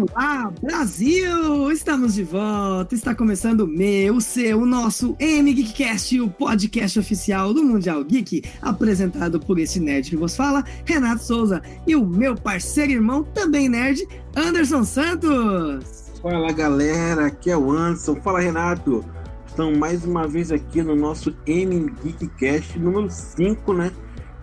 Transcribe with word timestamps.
Olá, 0.00 0.50
Brasil! 0.62 1.70
Estamos 1.70 2.14
de 2.14 2.24
volta. 2.24 2.94
Está 2.94 3.14
começando 3.14 3.62
o 3.62 3.66
meu, 3.66 4.16
o 4.16 4.20
seu, 4.20 4.62
o 4.62 4.64
nosso 4.64 5.14
MGeekcast, 5.20 6.18
o 6.22 6.30
podcast 6.30 6.98
oficial 6.98 7.52
do 7.52 7.62
Mundial 7.62 8.02
Geek, 8.02 8.42
apresentado 8.62 9.38
por 9.38 9.58
esse 9.58 9.78
nerd 9.78 10.08
que 10.08 10.16
vos 10.16 10.34
fala, 10.34 10.64
Renato 10.86 11.22
Souza, 11.22 11.60
e 11.86 11.94
o 11.94 12.06
meu 12.06 12.34
parceiro 12.34 12.92
e 12.92 12.94
irmão, 12.94 13.24
também 13.24 13.68
nerd, 13.68 14.08
Anderson 14.34 14.84
Santos. 14.84 16.10
Fala 16.22 16.50
galera, 16.50 17.26
aqui 17.26 17.50
é 17.50 17.56
o 17.56 17.70
Anderson. 17.70 18.16
Fala 18.22 18.40
Renato. 18.40 19.04
Estamos 19.46 19.76
mais 19.76 20.02
uma 20.02 20.26
vez 20.26 20.50
aqui 20.50 20.82
no 20.82 20.96
nosso 20.96 21.36
MGeekcast 21.46 22.78
número 22.78 23.10
5, 23.10 23.74
né? 23.74 23.92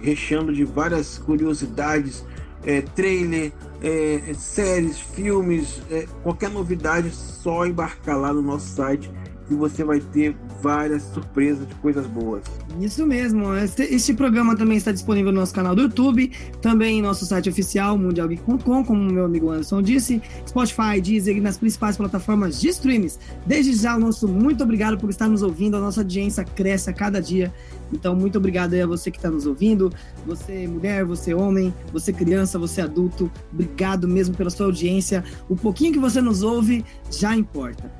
recheando 0.00 0.52
de 0.52 0.64
várias 0.64 1.18
curiosidades, 1.18 2.24
é, 2.64 2.80
trailer, 2.80 3.52
é, 3.82 4.32
séries, 4.34 4.98
filmes, 4.98 5.80
é, 5.90 6.06
qualquer 6.22 6.50
novidade, 6.50 7.10
só 7.10 7.66
embarcar 7.66 8.18
lá 8.18 8.32
no 8.32 8.42
nosso 8.42 8.68
site 8.74 9.10
e 9.50 9.54
você 9.54 9.84
vai 9.84 10.00
ter 10.00 10.36
várias 10.60 11.02
surpresas 11.02 11.66
de 11.66 11.74
coisas 11.76 12.06
boas. 12.06 12.42
Isso 12.80 13.06
mesmo. 13.06 13.54
Este, 13.54 14.14
programa 14.14 14.56
também 14.56 14.76
está 14.76 14.92
disponível 14.92 15.32
no 15.32 15.40
nosso 15.40 15.54
canal 15.54 15.74
do 15.74 15.82
YouTube, 15.82 16.30
também 16.60 16.98
em 16.98 17.02
nosso 17.02 17.24
site 17.24 17.48
oficial, 17.48 17.96
mundialgeek.com, 17.96 18.84
como 18.84 19.12
meu 19.12 19.24
amigo 19.24 19.50
Anderson 19.50 19.82
disse, 19.82 20.20
Spotify, 20.46 21.00
Deezer 21.00 21.36
e 21.36 21.40
nas 21.40 21.56
principais 21.56 21.96
plataformas 21.96 22.60
de 22.60 22.68
streams. 22.68 23.18
Desde 23.46 23.74
já, 23.74 23.96
o 23.96 24.00
nosso 24.00 24.26
muito 24.26 24.62
obrigado 24.64 24.98
por 24.98 25.10
estar 25.10 25.28
nos 25.28 25.42
ouvindo. 25.42 25.76
A 25.76 25.80
nossa 25.80 26.00
audiência 26.00 26.44
cresce 26.44 26.90
a 26.90 26.92
cada 26.92 27.20
dia. 27.20 27.52
Então, 27.92 28.14
muito 28.16 28.38
obrigado 28.38 28.74
aí 28.74 28.82
a 28.82 28.86
você 28.86 29.10
que 29.10 29.18
está 29.18 29.30
nos 29.30 29.46
ouvindo. 29.46 29.92
Você, 30.26 30.66
mulher, 30.66 31.04
você, 31.04 31.34
homem, 31.34 31.72
você, 31.92 32.12
criança, 32.12 32.58
você, 32.58 32.80
adulto. 32.80 33.30
Obrigado 33.52 34.08
mesmo 34.08 34.34
pela 34.34 34.50
sua 34.50 34.66
audiência. 34.66 35.24
O 35.48 35.56
pouquinho 35.56 35.92
que 35.92 35.98
você 35.98 36.20
nos 36.20 36.42
ouve 36.42 36.84
já 37.10 37.36
importa. 37.36 37.90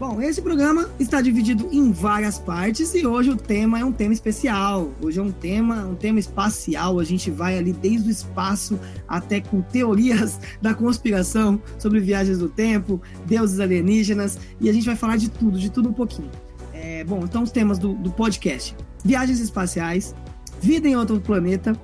Bom, 0.00 0.18
esse 0.22 0.40
programa 0.40 0.88
está 0.98 1.20
dividido 1.20 1.68
em 1.70 1.92
várias 1.92 2.38
partes 2.38 2.94
e 2.94 3.06
hoje 3.06 3.28
o 3.28 3.36
tema 3.36 3.80
é 3.80 3.84
um 3.84 3.92
tema 3.92 4.14
especial. 4.14 4.90
Hoje 4.98 5.20
é 5.20 5.22
um 5.22 5.30
tema, 5.30 5.84
um 5.84 5.94
tema 5.94 6.18
espacial. 6.18 6.98
A 6.98 7.04
gente 7.04 7.30
vai 7.30 7.58
ali 7.58 7.70
desde 7.70 8.08
o 8.08 8.10
espaço 8.10 8.80
até 9.06 9.42
com 9.42 9.60
teorias 9.60 10.40
da 10.62 10.72
conspiração 10.72 11.60
sobre 11.78 12.00
viagens 12.00 12.38
do 12.38 12.48
tempo, 12.48 12.98
deuses 13.26 13.60
alienígenas 13.60 14.38
e 14.58 14.70
a 14.70 14.72
gente 14.72 14.86
vai 14.86 14.96
falar 14.96 15.18
de 15.18 15.28
tudo, 15.28 15.58
de 15.58 15.70
tudo 15.70 15.90
um 15.90 15.92
pouquinho. 15.92 16.30
É, 16.72 17.04
bom, 17.04 17.20
então 17.22 17.42
os 17.42 17.50
temas 17.50 17.78
do, 17.78 17.92
do 17.92 18.10
podcast: 18.10 18.74
viagens 19.04 19.38
espaciais, 19.38 20.14
vida 20.62 20.88
em 20.88 20.96
outro 20.96 21.20
planeta, 21.20 21.78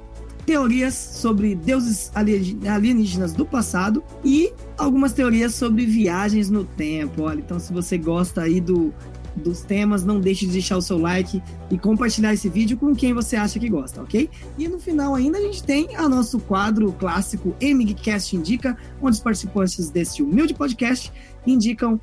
teorias 0.47 0.95
sobre 0.95 1.57
deuses 1.57 2.11
alienígenas 2.15 3.33
do 3.33 3.45
passado 3.45 4.03
e 4.25 4.53
algumas 4.79 5.13
teorias 5.13 5.55
sobre 5.55 5.85
viagens 5.85 6.49
no 6.49 6.65
tempo. 6.65 7.23
Olha, 7.23 7.41
então 7.41 7.59
se 7.59 7.73
você 7.73 7.99
gosta 7.99 8.43
aí 8.43 8.61
do, 8.61 8.95
dos 9.35 9.63
temas, 9.63 10.05
não 10.05 10.21
deixe 10.21 10.47
de 10.47 10.53
deixar 10.53 10.77
o 10.77 10.83
seu 10.83 10.99
like 10.99 11.43
e 11.69 11.77
compartilhar 11.77 12.33
esse 12.33 12.49
vídeo 12.49 12.77
com 12.77 12.95
quem 12.95 13.13
você 13.13 13.35
acha 13.35 13.59
que 13.59 13.69
gosta, 13.69 14.01
ok? 14.01 14.31
E 14.57 14.69
no 14.69 14.79
final 14.79 15.17
ainda 15.17 15.37
a 15.39 15.41
gente 15.41 15.65
tem 15.65 15.97
a 15.97 16.09
nosso 16.09 16.39
quadro 16.39 16.93
clássico 16.93 17.55
MGCast 17.61 18.37
Indica, 18.37 18.79
onde 19.03 19.17
os 19.17 19.21
participantes 19.21 19.91
deste 19.91 20.23
humilde 20.23 20.55
podcast 20.55 21.13
indicam 21.45 22.01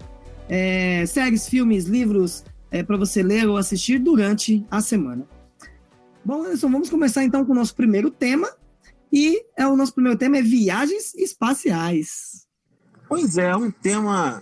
é, 0.49 1.05
séries, 1.05 1.47
filmes, 1.47 1.85
livros 1.85 2.43
é, 2.69 2.83
para 2.83 2.97
você 2.97 3.23
ler 3.23 3.47
ou 3.47 3.55
assistir 3.55 3.99
durante 3.99 4.65
a 4.69 4.81
semana. 4.81 5.25
Bom, 6.25 6.41
Anderson, 6.41 6.69
vamos 6.69 6.89
começar 6.89 7.21
então 7.25 7.43
com 7.43 7.51
o 7.51 7.55
nosso 7.55 7.75
primeiro 7.75 8.09
tema. 8.09 8.49
E 9.11 9.43
é 9.57 9.67
o 9.67 9.75
nosso 9.75 9.93
primeiro 9.93 10.17
tema 10.17 10.37
é 10.37 10.41
viagens 10.41 11.13
espaciais. 11.15 12.47
Pois 13.09 13.37
é, 13.37 13.49
é 13.49 13.55
um 13.55 13.69
tema 13.69 14.41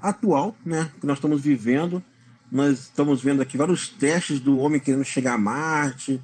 atual, 0.00 0.56
né, 0.64 0.90
que 0.98 1.06
nós 1.06 1.18
estamos 1.18 1.42
vivendo. 1.42 2.02
Nós 2.50 2.80
estamos 2.80 3.22
vendo 3.22 3.42
aqui 3.42 3.58
vários 3.58 3.90
testes 3.90 4.40
do 4.40 4.58
homem 4.58 4.80
querendo 4.80 5.04
chegar 5.04 5.34
a 5.34 5.38
Marte 5.38 6.20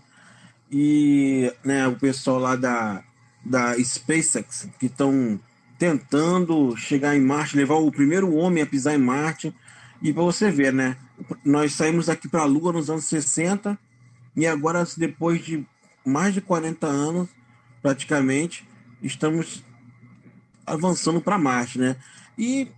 e, 0.72 1.52
né, 1.62 1.86
o 1.86 1.96
pessoal 1.96 2.38
lá 2.38 2.56
da 2.56 3.04
da 3.44 3.74
SpaceX 3.78 4.66
que 4.80 4.86
estão 4.86 5.38
tentando 5.78 6.74
chegar 6.78 7.14
em 7.14 7.20
Marte, 7.20 7.58
levar 7.58 7.74
o 7.74 7.92
primeiro 7.92 8.34
homem 8.34 8.62
a 8.62 8.66
pisar 8.66 8.94
em 8.94 8.98
Marte. 8.98 9.54
E 10.00 10.14
para 10.14 10.22
você 10.22 10.50
ver, 10.50 10.72
né, 10.72 10.96
nós 11.44 11.74
saímos 11.74 12.06
daqui 12.06 12.26
para 12.26 12.40
a 12.40 12.46
Lua 12.46 12.72
nos 12.72 12.88
anos 12.88 13.04
60 13.04 13.78
e 14.36 14.46
agora, 14.46 14.86
depois 14.96 15.44
de 15.44 15.64
mais 16.04 16.34
de 16.34 16.40
40 16.40 16.86
anos, 16.86 17.28
praticamente, 17.80 18.66
estamos 19.02 19.62
avançando 20.66 21.20
para 21.20 21.38
Marte, 21.38 21.78
né? 21.78 21.96
E 22.36 22.68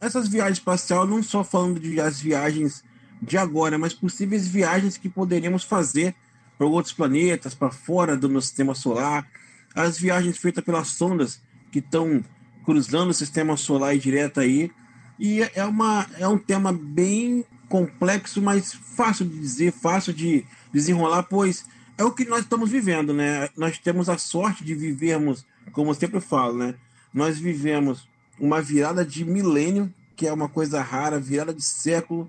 essas 0.00 0.28
viagens 0.28 0.58
espaciais, 0.58 1.08
não 1.08 1.22
só 1.22 1.44
falando 1.44 1.80
de 1.80 2.00
as 2.00 2.20
viagens 2.20 2.84
de 3.20 3.36
agora, 3.36 3.78
mas 3.78 3.94
possíveis 3.94 4.46
viagens 4.46 4.96
que 4.96 5.08
poderíamos 5.08 5.64
fazer 5.64 6.14
para 6.56 6.66
outros 6.66 6.94
planetas, 6.94 7.54
para 7.54 7.70
fora 7.70 8.16
do 8.16 8.28
nosso 8.28 8.48
sistema 8.48 8.74
solar, 8.74 9.26
as 9.74 9.98
viagens 9.98 10.38
feitas 10.38 10.64
pelas 10.64 10.88
sondas 10.88 11.40
que 11.72 11.80
estão 11.80 12.24
cruzando 12.64 13.10
o 13.10 13.14
sistema 13.14 13.56
solar 13.56 13.94
e 13.94 13.98
direto 13.98 14.40
aí. 14.40 14.70
E 15.18 15.42
é, 15.54 15.64
uma, 15.64 16.06
é 16.18 16.26
um 16.26 16.38
tema 16.38 16.72
bem 16.72 17.44
complexo, 17.68 18.40
mas 18.40 18.72
fácil 18.72 19.26
de 19.26 19.38
dizer, 19.38 19.72
fácil 19.72 20.12
de 20.12 20.44
desenrolar, 20.74 21.22
pois 21.22 21.64
é 21.96 22.02
o 22.02 22.10
que 22.10 22.24
nós 22.24 22.40
estamos 22.40 22.68
vivendo, 22.68 23.14
né? 23.14 23.48
Nós 23.56 23.78
temos 23.78 24.08
a 24.08 24.18
sorte 24.18 24.64
de 24.64 24.74
vivermos, 24.74 25.46
como 25.72 25.90
eu 25.90 25.94
sempre 25.94 26.20
falo, 26.20 26.58
né? 26.58 26.74
Nós 27.12 27.38
vivemos 27.38 28.08
uma 28.38 28.60
virada 28.60 29.04
de 29.04 29.24
milênio, 29.24 29.92
que 30.16 30.26
é 30.26 30.32
uma 30.32 30.48
coisa 30.48 30.82
rara, 30.82 31.20
virada 31.20 31.54
de 31.54 31.62
século. 31.62 32.28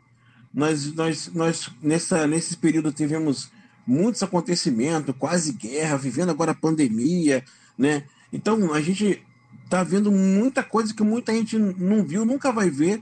Nós, 0.53 0.93
nós, 0.93 1.31
nós 1.33 1.71
nessa, 1.81 2.27
nesse 2.27 2.55
período 2.55 2.91
tivemos 2.91 3.49
muitos 3.85 4.21
acontecimentos, 4.21 5.15
quase 5.17 5.51
guerra, 5.53 5.97
vivendo 5.97 6.29
agora 6.29 6.51
a 6.51 6.55
pandemia, 6.55 7.43
né? 7.75 8.03
Então 8.31 8.73
a 8.73 8.81
gente 8.81 9.23
está 9.63 9.83
vendo 9.83 10.11
muita 10.11 10.61
coisa 10.61 10.93
que 10.93 11.03
muita 11.03 11.33
gente 11.33 11.57
não 11.57 12.03
viu, 12.03 12.23
nunca 12.23 12.51
vai 12.51 12.69
ver, 12.69 13.01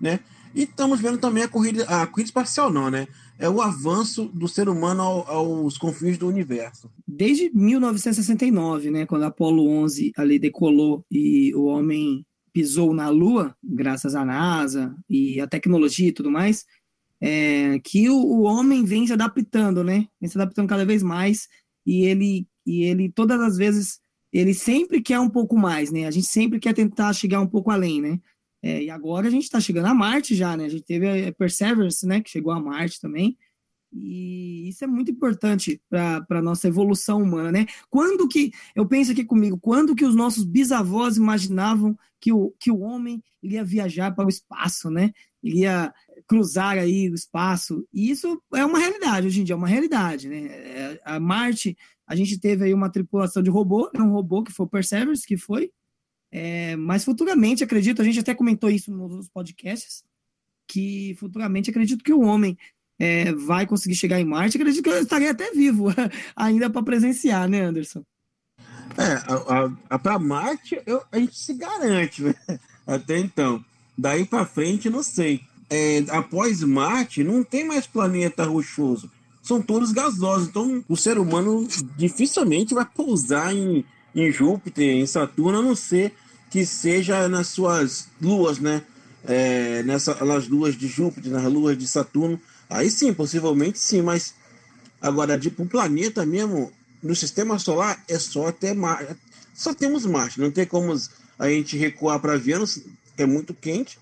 né? 0.00 0.20
E 0.54 0.62
estamos 0.62 1.00
vendo 1.00 1.18
também 1.18 1.42
a 1.42 1.48
corrida, 1.48 1.84
a 1.84 2.06
corrida 2.06 2.28
espacial, 2.28 2.70
não, 2.70 2.88
né? 2.88 3.08
É 3.38 3.48
o 3.48 3.60
avanço 3.60 4.26
do 4.26 4.46
ser 4.46 4.68
humano 4.68 5.02
ao, 5.02 5.28
aos 5.28 5.76
confins 5.76 6.16
do 6.16 6.28
universo. 6.28 6.90
Desde 7.06 7.50
1969, 7.52 8.90
né, 8.90 9.06
quando 9.06 9.24
a 9.24 9.28
Apollo 9.28 9.68
11 9.68 10.12
ali 10.16 10.38
decolou 10.38 11.04
e 11.10 11.54
o 11.54 11.64
homem 11.64 12.24
pisou 12.52 12.94
na 12.94 13.08
Lua, 13.08 13.56
graças 13.62 14.14
à 14.14 14.24
NASA 14.24 14.94
e 15.10 15.40
a 15.40 15.46
tecnologia 15.46 16.08
e 16.08 16.12
tudo 16.12 16.30
mais, 16.30 16.64
é, 17.20 17.80
que 17.80 18.08
o, 18.08 18.16
o, 18.16 18.42
homem 18.42 18.84
vem 18.84 19.06
se 19.06 19.12
adaptando, 19.12 19.82
né? 19.82 20.06
Vem 20.20 20.30
se 20.30 20.38
adaptando 20.38 20.68
cada 20.68 20.84
vez 20.84 21.02
mais 21.02 21.48
e 21.84 22.04
ele 22.04 22.46
e 22.66 22.84
ele 22.84 23.10
todas 23.10 23.40
as 23.40 23.56
vezes 23.56 23.98
ele 24.32 24.54
sempre 24.54 25.00
quer 25.00 25.18
um 25.20 25.28
pouco 25.28 25.56
mais, 25.56 25.90
né? 25.90 26.06
A 26.06 26.10
gente 26.10 26.26
sempre 26.26 26.58
quer 26.58 26.74
tentar 26.74 27.12
chegar 27.12 27.40
um 27.40 27.46
pouco 27.46 27.70
além, 27.70 28.00
né? 28.00 28.20
É, 28.66 28.82
e 28.84 28.88
agora 28.88 29.26
a 29.28 29.30
gente 29.30 29.42
está 29.42 29.60
chegando 29.60 29.88
a 29.88 29.94
Marte 29.94 30.34
já, 30.34 30.56
né? 30.56 30.64
A 30.64 30.68
gente 30.70 30.84
teve 30.84 31.26
a 31.26 31.32
Perseverance, 31.34 32.06
né? 32.06 32.22
Que 32.22 32.30
chegou 32.30 32.50
a 32.50 32.58
Marte 32.58 32.98
também. 32.98 33.36
E 33.92 34.70
isso 34.70 34.82
é 34.82 34.86
muito 34.86 35.10
importante 35.10 35.78
para 35.90 36.24
a 36.30 36.40
nossa 36.40 36.66
evolução 36.66 37.20
humana, 37.22 37.52
né? 37.52 37.66
Quando 37.90 38.26
que, 38.26 38.52
eu 38.74 38.88
penso 38.88 39.12
aqui 39.12 39.22
comigo, 39.22 39.58
quando 39.60 39.94
que 39.94 40.06
os 40.06 40.14
nossos 40.14 40.46
bisavós 40.46 41.18
imaginavam 41.18 41.94
que 42.18 42.32
o, 42.32 42.54
que 42.58 42.70
o 42.70 42.80
homem 42.80 43.22
iria 43.42 43.62
viajar 43.62 44.14
para 44.14 44.24
o 44.24 44.30
espaço, 44.30 44.88
né? 44.88 45.12
Iria 45.42 45.92
cruzar 46.26 46.78
aí 46.78 47.10
o 47.10 47.14
espaço. 47.14 47.86
E 47.92 48.10
isso 48.10 48.42
é 48.54 48.64
uma 48.64 48.78
realidade 48.78 49.26
hoje 49.26 49.42
em 49.42 49.44
dia, 49.44 49.52
é 49.52 49.58
uma 49.58 49.68
realidade, 49.68 50.26
né? 50.26 50.46
É, 50.46 51.00
a 51.04 51.20
Marte, 51.20 51.76
a 52.06 52.16
gente 52.16 52.40
teve 52.40 52.64
aí 52.64 52.72
uma 52.72 52.90
tripulação 52.90 53.42
de 53.42 53.50
robô, 53.50 53.90
um 53.94 54.10
robô 54.10 54.42
que 54.42 54.52
foi 54.52 54.64
o 54.64 54.70
Perseverance, 54.70 55.26
que 55.26 55.36
foi, 55.36 55.70
é, 56.36 56.74
mas 56.74 57.04
futuramente, 57.04 57.62
acredito, 57.62 58.02
a 58.02 58.04
gente 58.04 58.18
até 58.18 58.34
comentou 58.34 58.68
isso 58.68 58.90
nos 58.90 59.28
podcasts, 59.28 60.02
que 60.66 61.14
futuramente 61.16 61.70
acredito 61.70 62.02
que 62.02 62.12
o 62.12 62.22
homem 62.22 62.58
é, 62.98 63.32
vai 63.32 63.64
conseguir 63.68 63.94
chegar 63.94 64.18
em 64.18 64.24
Marte. 64.24 64.56
Acredito 64.56 64.82
que 64.82 64.88
eu 64.90 65.00
estaria 65.00 65.30
até 65.30 65.52
vivo 65.52 65.94
ainda 66.34 66.68
para 66.68 66.82
presenciar, 66.82 67.48
né, 67.48 67.60
Anderson? 67.60 68.02
É, 68.98 69.98
para 69.98 70.18
Marte 70.18 70.80
eu, 70.84 71.02
a 71.12 71.20
gente 71.20 71.38
se 71.38 71.54
garante, 71.54 72.22
né? 72.22 72.34
Até 72.84 73.18
então. 73.18 73.64
Daí 73.96 74.24
para 74.24 74.44
frente, 74.44 74.90
não 74.90 75.02
sei. 75.02 75.40
É, 75.70 76.04
após 76.10 76.62
Marte, 76.62 77.24
não 77.24 77.42
tem 77.44 77.64
mais 77.64 77.86
planeta 77.86 78.44
rochoso. 78.44 79.10
São 79.40 79.62
todos 79.62 79.92
gasosos. 79.92 80.48
Então, 80.48 80.84
o 80.88 80.96
ser 80.96 81.16
humano 81.16 81.66
dificilmente 81.96 82.74
vai 82.74 82.84
pousar 82.84 83.54
em, 83.54 83.84
em 84.14 84.30
Júpiter, 84.30 84.96
em 84.96 85.06
Saturno, 85.06 85.58
a 85.58 85.62
não 85.62 85.74
ser 85.74 86.12
que 86.54 86.64
seja 86.64 87.28
nas 87.28 87.48
suas 87.48 88.06
luas, 88.22 88.60
né? 88.60 88.80
É, 89.24 89.82
nessa, 89.82 90.24
nas 90.24 90.46
luas 90.46 90.76
de 90.76 90.86
Júpiter, 90.86 91.32
nas 91.32 91.52
luas 91.52 91.76
de 91.76 91.84
Saturno. 91.88 92.40
Aí 92.70 92.88
sim, 92.92 93.12
possivelmente 93.12 93.76
sim, 93.76 94.02
mas 94.02 94.34
agora, 95.02 95.36
tipo, 95.36 95.64
um 95.64 95.66
planeta 95.66 96.24
mesmo, 96.24 96.70
no 97.02 97.16
sistema 97.16 97.58
solar, 97.58 98.00
é 98.06 98.16
só 98.20 98.46
até 98.46 98.72
Marte. 98.72 99.16
Só 99.52 99.74
temos 99.74 100.06
Marte, 100.06 100.40
não 100.40 100.48
tem 100.48 100.64
como 100.64 100.94
a 101.36 101.48
gente 101.48 101.76
recuar 101.76 102.20
para 102.20 102.38
Vênus, 102.38 102.82
é 103.18 103.26
muito 103.26 103.52
quente. 103.52 103.98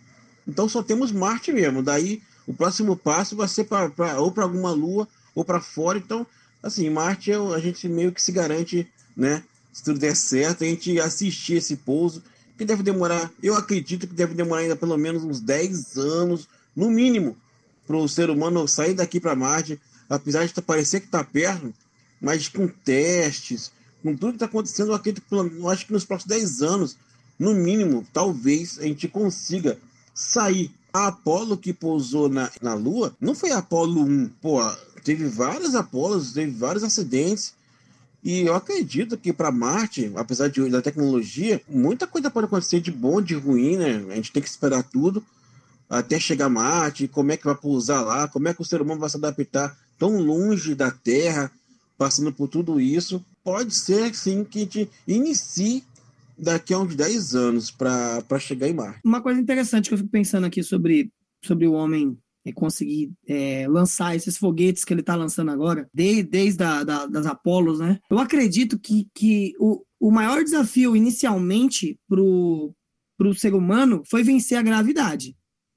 Então 0.47 0.69
só 0.69 0.83
temos 0.83 1.11
Marte 1.11 1.51
mesmo. 1.55 1.83
Daí 1.83 2.21
o 2.47 2.53
próximo 2.53 2.95
passo 2.95 3.35
vai 3.35 3.49
ser 3.49 3.65
pra 3.65 3.91
ou 4.21 4.31
para 4.31 4.45
alguma 4.45 4.73
lua 4.73 5.09
ou 5.35 5.43
para 5.43 5.59
fora. 5.59 5.97
Então, 5.97 6.27
assim, 6.63 6.91
Marte 6.91 7.33
a 7.33 7.59
gente 7.59 7.89
meio 7.89 8.13
que 8.13 8.21
se 8.21 8.31
garante, 8.31 8.87
né? 9.17 9.43
Se 9.73 9.83
tudo 9.83 9.99
der 9.99 10.15
certo, 10.15 10.65
a 10.65 10.67
gente 10.67 11.01
assistir 11.01 11.55
esse 11.55 11.77
pouso, 11.77 12.23
que 12.57 12.65
deve 12.65 12.83
demorar, 12.83 13.31
eu 13.43 13.55
acredito 13.55 14.07
que 14.07 14.15
deve 14.15 14.35
demorar 14.35 14.63
ainda 14.63 14.77
pelo 14.77 14.97
menos 14.97 15.25
uns 15.25 15.41
10 15.41 15.97
anos, 15.97 16.49
no 16.75 16.91
mínimo, 16.91 17.37
para 17.87 17.97
o 17.97 18.09
ser 18.09 18.31
humano 18.31 18.67
sair 18.69 18.95
daqui 18.95 19.21
para 19.21 19.35
Marte, 19.35 19.81
apesar 20.09 20.47
de 20.47 20.63
parecer 20.63 21.01
que 21.01 21.07
está 21.07 21.25
perto, 21.25 21.73
mas 22.21 22.49
com 22.49 22.69
testes, 22.69 23.73
com 24.03 24.17
tudo 24.17 24.31
que 24.31 24.37
está 24.37 24.47
acontecendo, 24.47 24.91
eu, 24.91 24.95
acredito, 24.95 25.25
eu 25.31 25.69
acho 25.69 25.87
que 25.87 25.93
nos 25.93 26.05
próximos 26.05 26.37
10 26.37 26.63
anos, 26.63 26.97
no 27.39 27.55
mínimo, 27.55 28.07
talvez 28.13 28.79
a 28.79 28.83
gente 28.83 29.09
consiga 29.09 29.79
sair. 30.15 30.71
A 30.95 31.07
Apolo 31.07 31.57
que 31.57 31.73
pousou 31.73 32.29
na, 32.29 32.51
na 32.61 32.75
Lua 32.75 33.17
não 33.19 33.35
foi 33.35 33.51
a 33.51 33.59
Apolo 33.59 34.03
1. 34.03 34.29
Pô, 34.43 34.61
teve 35.03 35.27
vários 35.27 35.75
Apolos, 35.75 36.33
teve 36.33 36.51
vários 36.51 36.85
acidentes. 36.85 37.55
E 38.23 38.43
eu 38.43 38.55
acredito 38.55 39.19
que 39.19 39.33
para 39.33 39.51
Marte, 39.51 40.13
apesar 40.15 40.49
de, 40.49 40.69
da 40.71 40.81
tecnologia, 40.81 41.61
muita 41.69 42.07
coisa 42.07 42.31
pode 42.31 42.47
acontecer 42.47 42.81
de 42.81 42.93
bom, 42.93 43.21
de 43.21 43.35
ruim, 43.35 43.77
né? 43.77 44.05
A 44.11 44.15
gente 44.15 44.31
tem 44.31 44.43
que 44.43 44.49
esperar 44.49 44.85
tudo 44.85 45.25
até 45.91 46.19
chegar 46.19 46.47
a 46.47 46.49
Marte, 46.51 47.09
como 47.09 47.33
é 47.33 47.37
que 47.37 47.45
vai 47.45 47.55
pousar 47.55 48.01
lá, 48.01 48.29
como 48.29 48.49
é 48.49 48.55
que 48.55 48.63
o 48.63 48.65
ser 48.65 48.81
humano 48.81 49.01
vai 49.01 49.11
se 49.11 49.17
adaptar 49.17 49.77
tão 49.99 50.21
longe 50.21 50.75
da 50.75 50.91
Terra, 50.91 51.51
passando 51.99 52.33
por 52.33 52.49
tudo 52.49 52.81
isso. 52.81 53.23
Pode 53.45 53.75
ser, 53.75 54.15
sim, 54.15 54.45
que 54.45 54.59
a 54.59 54.63
gente 54.63 54.91
inicie 55.07 55.85
daqui 56.39 56.73
a 56.73 56.79
uns 56.79 56.95
10 56.95 57.35
anos 57.35 57.71
para 57.71 58.39
chegar 58.39 58.69
em 58.69 58.73
Marte. 58.73 59.01
Uma 59.05 59.21
coisa 59.21 59.41
interessante 59.41 59.89
que 59.89 59.95
eu 59.95 59.99
fico 59.99 60.11
pensando 60.11 60.47
aqui 60.47 60.63
sobre, 60.63 61.11
sobre 61.45 61.67
o 61.67 61.73
homem 61.73 62.17
é 62.45 62.53
conseguir 62.53 63.13
é, 63.27 63.67
lançar 63.69 64.17
esses 64.17 64.37
foguetes 64.37 64.85
que 64.85 64.93
ele 64.93 65.01
está 65.01 65.15
lançando 65.15 65.51
agora, 65.51 65.89
desde, 65.95 66.25
desde 66.25 66.63
a, 66.63 66.83
da, 66.83 67.07
das 67.07 67.27
Apolos, 67.27 67.79
né? 67.79 67.99
Eu 68.11 68.19
acredito 68.19 68.79
que, 68.79 69.09
que 69.15 69.55
o, 69.59 69.85
o 70.01 70.11
maior 70.11 70.43
desafio 70.43 70.97
inicialmente 70.97 71.99
para 72.09 72.21
o 72.21 72.75
ser 73.37 73.55
humano 73.55 74.03
foi 74.09 74.23
vencer 74.23 74.59
a 74.59 74.63
gravidade, 74.63 75.37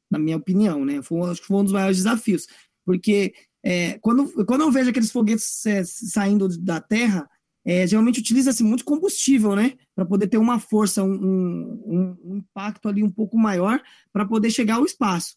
na 0.09 0.17
minha 0.17 0.38
opinião, 0.38 0.83
né? 0.83 1.01
Foi, 1.01 1.29
acho 1.29 1.41
que 1.41 1.47
foi 1.47 1.57
um 1.57 1.63
dos 1.63 1.73
maiores 1.73 1.97
desafios, 1.97 2.47
porque 2.83 3.33
é, 3.63 3.97
quando, 4.00 4.45
quando 4.45 4.61
eu 4.61 4.71
vejo 4.71 4.89
aqueles 4.89 5.11
foguetes 5.11 5.65
é, 5.65 5.83
saindo 5.83 6.47
da 6.59 6.79
Terra, 6.81 7.29
é, 7.65 7.88
geralmente 7.88 8.19
utiliza-se 8.19 8.63
muito 8.63 8.85
combustível, 8.85 9.56
né? 9.56 9.73
Para 9.95 10.06
poder 10.06 10.27
ter 10.27 10.38
uma 10.38 10.59
força, 10.59 11.03
um, 11.03 11.13
um, 11.13 12.18
um, 12.23 12.35
impacto 12.38 12.88
ali 12.88 13.03
um 13.03 13.09
pouco 13.09 13.38
maior 13.38 13.81
para 14.13 14.25
poder 14.25 14.51
chegar 14.51 14.75
ao 14.75 14.85
espaço. 14.85 15.35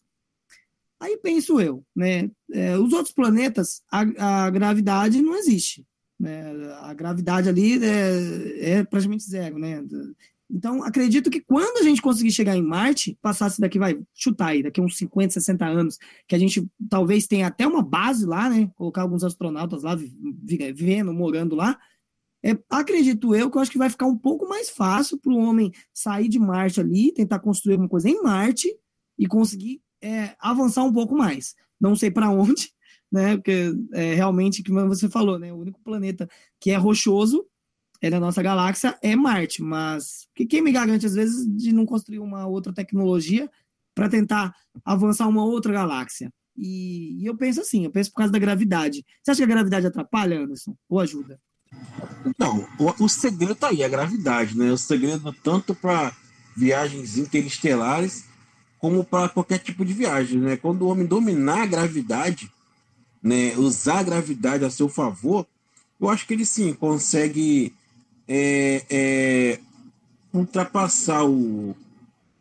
Aí 0.99 1.17
penso 1.17 1.59
eu, 1.59 1.83
né? 1.95 2.29
É, 2.51 2.77
os 2.77 2.91
outros 2.93 3.13
planetas, 3.13 3.81
a, 3.91 4.45
a, 4.45 4.49
gravidade 4.49 5.21
não 5.21 5.35
existe. 5.35 5.85
Né? 6.19 6.43
A 6.81 6.93
gravidade 6.93 7.47
ali 7.47 7.83
é, 7.83 8.71
é 8.71 8.83
praticamente 8.83 9.23
zero, 9.23 9.57
né? 9.57 9.81
Então, 10.51 10.83
acredito 10.83 11.29
que 11.29 11.39
quando 11.39 11.77
a 11.77 11.83
gente 11.83 12.01
conseguir 12.01 12.31
chegar 12.31 12.55
em 12.55 12.61
Marte, 12.61 13.17
passasse 13.21 13.61
daqui, 13.61 13.77
vai 13.77 14.01
chutar 14.13 14.47
aí, 14.47 14.63
daqui 14.63 14.81
uns 14.81 14.97
50, 14.97 15.33
60 15.33 15.65
anos, 15.65 15.97
que 16.27 16.35
a 16.35 16.39
gente 16.39 16.67
talvez 16.89 17.27
tenha 17.27 17.47
até 17.47 17.67
uma 17.67 17.83
base 17.83 18.25
lá, 18.25 18.49
né? 18.49 18.69
Colocar 18.75 19.03
alguns 19.03 19.23
astronautas 19.23 19.83
lá, 19.83 19.95
vivendo, 19.95 21.13
morando 21.13 21.55
lá, 21.55 21.79
é, 22.43 22.57
acredito 22.69 23.35
eu 23.35 23.51
que 23.51 23.57
eu 23.57 23.61
acho 23.61 23.71
que 23.71 23.77
vai 23.77 23.89
ficar 23.89 24.05
um 24.05 24.17
pouco 24.17 24.47
mais 24.47 24.69
fácil 24.69 25.17
para 25.19 25.31
o 25.31 25.37
homem 25.37 25.71
sair 25.93 26.29
de 26.29 26.39
Marte 26.39 26.79
ali, 26.79 27.11
tentar 27.13 27.39
construir 27.39 27.73
alguma 27.73 27.89
coisa 27.89 28.09
em 28.09 28.21
Marte 28.21 28.73
e 29.17 29.27
conseguir 29.27 29.81
é, 30.01 30.35
avançar 30.39 30.83
um 30.83 30.93
pouco 30.93 31.15
mais. 31.15 31.55
Não 31.79 31.95
sei 31.95 32.11
para 32.11 32.29
onde, 32.29 32.71
né? 33.11 33.35
Porque 33.35 33.73
é, 33.93 34.13
realmente, 34.13 34.63
como 34.63 34.87
você 34.87 35.09
falou, 35.09 35.39
né? 35.39 35.51
O 35.51 35.57
único 35.57 35.81
planeta 35.81 36.29
que 36.59 36.71
é 36.71 36.77
rochoso 36.77 37.45
é 38.01 38.09
da 38.09 38.19
nossa 38.19 38.41
galáxia 38.41 38.97
é 39.01 39.15
Marte, 39.15 39.61
mas 39.61 40.27
que 40.33 40.45
quem 40.45 40.61
me 40.61 40.71
garante 40.71 41.05
às 41.05 41.13
vezes 41.13 41.45
de 41.47 41.73
não 41.73 41.85
construir 41.85 42.19
uma 42.19 42.47
outra 42.47 42.71
tecnologia 42.71 43.49
para 43.93 44.07
tentar 44.07 44.55
avançar 44.85 45.27
uma 45.27 45.43
outra 45.43 45.73
galáxia? 45.73 46.31
E, 46.55 47.21
e, 47.21 47.25
eu 47.25 47.35
penso 47.37 47.61
assim, 47.61 47.85
eu 47.85 47.91
penso 47.91 48.09
por 48.11 48.17
causa 48.17 48.33
da 48.33 48.39
gravidade. 48.39 49.05
Você 49.23 49.31
acha 49.31 49.37
que 49.37 49.43
a 49.51 49.55
gravidade 49.55 49.87
atrapalha, 49.87 50.41
Anderson? 50.41 50.75
Ou 50.89 50.99
ajuda? 50.99 51.39
Não, 52.37 52.67
o, 52.79 53.05
o 53.05 53.09
segredo 53.09 53.55
tá 53.55 53.69
aí, 53.69 53.83
a 53.83 53.87
gravidade, 53.87 54.57
né? 54.57 54.71
O 54.71 54.77
segredo 54.77 55.31
tanto 55.43 55.73
para 55.73 56.13
viagens 56.57 57.17
interestelares 57.17 58.28
como 58.79 59.03
para 59.03 59.29
qualquer 59.29 59.59
tipo 59.59 59.83
de 59.83 59.93
viagem, 59.93 60.39
né? 60.39 60.57
Quando 60.57 60.83
o 60.83 60.87
homem 60.87 61.05
dominar 61.05 61.63
a 61.63 61.65
gravidade, 61.65 62.51
né, 63.21 63.53
usar 63.57 63.99
a 63.99 64.03
gravidade 64.03 64.63
a 64.63 64.69
seu 64.69 64.87
favor, 64.87 65.45
eu 65.99 66.09
acho 66.09 66.25
que 66.25 66.33
ele 66.33 66.45
sim 66.45 66.73
consegue 66.73 67.73
é, 68.25 68.85
é, 68.89 69.59
ultrapassar 70.33 71.25
o, 71.25 71.75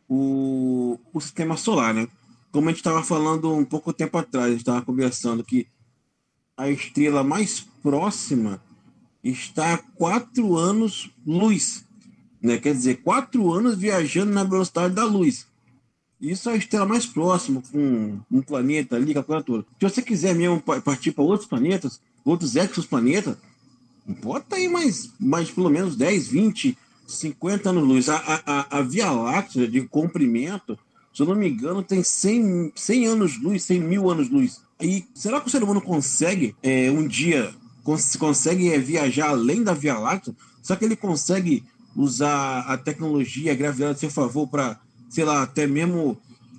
o, 0.08 0.98
o 1.12 1.20
sistema 1.20 1.56
solar, 1.56 1.92
né? 1.92 2.06
Como 2.52 2.68
a 2.68 2.70
gente 2.70 2.78
estava 2.78 3.02
falando 3.02 3.52
um 3.52 3.64
pouco 3.64 3.92
tempo 3.92 4.16
atrás, 4.16 4.46
a 4.46 4.50
gente 4.50 4.60
estava 4.60 4.82
conversando 4.82 5.42
que 5.42 5.66
a 6.56 6.70
estrela 6.70 7.24
mais 7.24 7.60
próxima 7.82 8.62
está 9.22 9.74
a 9.74 9.78
quatro 9.78 10.56
anos 10.56 11.10
luz. 11.26 11.84
Né? 12.40 12.58
Quer 12.58 12.74
dizer, 12.74 13.02
quatro 13.02 13.52
anos 13.52 13.76
viajando 13.76 14.32
na 14.32 14.44
velocidade 14.44 14.94
da 14.94 15.04
luz. 15.04 15.47
Isso 16.20 16.50
é 16.50 16.54
a 16.54 16.56
estrela 16.56 16.84
mais 16.84 17.06
próxima, 17.06 17.62
com 17.70 18.18
um 18.30 18.42
planeta 18.42 18.96
ali, 18.96 19.14
calculatura. 19.14 19.64
Se 19.78 19.88
você 19.88 20.02
quiser 20.02 20.34
mesmo 20.34 20.60
partir 20.60 21.12
para 21.12 21.22
outros 21.22 21.48
planetas, 21.48 22.00
outros 22.24 22.56
exoplanetas, 22.56 23.36
bota 24.06 24.56
aí 24.56 24.68
mais, 24.68 25.12
mais 25.18 25.50
pelo 25.50 25.70
menos 25.70 25.96
10, 25.96 26.28
20, 26.28 26.76
50 27.06 27.70
anos 27.70 27.84
luz. 27.84 28.08
A, 28.08 28.42
a, 28.44 28.78
a 28.78 28.82
Via 28.82 29.10
Láctea 29.10 29.68
de 29.68 29.82
comprimento, 29.82 30.78
se 31.14 31.22
eu 31.22 31.26
não 31.26 31.36
me 31.36 31.48
engano, 31.48 31.82
tem 31.82 32.02
100, 32.02 32.72
100 32.74 33.06
anos 33.06 33.40
luz, 33.40 33.62
100 33.62 33.80
mil 33.80 34.10
anos 34.10 34.28
luz. 34.28 34.60
E 34.80 35.04
será 35.14 35.40
que 35.40 35.46
o 35.48 35.50
ser 35.50 35.62
humano 35.62 35.80
consegue 35.80 36.54
é, 36.62 36.90
um 36.90 37.06
dia 37.06 37.54
cons 37.88 38.16
consegue 38.16 38.70
é, 38.70 38.78
viajar 38.78 39.30
além 39.30 39.62
da 39.62 39.72
Via 39.72 39.98
Láctea, 39.98 40.34
só 40.62 40.76
que 40.76 40.84
ele 40.84 40.94
consegue 40.94 41.64
usar 41.96 42.60
a 42.60 42.76
tecnologia, 42.76 43.52
a 43.52 43.54
gravidade 43.54 43.92
a 43.92 43.98
seu 43.98 44.10
favor 44.10 44.46
para, 44.46 44.78
sei 45.08 45.24
lá, 45.24 45.42
até 45.42 45.66
mesmo, 45.66 46.18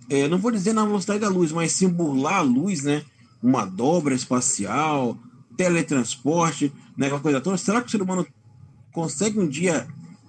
é, 0.10 0.27
não 0.27 0.38
vou 0.38 0.51
dizer 0.51 0.74
na 0.74 0.86
velocidade 0.86 1.20
da 1.20 1.29
luz, 1.29 1.51
mas 1.51 1.72
sim 1.72 1.88
burlar 1.88 2.38
a 2.38 2.41
luz, 2.41 2.84
né? 2.84 3.03
Uma 3.41 3.65
dobra 3.65 4.13
espacial, 4.13 5.18
teletransporte, 5.56 6.72
né? 6.98 7.08
Aquela 7.08 7.22
coisa 7.22 7.41
toda. 7.41 7.58
Será 7.58 7.82
que 7.82 7.88
o 7.88 7.91
ser 7.91 8.01
humano 8.01 8.25
consegue 8.91 9.39
um 9.39 9.48
dia, 9.48 9.88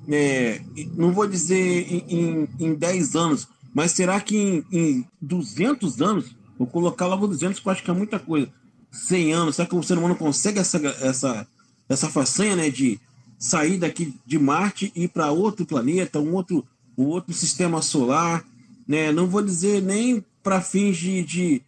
é, 0.08 0.60
não 0.94 1.12
vou 1.12 1.26
dizer 1.26 1.86
em, 1.90 2.04
em, 2.08 2.48
em 2.66 2.74
10 2.74 3.16
anos, 3.16 3.48
mas 3.74 3.92
será 3.92 4.20
que 4.20 4.36
em, 4.36 4.64
em 4.70 5.06
200 5.20 6.00
anos, 6.00 6.36
vou 6.58 6.66
colocar 6.66 7.06
logo 7.06 7.26
200, 7.26 7.60
que 7.60 7.66
eu 7.66 7.72
acho 7.72 7.82
que 7.82 7.90
é 7.90 7.94
muita 7.94 8.18
coisa, 8.18 8.48
100 8.90 9.32
anos, 9.32 9.56
será 9.56 9.68
que 9.68 9.74
o 9.74 9.82
ser 9.82 9.98
humano 9.98 10.16
consegue 10.16 10.58
essa, 10.58 10.78
essa, 11.00 11.46
essa 11.88 12.08
façanha 12.08 12.56
né, 12.56 12.70
de 12.70 13.00
sair 13.38 13.78
daqui 13.78 14.14
de 14.26 14.38
Marte 14.38 14.92
e 14.94 15.04
ir 15.04 15.08
para 15.08 15.30
outro 15.30 15.64
planeta, 15.64 16.20
um 16.20 16.34
outro, 16.34 16.64
um 17.00 17.06
outro 17.06 17.32
sistema 17.32 17.80
solar? 17.80 18.44
Né? 18.86 19.12
Não 19.12 19.26
vou 19.26 19.42
dizer 19.42 19.80
nem 19.82 20.24
para 20.42 20.60
fins 20.60 20.96
de. 20.96 21.22
de 21.22 21.62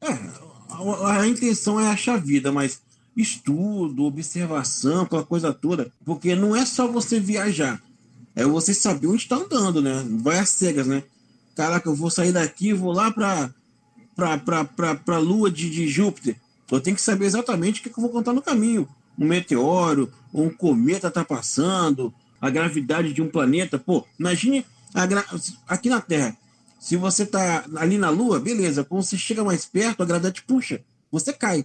é, 0.00 0.12
a, 0.70 1.20
a, 1.20 1.28
intenção 1.28 1.78
é 1.78 1.88
achar 1.88 2.20
vida, 2.20 2.50
mas 2.50 2.80
estudo, 3.16 4.04
observação, 4.04 5.02
aquela 5.02 5.24
coisa 5.24 5.52
toda, 5.52 5.92
porque 6.04 6.34
não 6.34 6.54
é 6.54 6.66
só 6.66 6.88
você 6.88 7.20
viajar, 7.20 7.80
é 8.34 8.44
você 8.44 8.74
saber 8.74 9.06
onde 9.06 9.22
está 9.22 9.36
andando, 9.36 9.80
né? 9.80 10.04
Vai 10.20 10.38
às 10.38 10.50
cegas, 10.50 10.86
né? 10.86 11.04
Caraca, 11.54 11.88
eu 11.88 11.94
vou 11.94 12.10
sair 12.10 12.32
daqui, 12.32 12.72
vou 12.72 12.92
lá 12.92 13.10
para 13.10 13.50
para 14.16 15.18
lua 15.18 15.50
de, 15.50 15.70
de, 15.70 15.88
Júpiter. 15.88 16.36
Eu 16.70 16.80
tenho 16.80 16.96
que 16.96 17.02
saber 17.02 17.26
exatamente 17.26 17.80
o 17.80 17.82
que, 17.82 17.90
que 17.90 17.98
eu 17.98 18.02
vou 18.02 18.10
contar 18.10 18.32
no 18.32 18.42
caminho. 18.42 18.88
Um 19.18 19.26
meteoro, 19.26 20.12
um 20.32 20.50
cometa 20.50 21.08
está 21.08 21.24
passando, 21.24 22.12
a 22.44 22.50
gravidade 22.50 23.12
de 23.14 23.22
um 23.22 23.28
planeta. 23.28 23.78
Pô, 23.78 24.04
imagine 24.20 24.66
gra... 25.08 25.24
aqui 25.66 25.88
na 25.88 26.00
Terra. 26.00 26.36
Se 26.78 26.94
você 26.94 27.22
está 27.22 27.64
ali 27.76 27.96
na 27.96 28.10
Lua, 28.10 28.38
beleza. 28.38 28.84
Quando 28.84 29.02
você 29.02 29.16
chega 29.16 29.42
mais 29.42 29.64
perto, 29.64 30.02
a 30.02 30.06
gravidade 30.06 30.42
puxa. 30.42 30.82
Você 31.10 31.32
cai. 31.32 31.64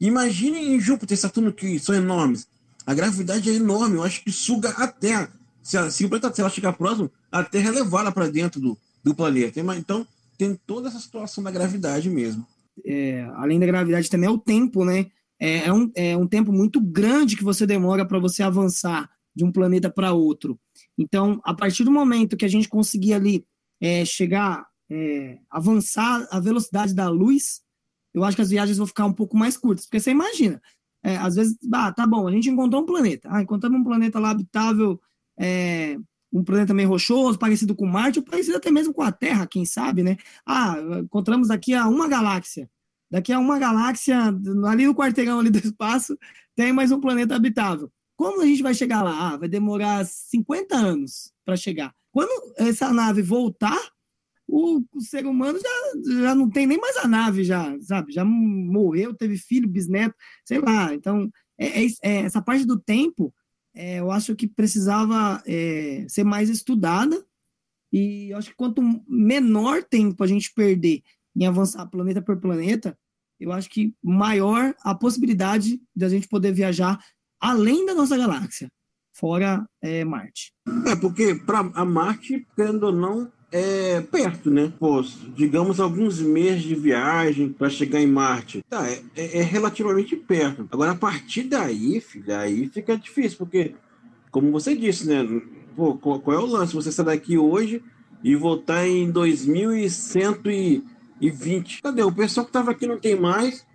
Imagine 0.00 0.74
em 0.74 0.80
Júpiter 0.80 1.16
e 1.16 1.20
Saturno, 1.20 1.52
que 1.52 1.78
são 1.78 1.94
enormes. 1.94 2.48
A 2.84 2.92
gravidade 2.92 3.48
é 3.48 3.54
enorme. 3.54 3.96
Eu 3.96 4.02
acho 4.02 4.24
que 4.24 4.32
suga 4.32 4.70
a 4.70 4.88
Terra. 4.88 5.30
Se, 5.62 5.76
ela, 5.76 5.88
se 5.88 6.04
o 6.04 6.08
planeta 6.08 6.30
Terra 6.30 6.50
chegar 6.50 6.72
próximo, 6.72 7.08
a 7.30 7.44
Terra 7.44 7.68
é 7.68 7.72
levada 7.72 8.10
para 8.10 8.28
dentro 8.28 8.60
do, 8.60 8.76
do 9.04 9.14
planeta. 9.14 9.60
Então, 9.60 10.04
tem 10.36 10.58
toda 10.66 10.88
essa 10.88 10.98
situação 10.98 11.44
da 11.44 11.52
gravidade 11.52 12.10
mesmo. 12.10 12.44
É, 12.84 13.30
além 13.36 13.60
da 13.60 13.66
gravidade, 13.66 14.10
também 14.10 14.28
é 14.28 14.32
o 14.32 14.38
tempo, 14.38 14.84
né? 14.84 15.06
É, 15.38 15.66
é, 15.66 15.72
um, 15.72 15.92
é 15.94 16.16
um 16.16 16.26
tempo 16.26 16.50
muito 16.50 16.80
grande 16.80 17.36
que 17.36 17.44
você 17.44 17.64
demora 17.64 18.04
para 18.04 18.18
você 18.18 18.42
avançar 18.42 19.08
de 19.34 19.44
um 19.44 19.52
planeta 19.52 19.90
para 19.90 20.12
outro. 20.12 20.58
Então, 20.96 21.40
a 21.44 21.54
partir 21.54 21.84
do 21.84 21.90
momento 21.90 22.36
que 22.36 22.44
a 22.44 22.48
gente 22.48 22.68
conseguir 22.68 23.14
ali 23.14 23.46
é, 23.80 24.04
chegar, 24.04 24.66
é, 24.90 25.38
avançar 25.50 26.26
a 26.30 26.38
velocidade 26.38 26.94
da 26.94 27.08
luz, 27.08 27.62
eu 28.14 28.24
acho 28.24 28.36
que 28.36 28.42
as 28.42 28.50
viagens 28.50 28.78
vão 28.78 28.86
ficar 28.86 29.06
um 29.06 29.12
pouco 29.12 29.36
mais 29.36 29.56
curtas. 29.56 29.86
Porque 29.86 30.00
você 30.00 30.10
imagina, 30.10 30.60
é, 31.02 31.16
às 31.16 31.34
vezes, 31.34 31.56
ah, 31.72 31.92
tá 31.92 32.06
bom, 32.06 32.28
a 32.28 32.32
gente 32.32 32.50
encontrou 32.50 32.82
um 32.82 32.86
planeta. 32.86 33.28
Ah, 33.30 33.42
encontramos 33.42 33.80
um 33.80 33.84
planeta 33.84 34.18
lá 34.18 34.30
habitável 34.30 35.00
é, 35.38 35.96
um 36.32 36.42
planeta 36.44 36.72
meio 36.72 36.88
rochoso, 36.88 37.38
parecido 37.38 37.74
com 37.74 37.86
Marte, 37.86 38.18
ou 38.18 38.24
parecido 38.24 38.56
até 38.56 38.70
mesmo 38.70 38.94
com 38.94 39.02
a 39.02 39.12
Terra, 39.12 39.46
quem 39.46 39.64
sabe, 39.64 40.02
né? 40.02 40.16
Ah, 40.46 40.76
encontramos 41.02 41.48
daqui 41.48 41.74
a 41.74 41.86
uma 41.88 42.08
galáxia. 42.08 42.70
Daqui 43.10 43.32
a 43.32 43.38
uma 43.38 43.58
galáxia, 43.58 44.18
ali 44.66 44.86
no 44.86 44.94
quarteirão 44.94 45.40
ali 45.40 45.50
do 45.50 45.58
espaço, 45.58 46.16
tem 46.56 46.72
mais 46.72 46.90
um 46.90 47.00
planeta 47.00 47.34
habitável. 47.36 47.92
Como 48.22 48.40
a 48.40 48.46
gente 48.46 48.62
vai 48.62 48.72
chegar 48.72 49.02
lá? 49.02 49.32
Ah, 49.32 49.36
vai 49.36 49.48
demorar 49.48 50.06
50 50.06 50.76
anos 50.76 51.32
para 51.44 51.56
chegar. 51.56 51.92
Quando 52.12 52.54
essa 52.56 52.92
nave 52.92 53.20
voltar, 53.20 53.80
o, 54.46 54.80
o, 54.92 55.00
ser 55.00 55.26
humano 55.26 55.58
já, 55.58 56.20
já 56.20 56.32
não 56.32 56.48
tem 56.48 56.64
nem 56.64 56.78
mais 56.78 56.96
a 56.98 57.08
nave, 57.08 57.42
já, 57.42 57.76
sabe? 57.80 58.12
Já 58.12 58.24
morreu, 58.24 59.12
teve 59.12 59.36
filho, 59.36 59.68
bisneto, 59.68 60.14
sei 60.44 60.60
lá. 60.60 60.94
Então, 60.94 61.28
é, 61.58 61.82
é, 61.82 61.86
é 62.00 62.16
essa 62.20 62.40
parte 62.40 62.64
do 62.64 62.78
tempo 62.78 63.34
é, 63.74 63.98
eu 63.98 64.12
acho 64.12 64.36
que 64.36 64.46
precisava 64.46 65.42
é, 65.44 66.06
ser 66.08 66.22
mais 66.22 66.48
estudada 66.48 67.26
e 67.92 68.30
eu 68.30 68.38
acho 68.38 68.50
que 68.50 68.56
quanto 68.56 69.02
menor 69.08 69.82
tempo 69.82 70.22
a 70.22 70.28
gente 70.28 70.54
perder 70.54 71.02
em 71.34 71.44
avançar 71.44 71.86
planeta 71.86 72.22
por 72.22 72.38
planeta, 72.38 72.96
eu 73.40 73.50
acho 73.50 73.68
que 73.68 73.96
maior 74.00 74.76
a 74.84 74.94
possibilidade 74.94 75.82
de 75.92 76.04
a 76.04 76.08
gente 76.08 76.28
poder 76.28 76.52
viajar 76.52 77.04
além 77.42 77.84
da 77.84 77.94
nossa 77.94 78.16
galáxia, 78.16 78.70
fora 79.12 79.66
é, 79.82 80.02
Marte. 80.04 80.52
É, 80.86 80.94
porque 80.94 81.34
para 81.34 81.58
a 81.74 81.84
Marte, 81.84 82.46
querendo 82.54 82.84
ou 82.84 82.92
não, 82.92 83.32
é 83.50 84.00
perto, 84.00 84.48
né? 84.50 84.72
Pô, 84.78 85.02
digamos 85.34 85.80
alguns 85.80 86.20
meses 86.20 86.62
de 86.62 86.74
viagem 86.74 87.52
para 87.52 87.68
chegar 87.68 88.00
em 88.00 88.06
Marte. 88.06 88.64
Tá, 88.70 88.88
é, 88.88 89.02
é, 89.14 89.40
é, 89.40 89.42
relativamente 89.42 90.16
perto. 90.16 90.66
Agora, 90.72 90.92
a 90.92 90.96
partir 90.96 91.42
daí, 91.42 92.00
filho, 92.00 92.34
aí 92.34 92.66
fica 92.68 92.96
difícil, 92.96 93.36
porque, 93.38 93.74
como 94.30 94.50
você 94.50 94.74
disse, 94.74 95.06
né? 95.06 95.22
Pô, 95.76 95.94
qual, 95.96 96.18
qual 96.20 96.36
é 96.36 96.40
o 96.40 96.46
lance? 96.46 96.74
Você 96.74 96.90
sair 96.90 97.06
daqui 97.06 97.36
hoje 97.36 97.82
e 98.24 98.34
voltar 98.36 98.86
em 98.86 99.10
2120. 99.10 101.82
Cadê? 101.82 102.02
O 102.02 102.12
pessoal 102.12 102.46
que 102.46 102.50
estava 102.50 102.70
aqui 102.70 102.86
não 102.86 102.98
tem 102.98 103.18
mais. 103.18 103.66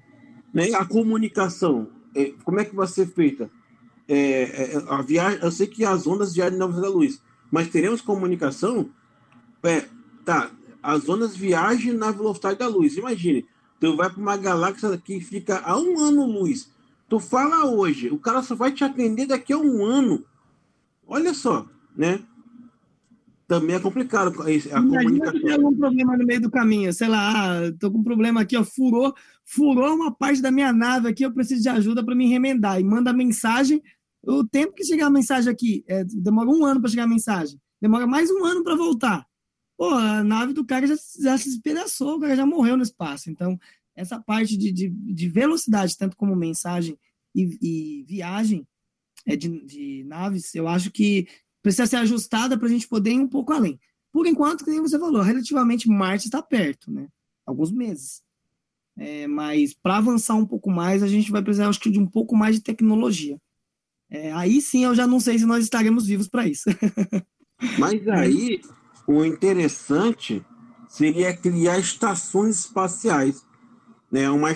Né? 0.53 0.71
A 0.73 0.85
comunicação, 0.85 1.89
como 2.43 2.59
é 2.59 2.65
que 2.65 2.75
vai 2.75 2.87
ser 2.87 3.07
feita? 3.07 3.49
É, 4.07 4.15
é, 4.41 4.83
a 4.87 5.01
viagem, 5.01 5.39
eu 5.41 5.51
sei 5.51 5.67
que 5.67 5.83
as 5.83 6.07
ondas 6.07 6.33
viajam 6.33 6.57
na 6.57 6.65
velocidade 6.65 6.93
da 6.93 6.97
luz, 6.97 7.21
mas 7.51 7.67
teremos 7.69 8.01
comunicação 8.01 8.89
é, 9.63 9.85
tá, 10.23 10.51
as 10.81 11.07
ondas 11.09 11.35
viajam 11.35 11.93
na 11.93 12.11
velocidade 12.11 12.59
da 12.59 12.67
luz. 12.67 12.95
Imagine, 12.95 13.45
tu 13.79 13.95
vai 13.95 14.09
para 14.09 14.21
uma 14.21 14.37
galáxia 14.37 14.97
que 14.97 15.19
fica 15.19 15.59
a 15.59 15.77
um 15.77 15.99
ano-luz. 15.99 16.71
Tu 17.09 17.19
fala 17.19 17.65
hoje, 17.65 18.09
o 18.09 18.17
cara 18.17 18.41
só 18.41 18.55
vai 18.55 18.71
te 18.71 18.83
atender 18.83 19.27
daqui 19.27 19.53
a 19.53 19.57
um 19.57 19.85
ano. 19.85 20.23
Olha 21.05 21.33
só, 21.33 21.65
né? 21.95 22.21
Também 23.47 23.75
é 23.75 23.79
complicado 23.79 24.41
a 24.41 24.49
Imagina 24.49 24.81
comunicação. 24.81 25.41
tem 25.41 25.53
algum 25.53 25.75
problema 25.77 26.17
no 26.17 26.25
meio 26.25 26.41
do 26.41 26.51
caminho, 26.51 26.91
sei 26.91 27.07
lá, 27.07 27.59
ah, 27.59 27.71
tô 27.79 27.89
com 27.89 27.99
um 27.99 28.03
problema 28.03 28.41
aqui, 28.41 28.57
ó, 28.57 28.63
furou, 28.63 29.15
furou 29.45 29.95
uma 29.95 30.11
parte 30.11 30.41
da 30.41 30.51
minha 30.51 30.73
nave 30.73 31.07
aqui, 31.07 31.23
eu 31.23 31.33
preciso 31.33 31.63
de 31.63 31.69
ajuda 31.69 32.03
para 32.03 32.13
me 32.13 32.27
remendar. 32.27 32.79
E 32.79 32.83
manda 32.83 33.13
mensagem, 33.13 33.81
o 34.21 34.45
tempo 34.45 34.73
que 34.73 34.83
chegar 34.83 35.07
a 35.07 35.09
mensagem 35.09 35.49
aqui, 35.49 35.85
é, 35.87 36.03
demora 36.03 36.49
um 36.49 36.65
ano 36.65 36.81
para 36.81 36.89
chegar 36.89 37.03
a 37.03 37.07
mensagem, 37.07 37.57
demora 37.81 38.05
mais 38.05 38.29
um 38.29 38.43
ano 38.43 38.63
para 38.63 38.75
voltar 38.75 39.25
pô, 39.77 39.89
a 39.91 40.23
nave 40.23 40.53
do 40.53 40.65
cara 40.65 40.87
já, 40.87 40.95
já 41.21 41.37
se 41.37 41.49
espedaçou, 41.49 42.15
o 42.15 42.19
cara 42.19 42.35
já 42.35 42.45
morreu 42.45 42.75
no 42.75 42.83
espaço. 42.83 43.29
Então, 43.29 43.57
essa 43.95 44.19
parte 44.19 44.57
de, 44.57 44.71
de, 44.71 44.89
de 44.89 45.29
velocidade, 45.29 45.97
tanto 45.97 46.17
como 46.17 46.35
mensagem 46.35 46.97
e, 47.33 47.57
e 47.61 48.03
viagem 48.03 48.67
é, 49.25 49.35
de, 49.35 49.63
de, 49.65 50.03
naves, 50.05 50.53
eu 50.55 50.67
acho 50.67 50.91
que 50.91 51.27
precisa 51.67 51.85
ser 51.85 51.97
ajustada 51.97 52.57
para 52.57 52.65
a 52.65 52.71
gente 52.71 52.87
poder 52.87 53.11
ir 53.11 53.19
um 53.19 53.27
pouco 53.27 53.51
além. 53.51 53.77
Por 54.09 54.25
enquanto, 54.25 54.63
como 54.63 54.87
você 54.87 54.97
falou, 54.97 55.21
relativamente 55.21 55.89
Marte 55.89 56.25
está 56.25 56.41
perto, 56.41 56.89
né? 56.89 57.09
Alguns 57.45 57.71
meses. 57.71 58.21
É, 58.97 59.27
mas 59.27 59.73
para 59.73 59.97
avançar 59.97 60.35
um 60.35 60.45
pouco 60.45 60.71
mais, 60.71 61.03
a 61.03 61.07
gente 61.07 61.29
vai 61.29 61.41
precisar, 61.41 61.67
acho 61.67 61.81
que, 61.81 61.91
de 61.91 61.99
um 61.99 62.05
pouco 62.05 62.37
mais 62.37 62.55
de 62.55 62.61
tecnologia. 62.61 63.37
É, 64.09 64.31
aí 64.31 64.61
sim, 64.61 64.85
eu 64.85 64.95
já 64.95 65.05
não 65.05 65.19
sei 65.19 65.37
se 65.37 65.45
nós 65.45 65.61
estaremos 65.61 66.07
vivos 66.07 66.29
para 66.29 66.47
isso. 66.47 66.69
mas 67.77 68.07
aí, 68.07 68.61
o 69.05 69.25
interessante 69.25 70.41
seria 70.87 71.35
criar 71.35 71.77
estações 71.79 72.59
espaciais. 72.61 73.45
Né? 74.09 74.29
Uma, 74.29 74.51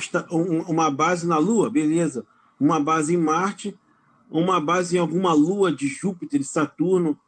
uma 0.66 0.90
base 0.90 1.28
na 1.28 1.38
Lua, 1.38 1.70
beleza. 1.70 2.26
Uma 2.58 2.80
base 2.80 3.14
em 3.14 3.18
Marte, 3.18 3.78
uma 4.32 4.60
base 4.62 4.96
em 4.96 5.00
alguma 5.00 5.34
lua 5.34 5.72
de 5.72 5.88
Júpiter, 5.88 6.40
de 6.40 6.46
Saturno, 6.46 7.20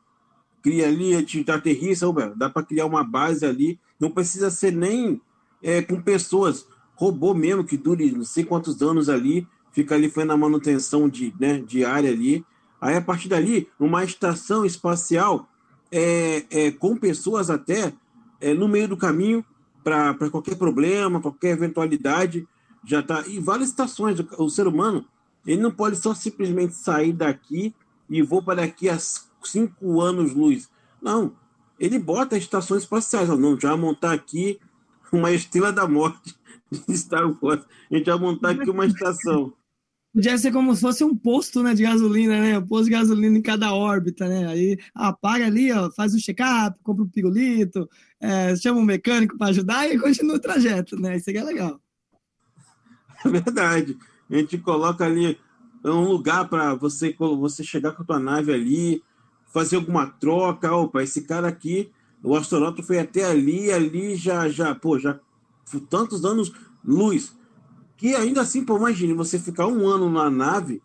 cria 0.62 0.88
ali, 0.88 1.22
te 1.26 1.44
aterrissa, 1.52 2.08
dá 2.36 2.50
para 2.50 2.64
criar 2.64 2.86
uma 2.86 3.04
base 3.04 3.46
ali. 3.46 3.78
Não 4.00 4.10
precisa 4.10 4.50
ser 4.50 4.72
nem 4.72 5.22
é, 5.62 5.82
com 5.82 6.02
pessoas, 6.02 6.66
robô 6.96 7.34
mesmo, 7.34 7.66
que 7.66 7.76
dure 7.76 8.12
não 8.12 8.24
sei 8.24 8.46
quantos 8.46 8.82
anos 8.82 9.10
ali, 9.10 9.46
fica 9.74 9.96
ali 9.96 10.10
fazendo 10.10 10.32
a 10.32 10.38
manutenção 10.38 11.10
de, 11.10 11.34
né, 11.38 11.62
diária 11.68 12.10
ali. 12.10 12.46
Aí, 12.80 12.96
a 12.96 13.02
partir 13.02 13.28
dali, 13.28 13.68
uma 13.78 14.04
estação 14.04 14.66
espacial 14.66 15.50
é, 15.92 16.46
é, 16.50 16.72
com 16.72 16.96
pessoas 16.96 17.50
até 17.50 17.94
é, 18.40 18.54
no 18.54 18.68
meio 18.68 18.88
do 18.88 18.98
caminho 18.98 19.46
para 19.84 20.30
qualquer 20.30 20.56
problema, 20.56 21.22
qualquer 21.22 21.50
eventualidade. 21.50 22.48
Já 22.86 23.00
está 23.00 23.24
em 23.28 23.40
várias 23.40 23.70
estações. 23.70 24.18
O 24.38 24.50
ser 24.50 24.68
humano 24.68 25.06
ele 25.46 25.62
não 25.62 25.72
pode 25.72 25.98
só 25.98 26.14
simplesmente 26.14 26.74
sair 26.74 27.14
daqui 27.14 27.74
e 28.10 28.22
vou 28.22 28.42
para 28.42 28.62
daqui 28.62 28.90
a 28.90 28.98
cinco 29.44 30.02
anos 30.02 30.34
luz. 30.34 30.70
Não, 31.02 31.36
ele 31.80 32.00
bota 32.00 32.38
estações 32.38 32.84
espaciais. 32.84 33.30
Não, 33.30 33.60
já 33.60 33.76
montar 33.76 34.14
aqui 34.14 34.60
uma 35.12 35.32
estrela 35.32 35.72
da 35.72 35.88
morte 35.88 36.36
de 36.88 36.98
Star 36.98 37.26
Wars. 37.42 37.66
A 37.92 37.96
gente 37.96 38.06
vai 38.06 38.20
montar 38.20 38.52
aqui 38.52 38.70
uma 38.70 38.86
estação. 38.86 39.54
Podia 40.14 40.38
ser 40.38 40.52
como 40.52 40.76
se 40.76 40.82
fosse 40.82 41.04
um 41.04 41.16
posto 41.16 41.64
né, 41.64 41.74
de 41.74 41.82
gasolina, 41.82 42.40
né? 42.40 42.60
Um 42.60 42.68
posto 42.68 42.86
de 42.86 42.92
gasolina 42.92 43.36
em 43.36 43.42
cada 43.42 43.74
órbita, 43.74 44.28
né? 44.28 44.48
Aí 44.48 44.78
apaga 44.94 45.48
ali, 45.48 45.72
ó, 45.72 45.90
faz 45.92 46.14
um 46.14 46.20
check-up, 46.20 46.80
compra 46.84 47.04
um 47.04 47.10
pirulito, 47.10 47.90
é, 48.22 48.56
chama 48.56 48.80
um 48.80 48.86
mecânico 48.86 49.36
para 49.38 49.48
ajudar 49.48 49.90
e 49.90 49.98
continua 50.00 50.36
o 50.36 50.40
trajeto, 50.40 50.96
né? 51.00 51.18
Isso 51.18 51.30
aqui 51.30 51.40
é 51.40 51.44
legal. 51.44 51.80
É 53.26 53.30
verdade. 53.30 53.98
A 54.34 54.38
gente 54.40 54.58
coloca 54.58 55.06
ali 55.06 55.38
um 55.86 56.08
lugar 56.08 56.50
para 56.50 56.74
você, 56.74 57.16
você 57.20 57.64
chegar 57.64 57.92
com 57.92 58.02
a 58.02 58.06
tua 58.06 58.20
nave 58.20 58.52
ali, 58.52 59.04
fazer 59.54 59.76
alguma 59.76 60.08
troca. 60.08 60.74
Opa, 60.74 61.04
esse 61.04 61.22
cara 61.22 61.48
aqui, 61.48 61.92
o 62.24 62.36
astronauta 62.36 62.82
foi 62.82 62.98
até 62.98 63.26
ali, 63.26 63.72
ali 63.72 64.16
já, 64.16 64.50
já, 64.50 64.74
pô, 64.74 64.98
já 64.98 65.20
tantos 65.88 66.26
anos 66.26 66.52
luz 66.84 67.38
que 67.96 68.16
ainda 68.16 68.42
assim, 68.42 68.66
pô, 68.66 68.76
imagine, 68.78 69.14
você 69.14 69.38
ficar 69.38 69.68
um 69.68 69.88
ano 69.88 70.10
na 70.10 70.30
nave 70.30 70.82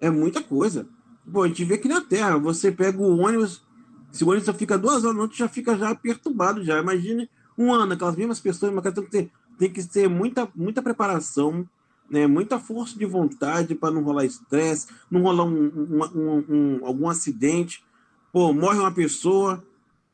é 0.00 0.08
muita 0.08 0.42
coisa. 0.42 0.88
Pô, 1.30 1.42
a 1.42 1.48
gente 1.48 1.64
vê 1.64 1.74
aqui 1.74 1.88
na 1.88 2.00
Terra, 2.00 2.38
você 2.38 2.72
pega 2.72 2.98
o 2.98 3.18
ônibus, 3.18 3.62
se 4.10 4.24
o 4.24 4.28
ônibus 4.28 4.46
só 4.46 4.54
fica 4.54 4.78
duas 4.78 5.04
horas, 5.04 5.16
não, 5.16 5.30
já 5.30 5.48
fica 5.48 5.76
já 5.76 5.94
perturbado 5.94 6.64
já. 6.64 6.80
Imagine 6.80 7.28
um 7.58 7.74
ano, 7.74 7.92
aquelas 7.92 8.16
mesmas 8.16 8.40
pessoas, 8.40 8.72
mas 8.72 8.82
tem 8.82 9.04
que 9.04 9.10
ter, 9.10 9.30
tem 9.58 9.70
que 9.70 9.84
ter 9.84 10.08
muita, 10.08 10.48
muita 10.54 10.82
preparação, 10.82 11.68
né, 12.10 12.26
muita 12.26 12.58
força 12.58 12.98
de 12.98 13.04
vontade 13.04 13.74
para 13.74 13.92
não 13.92 14.02
rolar 14.02 14.24
estresse, 14.24 14.88
não 15.10 15.22
rolar 15.22 15.44
um, 15.44 16.00
um, 16.14 16.44
um, 16.48 16.86
algum 16.86 17.08
acidente. 17.08 17.84
Pô, 18.32 18.52
morre 18.52 18.78
uma 18.78 18.92
pessoa, 18.92 19.62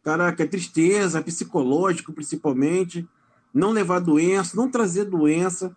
caraca, 0.02 0.42
é 0.42 0.46
tristeza, 0.46 1.22
psicológico 1.22 2.12
principalmente. 2.12 3.08
não 3.52 3.70
levar 3.70 4.00
doença, 4.00 4.56
não 4.56 4.70
trazer 4.70 5.04
doença. 5.04 5.76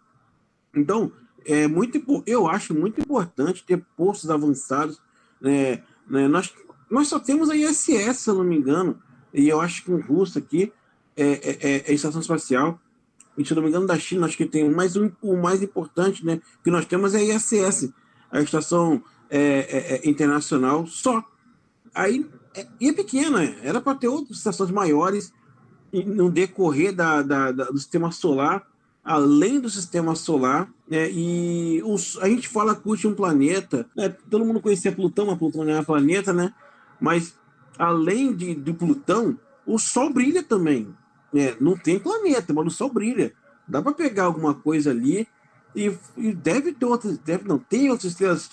Então, 0.74 1.12
é 1.46 1.68
muito, 1.68 2.02
eu 2.26 2.48
acho 2.48 2.74
muito 2.74 3.02
importante 3.02 3.64
ter 3.64 3.84
postos 3.96 4.30
avançados. 4.30 5.02
Né, 5.42 5.84
né, 6.08 6.28
nós, 6.28 6.54
nós 6.90 7.08
só 7.08 7.20
temos 7.20 7.50
a 7.50 7.56
ISS, 7.56 8.18
se 8.18 8.30
eu 8.30 8.36
não 8.36 8.44
me 8.44 8.58
engano, 8.58 9.00
e 9.34 9.48
eu 9.50 9.60
acho 9.60 9.84
que 9.84 9.92
o 9.92 10.00
russo 10.00 10.38
aqui 10.38 10.72
é, 11.16 11.26
é, 11.26 11.78
é, 11.78 11.92
a 11.92 11.94
estação 11.94 12.22
espacial. 12.22 12.80
E 13.38 13.46
se 13.46 13.54
não 13.54 13.62
me 13.62 13.70
engano, 13.70 13.88
da 13.88 13.98
China, 14.00 14.26
acho 14.26 14.38
que 14.38 14.46
tem 14.46 14.70
mais 14.70 14.96
um, 14.96 15.12
o 15.22 15.36
mais 15.36 15.62
importante 15.62 16.26
né, 16.26 16.42
que 16.64 16.72
nós 16.72 16.86
temos 16.86 17.14
é 17.14 17.20
a 17.20 17.24
ISS, 17.24 17.92
a 18.32 18.42
estação 18.42 19.04
é, 19.30 19.40
é, 19.40 19.96
é, 19.96 20.10
internacional 20.10 20.88
só. 20.88 21.24
Aí, 21.94 22.26
é, 22.56 22.66
e 22.80 22.90
é 22.90 22.94
pequena, 22.94 23.44
era 23.62 23.82
para 23.82 23.96
ter 23.96 24.08
outras 24.08 24.38
estações 24.38 24.72
maiores 24.72 25.34
no 25.92 26.30
decorrer 26.30 26.94
da, 26.94 27.22
da, 27.22 27.52
da, 27.52 27.66
do 27.66 27.78
sistema 27.78 28.12
solar, 28.12 28.66
além 29.04 29.60
do 29.60 29.70
sistema 29.70 30.16
solar, 30.16 30.70
né, 30.90 31.10
e 31.12 31.82
os, 31.86 32.18
a 32.18 32.28
gente 32.28 32.48
fala 32.48 32.80
o 32.84 32.90
último 32.90 33.16
planeta, 33.16 33.88
né, 33.96 34.10
todo 34.30 34.46
mundo 34.46 34.60
conhecia 34.60 34.92
Plutão, 34.92 35.28
mas 35.28 35.38
Plutão 35.38 35.64
não 35.64 35.74
é 35.74 35.80
um 35.80 35.86
planeta, 35.86 36.34
né? 36.34 36.54
Mas 37.00 37.38
além 37.78 38.34
de, 38.34 38.56
de 38.56 38.74
Plutão, 38.74 39.38
o 39.66 39.78
Sol 39.78 40.12
brilha 40.12 40.44
também. 40.44 40.94
Né? 41.36 41.54
Não 41.60 41.78
tem 41.78 42.00
planeta, 42.00 42.54
mas 42.54 42.68
o 42.68 42.70
Sol 42.70 42.90
brilha. 42.90 43.34
Dá 43.68 43.82
para 43.82 43.92
pegar 43.92 44.24
alguma 44.24 44.54
coisa 44.54 44.92
ali 44.92 45.28
e, 45.76 45.92
e, 46.16 46.34
deve 46.34 46.72
ter 46.72 46.86
outras, 46.86 47.18
deve 47.18 47.46
não 47.46 47.60
tem 47.60 47.90
outras 47.90 48.14
estrelas 48.14 48.50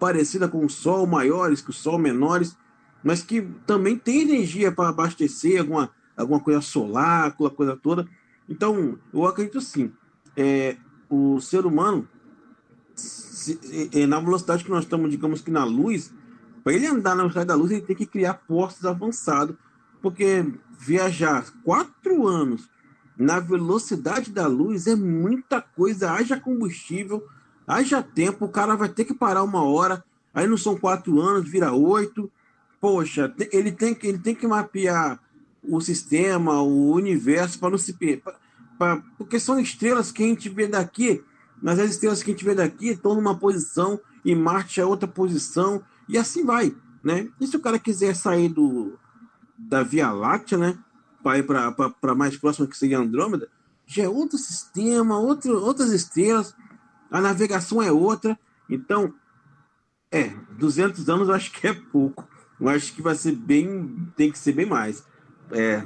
parecidas 0.00 0.50
com 0.50 0.66
o 0.66 0.68
Sol, 0.68 1.06
maiores 1.06 1.60
que 1.60 1.70
o 1.70 1.72
Sol, 1.72 1.96
menores, 1.96 2.56
mas 3.04 3.22
que 3.22 3.42
também 3.64 3.96
tem 3.96 4.22
energia 4.22 4.72
para 4.72 4.88
abastecer 4.88 5.60
alguma 5.60 5.92
alguma 6.16 6.40
coisa 6.40 6.60
solar, 6.60 7.28
aquela 7.28 7.50
coisa 7.50 7.76
toda. 7.76 8.08
Então, 8.48 8.98
eu 9.12 9.26
acredito 9.26 9.60
sim. 9.60 9.92
É, 10.36 10.76
o 11.08 11.40
ser 11.40 11.66
humano, 11.66 12.08
se, 12.94 13.60
é, 13.92 14.06
na 14.06 14.18
velocidade 14.18 14.64
que 14.64 14.70
nós 14.70 14.84
estamos, 14.84 15.08
digamos 15.08 15.40
que 15.40 15.50
na 15.52 15.64
luz, 15.64 16.12
para 16.64 16.72
ele 16.72 16.86
andar 16.86 17.10
na 17.10 17.22
velocidade 17.22 17.48
da 17.48 17.54
luz, 17.54 17.70
ele 17.70 17.82
tem 17.82 17.96
que 17.96 18.06
criar 18.06 18.34
postos 18.34 18.86
avançados, 18.86 19.56
porque 20.04 20.44
viajar 20.78 21.50
quatro 21.64 22.26
anos 22.26 22.68
na 23.16 23.40
velocidade 23.40 24.30
da 24.30 24.46
luz 24.46 24.86
é 24.86 24.94
muita 24.94 25.62
coisa, 25.62 26.12
haja 26.12 26.38
combustível, 26.38 27.26
haja 27.66 28.02
tempo, 28.02 28.44
o 28.44 28.50
cara 28.50 28.76
vai 28.76 28.90
ter 28.90 29.06
que 29.06 29.14
parar 29.14 29.42
uma 29.42 29.64
hora, 29.64 30.04
aí 30.34 30.46
não 30.46 30.58
são 30.58 30.76
quatro 30.76 31.18
anos, 31.22 31.48
vira 31.48 31.72
oito. 31.72 32.30
Poxa, 32.78 33.34
ele 33.50 33.72
tem, 33.72 33.96
ele 34.02 34.18
tem 34.18 34.34
que 34.34 34.46
mapear 34.46 35.18
o 35.62 35.80
sistema, 35.80 36.60
o 36.60 36.92
universo, 36.92 37.58
para 37.58 37.70
não 37.70 37.78
se 37.78 37.94
perder. 37.94 38.22
Porque 39.16 39.40
são 39.40 39.58
estrelas 39.58 40.12
que 40.12 40.22
a 40.22 40.26
gente 40.26 40.50
vê 40.50 40.66
daqui, 40.66 41.24
mas 41.62 41.78
as 41.78 41.92
estrelas 41.92 42.22
que 42.22 42.30
a 42.30 42.34
gente 42.34 42.44
vê 42.44 42.54
daqui 42.54 42.88
estão 42.88 43.14
numa 43.14 43.38
posição 43.38 43.98
e 44.22 44.34
Marte 44.34 44.82
é 44.82 44.84
outra 44.84 45.08
posição, 45.08 45.82
e 46.06 46.18
assim 46.18 46.44
vai. 46.44 46.76
Né? 47.02 47.30
E 47.40 47.46
se 47.46 47.56
o 47.56 47.60
cara 47.60 47.78
quiser 47.78 48.14
sair 48.14 48.50
do, 48.50 48.98
da 49.56 49.82
Via 49.82 50.10
Láctea, 50.10 50.58
né? 50.58 50.78
para 51.24 51.38
ir 51.38 51.42
para 51.42 52.14
mais 52.14 52.36
próximo, 52.36 52.68
que 52.68 52.76
seria 52.76 52.98
Andrômeda, 52.98 53.48
já 53.86 54.04
é 54.04 54.08
outro 54.08 54.36
sistema, 54.36 55.18
outro, 55.18 55.58
outras 55.62 55.90
estrelas, 55.90 56.54
a 57.10 57.20
navegação 57.20 57.82
é 57.82 57.90
outra. 57.90 58.38
Então, 58.68 59.12
é, 60.12 60.30
200 60.58 61.08
anos 61.08 61.28
eu 61.28 61.34
acho 61.34 61.50
que 61.52 61.66
é 61.66 61.72
pouco. 61.72 62.28
Eu 62.60 62.68
acho 62.68 62.94
que 62.94 63.02
vai 63.02 63.14
ser 63.14 63.32
bem. 63.32 64.08
tem 64.16 64.30
que 64.30 64.38
ser 64.38 64.52
bem 64.52 64.66
mais. 64.66 65.04
É. 65.50 65.82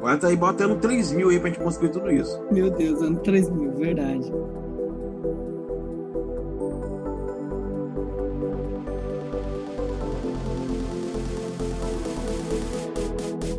Bota 0.00 0.28
aí, 0.28 0.36
bota 0.36 0.64
ano 0.64 0.78
3 0.78 1.12
mil 1.12 1.28
aí 1.28 1.40
pra 1.40 1.48
gente 1.48 1.62
conseguir 1.62 1.90
tudo 1.90 2.10
isso. 2.10 2.40
Meu 2.50 2.70
Deus, 2.70 3.02
ano 3.02 3.20
3 3.20 3.50
mil, 3.50 3.72
verdade. 3.72 4.30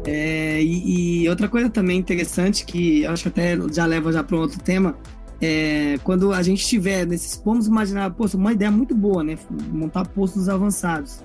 É, 0.05 0.61
e, 0.61 1.23
e, 1.23 1.29
outra 1.29 1.49
coisa 1.49 1.69
também 1.69 1.97
interessante 1.97 2.63
que 2.63 3.05
acho 3.07 3.23
que 3.23 3.29
até 3.29 3.57
já 3.73 3.85
leva 3.85 4.11
já 4.11 4.23
para 4.23 4.37
um 4.37 4.39
outro 4.39 4.61
tema 4.61 4.95
é 5.41 5.97
quando 6.03 6.31
a 6.31 6.43
gente 6.43 6.65
tiver 6.65 7.07
nesses 7.07 7.41
vamos 7.43 7.67
imaginar, 7.67 8.11
pô, 8.11 8.25
uma 8.35 8.53
ideia 8.53 8.69
muito 8.69 8.95
boa, 8.95 9.23
né? 9.23 9.37
Montar 9.71 10.05
postos 10.07 10.47
avançados. 10.47 11.23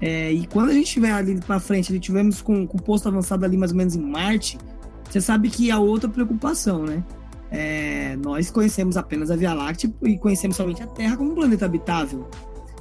É, 0.00 0.32
e 0.32 0.46
quando 0.46 0.70
a 0.70 0.72
gente 0.72 0.86
estiver 0.86 1.12
ali 1.12 1.38
para 1.40 1.60
frente, 1.60 1.92
ali 1.92 2.00
tivemos 2.00 2.42
com, 2.42 2.66
com 2.66 2.78
o 2.78 2.82
posto 2.82 3.08
avançado 3.08 3.44
ali 3.44 3.56
mais 3.56 3.70
ou 3.70 3.76
menos 3.76 3.94
em 3.94 4.02
Marte, 4.02 4.58
você 5.08 5.20
sabe 5.20 5.48
que 5.48 5.70
há 5.70 5.78
outra 5.78 6.08
preocupação, 6.08 6.82
né? 6.82 7.04
É, 7.50 8.16
nós 8.16 8.50
conhecemos 8.50 8.96
apenas 8.96 9.30
a 9.30 9.36
Via 9.36 9.54
Láctea 9.54 9.94
e 10.02 10.18
conhecemos 10.18 10.56
somente 10.56 10.82
a 10.82 10.86
Terra 10.86 11.16
como 11.16 11.30
um 11.30 11.34
planeta 11.34 11.64
habitável. 11.64 12.28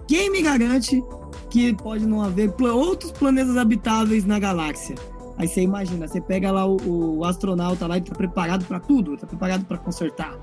Quem 0.07 0.31
me 0.31 0.41
garante 0.41 1.03
que 1.49 1.73
pode 1.75 2.05
não 2.05 2.21
haver 2.21 2.51
outros 2.59 3.11
planetas 3.11 3.55
habitáveis 3.55 4.25
na 4.25 4.39
galáxia? 4.39 4.95
Aí 5.37 5.47
você 5.47 5.61
imagina, 5.61 6.07
você 6.07 6.21
pega 6.21 6.51
lá 6.51 6.65
o, 6.65 7.17
o 7.17 7.25
astronauta 7.25 7.87
lá 7.87 7.97
e 7.97 8.01
está 8.01 8.15
preparado 8.15 8.65
para 8.65 8.79
tudo, 8.79 9.15
está 9.15 9.25
preparado 9.25 9.65
para 9.65 9.77
consertar 9.77 10.37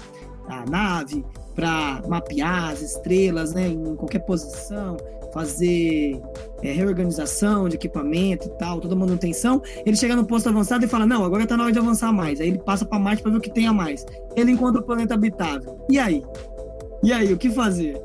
a 0.49 0.65
nave, 0.67 1.25
para 1.55 2.03
mapear 2.09 2.71
as 2.71 2.83
estrelas, 2.83 3.55
né, 3.55 3.69
em 3.69 3.95
qualquer 3.95 4.21
posição, 4.21 4.97
fazer 5.33 6.21
é, 6.63 6.73
reorganização 6.73 7.69
de 7.69 7.77
equipamento 7.77 8.49
e 8.49 8.51
tal, 8.59 8.81
toda 8.81 8.97
manutenção. 8.97 9.63
Ele 9.87 9.97
chega 9.97 10.17
no 10.17 10.25
posto 10.25 10.49
avançado 10.49 10.85
e 10.85 10.89
fala: 10.89 11.07
Não, 11.07 11.25
agora 11.25 11.45
está 11.45 11.57
na 11.57 11.65
hora 11.65 11.73
de 11.73 11.79
avançar 11.79 12.13
mais. 12.13 12.41
Aí 12.41 12.49
ele 12.49 12.59
passa 12.59 12.85
para 12.85 12.99
Marte 12.99 13.23
para 13.23 13.31
ver 13.33 13.39
o 13.39 13.41
que 13.41 13.53
tem 13.53 13.67
a 13.67 13.73
mais. 13.73 14.05
Ele 14.37 14.53
encontra 14.53 14.81
o 14.81 14.85
planeta 14.85 15.15
habitável. 15.15 15.79
E 15.89 15.99
aí? 15.99 16.25
E 17.03 17.13
aí, 17.13 17.33
o 17.33 17.39
que 17.39 17.49
fazer? 17.51 18.01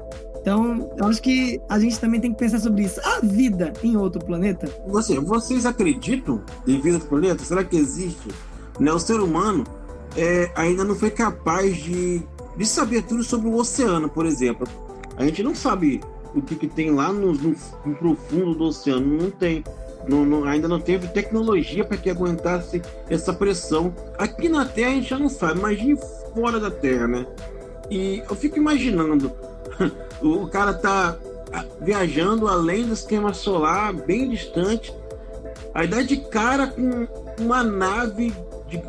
Então, 0.46 0.92
eu 0.96 1.08
acho 1.08 1.24
que 1.24 1.60
a 1.68 1.80
gente 1.80 2.00
também 2.00 2.22
tem 2.22 2.32
que 2.32 2.38
pensar 2.38 2.60
sobre 2.60 2.84
isso. 2.84 3.02
A 3.04 3.20
vida 3.20 3.74
em 3.82 3.98
outro 3.98 4.24
planeta? 4.24 4.70
Você, 4.86 5.20
vocês 5.20 5.66
acreditam 5.66 6.44
em 6.68 6.80
vida 6.80 7.00
no 7.00 7.06
planeta? 7.06 7.44
Será 7.44 7.64
que 7.64 7.76
existe? 7.76 8.30
Né? 8.80 8.94
O 8.94 9.00
ser 9.00 9.20
humano 9.20 9.64
é, 10.16 10.52
ainda 10.56 10.84
não 10.84 10.94
foi 10.94 11.10
capaz 11.10 11.76
de, 11.78 12.22
de 12.56 12.64
saber 12.64 13.02
tudo 13.02 13.24
sobre 13.24 13.48
o 13.48 13.56
oceano, 13.56 14.08
por 14.08 14.28
exemplo. 14.28 14.68
A 15.18 15.26
gente 15.26 15.42
não 15.42 15.56
sabe 15.56 16.00
o 16.36 16.44
que, 16.44 16.56
que 16.56 16.68
tem 16.68 16.92
lá 16.92 17.12
no, 17.12 17.34
no, 17.34 17.56
no, 17.84 17.96
profundo 17.96 18.54
do 18.54 18.66
oceano. 18.66 19.24
Não 19.24 19.32
tem. 19.32 19.64
Não, 20.08 20.24
não, 20.24 20.44
ainda 20.44 20.68
não 20.68 20.80
teve 20.80 21.08
tecnologia 21.08 21.84
para 21.84 21.98
que 21.98 22.08
aguentasse 22.08 22.84
essa 23.10 23.34
pressão. 23.34 23.96
Aqui 24.20 24.48
na 24.48 24.64
Terra 24.64 24.92
a 24.92 24.94
gente 24.94 25.10
já 25.10 25.18
não 25.18 25.28
sabe, 25.28 25.58
imagine 25.58 25.98
fora 26.36 26.60
da 26.60 26.70
Terra, 26.70 27.08
né? 27.08 27.26
E 27.90 28.22
eu 28.30 28.36
fico 28.36 28.58
imaginando 28.58 29.32
o 30.22 30.48
cara 30.48 30.74
tá 30.74 31.18
viajando 31.82 32.48
além 32.48 32.86
do 32.86 32.96
sistema 32.96 33.34
solar, 33.34 33.94
bem 33.94 34.30
distante. 34.30 34.94
Aí 35.74 35.88
dá 35.88 36.02
de 36.02 36.18
cara 36.18 36.68
com 36.68 37.08
uma 37.40 37.64
nave. 37.64 38.34
De, 38.68 38.82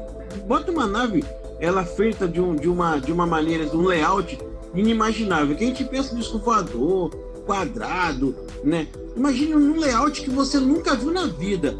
bota 0.46 0.70
uma 0.70 0.86
nave, 0.86 1.24
ela 1.60 1.84
feita 1.84 2.26
de, 2.26 2.40
um, 2.40 2.54
de, 2.54 2.68
uma, 2.68 2.98
de 2.98 3.12
uma 3.12 3.26
maneira, 3.26 3.66
de 3.66 3.76
um 3.76 3.82
layout 3.82 4.38
inimaginável. 4.74 5.56
Que 5.56 5.64
a 5.64 5.66
gente 5.68 5.84
pensa 5.84 6.12
no 6.12 6.20
disco 6.20 6.38
voador, 6.38 7.10
quadrado, 7.44 8.34
né? 8.62 8.86
Imagine 9.16 9.56
um 9.56 9.78
layout 9.78 10.20
que 10.20 10.30
você 10.30 10.58
nunca 10.58 10.94
viu 10.94 11.12
na 11.12 11.26
vida. 11.26 11.76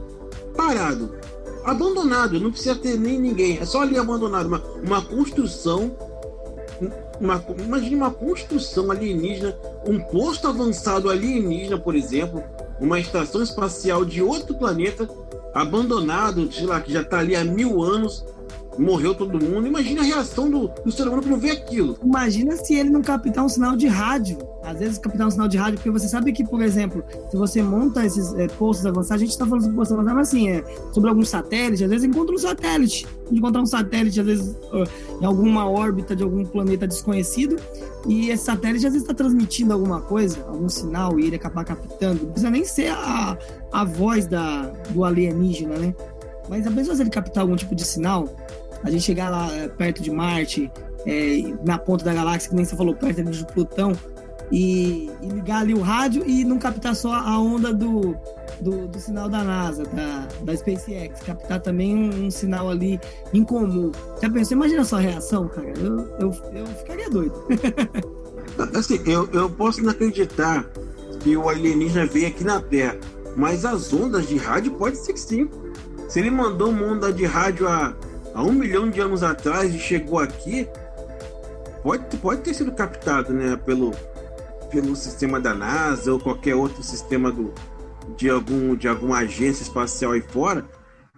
Parado. 0.57 1.14
Abandonado, 1.64 2.38
não 2.38 2.51
precisa 2.51 2.77
ter 2.77 2.99
nem 2.99 3.19
ninguém. 3.19 3.59
É 3.59 3.64
só 3.64 3.83
ali 3.83 3.99
abandonado. 3.99 4.47
Uma, 4.47 4.62
uma 4.85 5.03
construção 5.03 5.95
uma, 7.20 7.42
imagine 7.59 7.96
uma 7.96 8.11
construção 8.11 8.90
alienígena, 8.90 9.57
um 9.87 9.98
posto 10.00 10.48
avançado 10.48 11.11
alienígena, 11.11 11.79
por 11.79 11.94
exemplo, 11.94 12.42
uma 12.81 12.98
estação 12.98 13.42
espacial 13.42 14.05
de 14.05 14.22
outro 14.22 14.55
planeta, 14.55 15.09
abandonado, 15.55 16.52
sei 16.52 16.66
lá, 16.66 16.81
que 16.81 16.92
já 16.92 17.02
está 17.02 17.18
ali 17.18 17.35
há 17.35 17.44
mil 17.44 17.83
anos, 17.83 18.24
morreu 18.79 19.15
todo 19.15 19.43
mundo. 19.43 19.67
Imagina 19.67 20.01
a 20.03 20.05
reação 20.05 20.51
do, 20.51 20.69
do 20.69 20.91
ser 20.91 21.09
humano 21.09 21.37
vê 21.37 21.51
aquilo. 21.51 21.97
Imagina 22.03 22.57
se 22.57 22.75
ele 22.75 22.91
não 22.91 23.03
captar 23.03 23.45
um 23.45 23.49
sinal 23.49 23.77
de 23.77 23.87
rádio. 23.87 24.39
Às 24.62 24.79
vezes 24.79 24.99
captar 24.99 25.29
um 25.29 25.31
sinal 25.31 25.47
de 25.47 25.57
rádio, 25.57 25.79
porque 25.79 25.91
você 25.91 26.09
sabe 26.09 26.33
que, 26.33 26.45
por 26.45 26.61
exemplo, 26.61 27.05
se 27.31 27.37
você 27.37 27.62
monta 27.62 28.05
esses 28.05 28.35
é, 28.35 28.49
postos 28.49 28.85
avançados, 28.85 29.12
a 29.12 29.19
gente 29.19 29.31
está 29.31 29.47
falando 29.47 29.62
sobre 29.62 29.77
postos 29.77 29.97
avançados, 29.97 30.19
mas 30.19 30.29
assim, 30.29 30.51
é, 30.51 30.65
sobre 30.93 31.09
alguns 31.09 31.29
satélites, 31.29 31.83
às 31.83 31.91
vezes 31.91 32.05
encontra 32.05 32.35
um 32.35 32.39
satélite. 32.39 33.07
Encontrar 33.31 33.62
um 33.62 33.67
satélite, 33.67 34.21
às 34.21 34.27
vezes, 34.27 34.57
em 35.21 35.25
alguma 35.25 35.69
órbita 35.69 36.15
de 36.15 36.23
algum 36.23 36.45
planeta 36.45 36.87
desconhecido, 36.87 37.57
e 38.09 38.31
esse 38.31 38.45
satélite 38.45 38.87
às 38.87 38.93
vezes 38.93 39.03
está 39.03 39.15
transmitindo 39.15 39.73
alguma 39.73 40.01
coisa, 40.01 40.45
algum 40.49 40.69
sinal, 40.69 41.19
e 41.19 41.27
ele 41.27 41.37
acabar 41.37 41.65
captando. 41.65 42.25
Não 42.25 42.31
precisa 42.31 42.51
nem 42.51 42.65
ser 42.65 42.89
a, 42.91 43.39
a 43.73 43.85
voz 43.85 44.27
da, 44.27 44.62
do 44.91 45.05
alienígena, 45.05 45.77
né? 45.77 45.95
Mas 46.49 46.67
a 46.67 46.71
pessoa 46.71 46.95
se 46.95 47.03
ele 47.03 47.11
captar 47.11 47.43
algum 47.43 47.57
tipo 47.57 47.75
de 47.75 47.85
sinal, 47.85 48.29
a 48.83 48.91
gente 48.91 49.03
chegar 49.03 49.31
lá 49.31 49.53
é, 49.53 49.69
perto 49.69 50.03
de 50.03 50.11
Marte, 50.11 50.71
é, 51.07 51.43
na 51.65 51.79
ponta 51.79 52.05
da 52.05 52.15
galáxia, 52.15 52.51
que 52.51 52.57
nem 52.57 52.65
você 52.65 52.77
falou, 52.77 52.95
perto 52.95 53.23
de 53.25 53.47
Plutão, 53.47 53.93
e, 54.51 55.11
e, 55.23 55.29
ligar 55.29 55.62
ali 55.62 55.75
o 55.75 55.81
rádio 55.81 56.23
e 56.27 56.45
não 56.45 56.59
captar 56.59 56.95
só 56.95 57.12
a 57.12 57.39
onda 57.39 57.73
do, 57.73 58.17
do, 58.61 58.87
do 58.87 58.99
sinal 58.99 59.29
da 59.29 59.43
NASA, 59.43 59.85
da, 59.85 60.29
da 60.45 60.57
SpaceX, 60.57 61.21
captar 61.23 61.61
também 61.61 61.95
um, 61.95 62.27
um 62.27 62.31
sinal 62.31 62.71
ali 62.71 63.01
em 63.33 63.43
comum. 63.43 63.91
Já 64.23 64.31
pensou? 64.31 64.57
Imagina 64.57 64.83
a 64.83 64.85
sua 64.85 65.01
reação, 65.01 65.49
cara. 65.49 65.73
Eu, 65.79 65.99
eu, 66.21 66.35
eu 66.55 66.67
ficaria 66.67 67.11
doido. 67.11 67.35
assim, 68.75 69.01
eu, 69.07 69.29
eu 69.33 69.51
posso 69.51 69.83
não 69.83 69.91
acreditar 69.91 70.65
que 71.21 71.37
o 71.37 71.49
alienígena 71.49 72.07
veio 72.07 72.29
aqui 72.29 72.45
na 72.45 72.61
Terra, 72.61 72.97
mas 73.37 73.65
as 73.65 73.93
ondas 73.93 74.29
de 74.29 74.37
rádio 74.37 74.73
pode 74.73 74.97
ser 74.97 75.12
que 75.12 75.21
sim. 75.21 75.51
Se 76.09 76.21
ele 76.21 76.31
mandou 76.31 76.71
uma 76.71 76.87
onda 76.87 77.12
de 77.12 77.25
rádio 77.25 77.67
há, 77.69 77.95
há 78.37 78.42
um 78.42 78.53
milhão 78.53 78.90
de 78.90 79.01
anos 79.01 79.22
atrás 79.22 79.75
e 79.75 79.79
chegou 79.79 80.18
aqui, 80.18 80.68
pode, 81.83 82.16
pode 82.18 82.42
ter 82.42 82.53
sido 82.53 82.70
captado 82.70 83.33
né, 83.33 83.57
pelo, 83.57 83.92
pelo 84.70 84.94
sistema 84.94 85.40
da 85.40 85.55
NASA 85.55 86.12
ou 86.12 86.20
qualquer 86.20 86.55
outro 86.55 86.83
sistema 86.83 87.33
do, 87.33 87.55
de, 88.14 88.29
algum, 88.29 88.77
de 88.77 88.87
alguma 88.87 89.20
agência 89.20 89.62
espacial 89.62 90.12
aí 90.12 90.20
fora. 90.20 90.68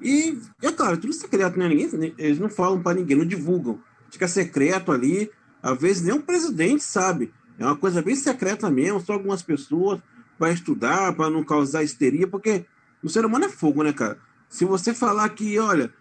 E, 0.00 0.38
é 0.62 0.70
claro, 0.70 0.96
tudo 0.96 1.12
secreto, 1.12 1.58
né? 1.58 1.68
Ninguém, 1.68 2.14
eles 2.16 2.38
não 2.38 2.48
falam 2.48 2.80
para 2.80 2.96
ninguém, 2.96 3.16
não 3.16 3.26
divulgam. 3.26 3.80
Fica 4.12 4.28
secreto 4.28 4.92
ali. 4.92 5.28
Às 5.60 5.76
vezes 5.76 6.02
nem 6.04 6.14
o 6.14 6.22
presidente 6.22 6.84
sabe. 6.84 7.34
É 7.58 7.64
uma 7.64 7.74
coisa 7.74 8.00
bem 8.00 8.14
secreta 8.14 8.70
mesmo, 8.70 9.00
só 9.00 9.14
algumas 9.14 9.42
pessoas 9.42 10.00
para 10.38 10.52
estudar, 10.52 11.16
para 11.16 11.28
não 11.28 11.42
causar 11.42 11.82
histeria, 11.82 12.28
porque 12.28 12.64
o 13.02 13.08
ser 13.08 13.26
humano 13.26 13.46
é 13.46 13.48
fogo, 13.48 13.82
né, 13.82 13.92
cara? 13.92 14.18
Se 14.48 14.64
você 14.64 14.94
falar 14.94 15.28
que, 15.30 15.58
olha, 15.58 15.92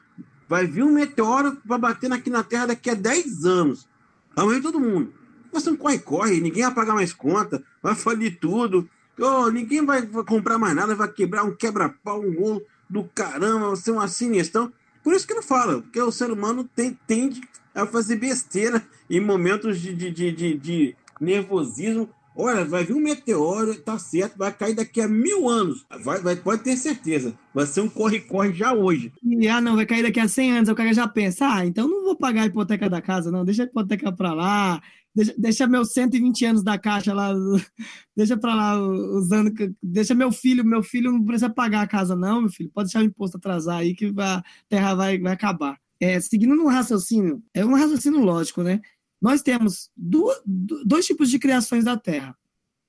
vai 0.47 0.65
vir 0.65 0.83
um 0.83 0.91
meteoro 0.91 1.57
para 1.67 1.77
bater 1.77 2.11
aqui 2.11 2.29
na 2.29 2.43
Terra 2.43 2.67
daqui 2.67 2.89
a 2.89 2.93
10 2.93 3.45
anos, 3.45 3.87
amanhã 4.35 4.61
todo 4.61 4.79
mundo. 4.79 5.13
Você 5.51 5.69
não 5.69 5.77
corre, 5.77 5.99
corre, 5.99 6.39
ninguém 6.39 6.63
vai 6.63 6.73
pagar 6.73 6.93
mais 6.93 7.13
conta, 7.13 7.63
vai 7.81 7.95
falir 7.95 8.39
tudo. 8.39 8.87
Oh, 9.19 9.49
ninguém 9.49 9.83
vai 9.83 10.05
comprar 10.05 10.57
mais 10.57 10.75
nada, 10.75 10.93
vai 10.93 11.11
quebrar 11.11 11.43
um 11.43 11.55
quebra-pau, 11.55 12.21
um 12.21 12.33
golo 12.33 12.61
do 12.89 13.03
caramba, 13.03 13.67
vai 13.67 13.75
ser 13.75 13.91
uma 13.91 14.07
sinistrão. 14.07 14.71
Por 15.03 15.13
isso 15.13 15.25
que 15.25 15.33
não 15.33 15.41
fala, 15.41 15.81
porque 15.81 15.99
o 16.01 16.11
ser 16.11 16.29
humano 16.31 16.63
tem, 16.75 16.97
tende 17.07 17.41
a 17.73 17.85
fazer 17.85 18.17
besteira 18.17 18.85
em 19.09 19.19
momentos 19.19 19.79
de, 19.79 19.95
de, 19.95 20.11
de, 20.11 20.31
de, 20.31 20.57
de 20.57 20.95
nervosismo. 21.19 22.09
Olha, 22.39 22.63
vai 22.63 22.83
vir 22.83 22.93
um 22.93 22.99
meteoro, 22.99 23.73
tá 23.81 23.97
certo, 23.97 24.37
vai 24.37 24.53
cair 24.53 24.75
daqui 24.75 25.01
a 25.01 25.07
mil 25.07 25.49
anos. 25.49 25.83
Vai, 26.03 26.21
vai, 26.21 26.35
pode 26.35 26.63
ter 26.63 26.77
certeza. 26.77 27.33
Vai 27.51 27.65
ser 27.65 27.81
um 27.81 27.89
corre-corre 27.89 28.53
já 28.53 28.73
hoje. 28.73 29.11
E, 29.23 29.47
ah, 29.47 29.59
não, 29.59 29.75
vai 29.75 29.87
cair 29.87 30.03
daqui 30.03 30.19
a 30.19 30.27
100 30.27 30.51
anos. 30.51 30.69
O 30.69 30.75
cara 30.75 30.93
já 30.93 31.07
pensa, 31.07 31.51
ah, 31.51 31.65
então 31.65 31.87
não 31.87 32.03
vou 32.03 32.15
pagar 32.15 32.43
a 32.43 32.45
hipoteca 32.45 32.87
da 32.87 33.01
casa, 33.01 33.31
não. 33.31 33.43
Deixa 33.43 33.63
a 33.63 33.65
hipoteca 33.65 34.11
pra 34.11 34.33
lá. 34.35 34.79
Deixa, 35.15 35.33
deixa 35.35 35.67
meus 35.67 35.91
120 35.93 36.45
anos 36.45 36.63
da 36.63 36.77
caixa 36.77 37.11
lá. 37.11 37.33
Deixa 38.15 38.37
pra 38.37 38.53
lá 38.53 38.79
usando. 38.79 39.51
Deixa 39.81 40.13
meu 40.13 40.31
filho. 40.31 40.63
Meu 40.63 40.83
filho 40.83 41.11
não 41.11 41.25
precisa 41.25 41.49
pagar 41.49 41.81
a 41.81 41.87
casa, 41.87 42.15
não, 42.15 42.41
meu 42.41 42.51
filho. 42.51 42.69
Pode 42.71 42.89
deixar 42.89 43.01
o 43.01 43.05
imposto 43.07 43.37
atrasar 43.37 43.77
aí 43.77 43.95
que 43.95 44.13
a 44.15 44.43
terra 44.69 44.93
vai, 44.93 45.17
vai 45.17 45.33
acabar. 45.33 45.75
É, 45.99 46.19
seguindo 46.19 46.55
no 46.55 46.67
raciocínio, 46.67 47.41
é 47.51 47.65
um 47.65 47.73
raciocínio 47.73 48.19
lógico, 48.19 48.61
né? 48.61 48.79
Nós 49.21 49.41
temos 49.41 49.89
duas, 49.95 50.41
dois 50.45 51.05
tipos 51.05 51.29
de 51.29 51.39
criações 51.39 51.83
da 51.83 51.97
Terra 51.97 52.37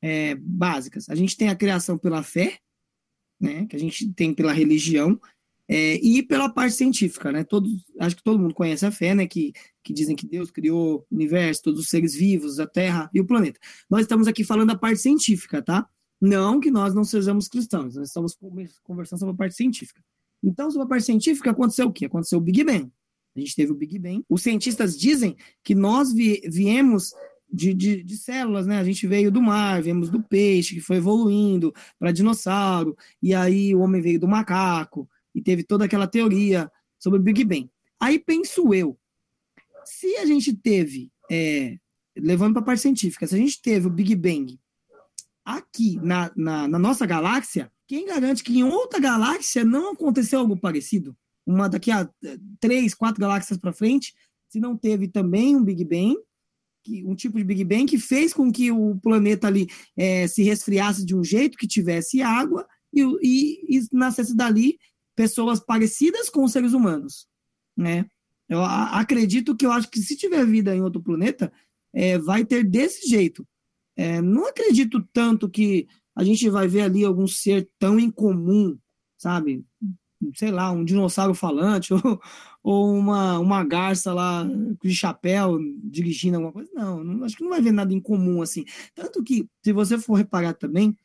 é, 0.03 0.35
básicas. 0.37 1.09
A 1.09 1.15
gente 1.15 1.37
tem 1.37 1.49
a 1.49 1.57
criação 1.57 1.97
pela 1.99 2.23
fé, 2.23 2.59
né, 3.41 3.67
que 3.67 3.77
a 3.77 3.79
gente 3.79 4.13
tem 4.13 4.35
pela 4.35 4.53
religião, 4.53 5.21
é, 5.71 5.97
e 5.97 6.23
pela 6.23 6.49
parte 6.49 6.75
científica, 6.75 7.31
né? 7.31 7.45
Todos, 7.45 7.71
acho 8.01 8.17
que 8.17 8.23
todo 8.23 8.39
mundo 8.39 8.55
conhece 8.55 8.87
a 8.87 8.91
fé, 8.91 9.15
né? 9.15 9.27
Que, 9.27 9.53
que 9.85 9.93
dizem 9.93 10.17
que 10.17 10.27
Deus 10.27 10.51
criou 10.51 11.01
o 11.11 11.15
universo, 11.15 11.63
todos 11.63 11.81
os 11.81 11.89
seres 11.89 12.15
vivos, 12.15 12.59
a 12.59 12.67
Terra 12.67 13.11
e 13.13 13.21
o 13.21 13.27
planeta. 13.27 13.61
Nós 13.89 14.01
estamos 14.01 14.27
aqui 14.27 14.43
falando 14.45 14.69
da 14.69 14.79
parte 14.79 14.99
científica, 15.03 15.61
tá? 15.61 15.87
Não 16.19 16.59
que 16.59 16.71
nós 16.71 16.95
não 16.95 17.05
sejamos 17.05 17.49
cristãos, 17.49 17.97
nós 17.97 18.09
estamos 18.09 18.35
conversando 18.83 19.19
sobre 19.19 19.35
a 19.35 19.37
parte 19.37 19.55
científica. 19.55 20.03
Então, 20.43 20.71
sobre 20.71 20.87
a 20.87 20.89
parte 20.89 21.05
científica, 21.05 21.51
aconteceu 21.51 21.87
o 21.87 21.93
quê? 21.93 22.07
Aconteceu 22.07 22.39
o 22.39 22.41
Big 22.43 22.65
Bang. 22.65 22.91
A 23.39 23.45
gente 23.45 23.57
teve 23.57 23.73
o 23.73 23.75
Big 23.75 23.99
Bang. 23.99 24.25
Os 24.29 24.43
cientistas 24.43 24.99
dizem 24.99 25.37
que 25.63 25.75
nós 25.75 26.13
vi, 26.13 26.41
viemos 26.49 27.13
de, 27.51 27.73
de, 27.73 28.03
de, 28.03 28.17
células, 28.17 28.67
né? 28.67 28.79
A 28.79 28.85
gente 28.85 29.07
veio 29.07 29.31
do 29.31 29.41
mar, 29.41 29.83
viemos 29.83 30.11
do 30.11 30.23
peixe, 30.23 30.75
que 30.75 30.81
foi 30.81 30.97
evoluindo 30.97 31.73
para 31.99 32.13
dinossauro, 32.13 32.97
e 33.23 33.35
aí 33.35 33.75
o 33.75 33.81
homem 33.81 34.03
veio 34.03 34.21
do 34.21 34.29
macaco, 34.29 35.09
e 35.35 35.41
teve 35.41 35.63
toda 35.63 35.85
aquela 35.85 36.07
teoria 36.07 36.71
sobre 36.99 37.19
o 37.19 37.23
Big 37.23 37.45
Bang. 37.45 37.71
Aí 37.99 38.19
penso 38.19 38.75
eu, 38.75 38.99
se 39.85 40.17
a 40.17 40.27
gente 40.27 40.55
teve, 40.55 41.11
é, 41.31 41.79
levando 42.17 42.53
para 42.53 42.63
a 42.63 42.67
parte 42.67 42.83
científica, 42.83 43.27
se 43.27 43.35
a 43.35 43.39
gente 43.39 43.61
teve 43.63 43.87
o 43.87 43.91
Big 43.91 44.15
Bang 44.15 44.59
aqui 45.45 45.99
na, 46.03 46.31
na, 46.37 46.69
na 46.69 46.79
nossa 46.79 47.07
galáxia, 47.07 47.73
quem 47.87 48.05
garante 48.05 48.45
que 48.45 48.59
em 48.59 48.65
outra 48.65 49.01
galáxia 49.01 49.65
não 49.65 49.93
aconteceu 49.93 50.41
algo 50.41 50.57
parecido? 50.57 51.17
Uma 51.49 51.69
daqui 51.69 51.91
a 51.91 52.09
eh, 52.25 52.39
três, 52.61 52.95
quatro 52.95 53.21
galáxias 53.21 53.59
para 53.59 53.73
frente, 53.73 54.15
se 54.49 54.61
não 54.61 54.77
teve 54.77 55.09
também 55.09 55.57
um 55.57 55.65
Big 55.65 55.85
Bang, 55.85 56.17
que, 56.85 57.05
um 57.05 57.15
tipo 57.15 57.39
de 57.39 57.45
Big 57.45 57.65
Bang 57.65 57.87
que 57.87 57.99
fez 57.99 58.35
com 58.35 58.53
que 58.53 58.71
o 58.71 58.97
planeta 59.01 59.47
ali 59.47 59.67
é, 59.97 60.27
se 60.27 60.43
resfriasse 60.43 61.05
de 61.05 61.17
um 61.17 61.25
jeito 61.25 61.57
que 61.57 61.67
tivesse 61.67 62.21
água 62.23 62.67
e, 62.93 63.03
e, 63.23 63.79
e 63.79 63.89
nascesse 63.93 64.37
dali 64.37 64.79
pessoas 65.17 65.59
parecidas 65.59 66.29
com 66.29 66.45
os 66.45 66.53
seres 66.53 66.73
humanos, 66.73 67.27
né? 67.77 68.07
Eu 68.49 68.63
acredito 68.63 69.55
que 69.55 69.67
eu 69.67 69.73
acho 69.73 69.91
que 69.91 70.01
se 70.01 70.17
tiver 70.17 70.47
vida 70.47 70.75
em 70.75 70.81
outro 70.81 71.03
planeta, 71.03 71.53
é, 71.93 72.19
vai 72.19 72.45
ter 72.45 72.65
desse 72.65 73.07
jeito. 73.07 73.47
É, 73.95 74.23
não 74.23 74.47
acredito 74.47 75.07
tanto 75.13 75.51
que 75.51 75.87
a 76.17 76.25
gente 76.25 76.49
vai 76.49 76.67
ver 76.67 76.83
ali 76.83 77.05
algum 77.05 77.27
ser 77.27 77.69
tão 77.79 78.01
incomum, 78.01 78.79
sabe? 79.19 79.65
Sei 80.35 80.51
lá, 80.51 80.71
um 80.71 80.85
dinossauro 80.85 81.35
falante 81.35 81.93
ou, 81.95 82.21
ou 82.63 82.95
uma, 82.95 83.39
uma 83.39 83.65
garça 83.65 84.13
lá 84.13 84.47
de 84.83 84.95
chapéu 84.95 85.59
dirigindo 85.85 86.37
alguma 86.37 86.53
coisa. 86.53 86.71
Não, 86.75 87.03
não, 87.05 87.25
acho 87.25 87.37
que 87.37 87.43
não 87.43 87.51
vai 87.51 87.63
ver 87.63 87.73
nada 87.73 87.93
em 87.93 88.01
comum 88.01 88.43
assim. 88.43 88.65
Tanto 88.95 89.23
que, 89.23 89.49
se 89.63 89.73
você 89.73 89.99
for 89.99 90.15
reparar 90.15 90.55
também, 90.55 90.97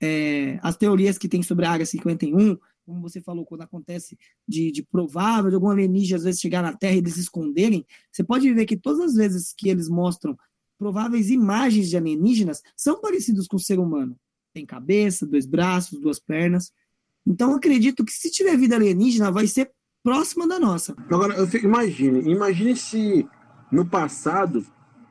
é, 0.00 0.58
as 0.62 0.76
teorias 0.76 1.18
que 1.18 1.28
tem 1.28 1.42
sobre 1.42 1.64
a 1.64 1.70
Área 1.70 1.86
51, 1.86 2.56
como 2.84 3.00
você 3.00 3.20
falou, 3.20 3.44
quando 3.44 3.62
acontece 3.62 4.16
de, 4.46 4.70
de 4.70 4.82
provável 4.82 5.50
de 5.50 5.56
algum 5.56 5.70
alienígena 5.70 6.18
às 6.18 6.24
vezes 6.24 6.40
chegar 6.40 6.62
na 6.62 6.72
Terra 6.72 6.94
e 6.94 6.98
eles 6.98 7.14
se 7.14 7.20
esconderem, 7.20 7.84
você 8.12 8.22
pode 8.22 8.52
ver 8.52 8.64
que 8.64 8.76
todas 8.76 9.00
as 9.00 9.14
vezes 9.14 9.52
que 9.56 9.68
eles 9.68 9.88
mostram 9.88 10.36
prováveis 10.78 11.30
imagens 11.30 11.88
de 11.88 11.96
alienígenas 11.96 12.62
são 12.76 13.00
parecidos 13.00 13.46
com 13.48 13.56
o 13.56 13.60
ser 13.60 13.78
humano. 13.78 14.16
Tem 14.54 14.64
cabeça, 14.64 15.26
dois 15.26 15.46
braços, 15.46 15.98
duas 16.00 16.18
pernas. 16.18 16.72
Então, 17.26 17.54
acredito 17.54 18.04
que 18.04 18.12
se 18.12 18.30
tiver 18.30 18.56
vida 18.56 18.76
alienígena, 18.76 19.32
vai 19.32 19.46
ser 19.46 19.70
próxima 20.02 20.46
da 20.46 20.60
nossa. 20.60 20.94
Agora, 21.10 21.34
eu 21.34 21.46
fico, 21.48 21.66
imagine, 21.66 22.30
imagine 22.30 22.76
se 22.76 23.28
no 23.72 23.84
passado 23.84 24.64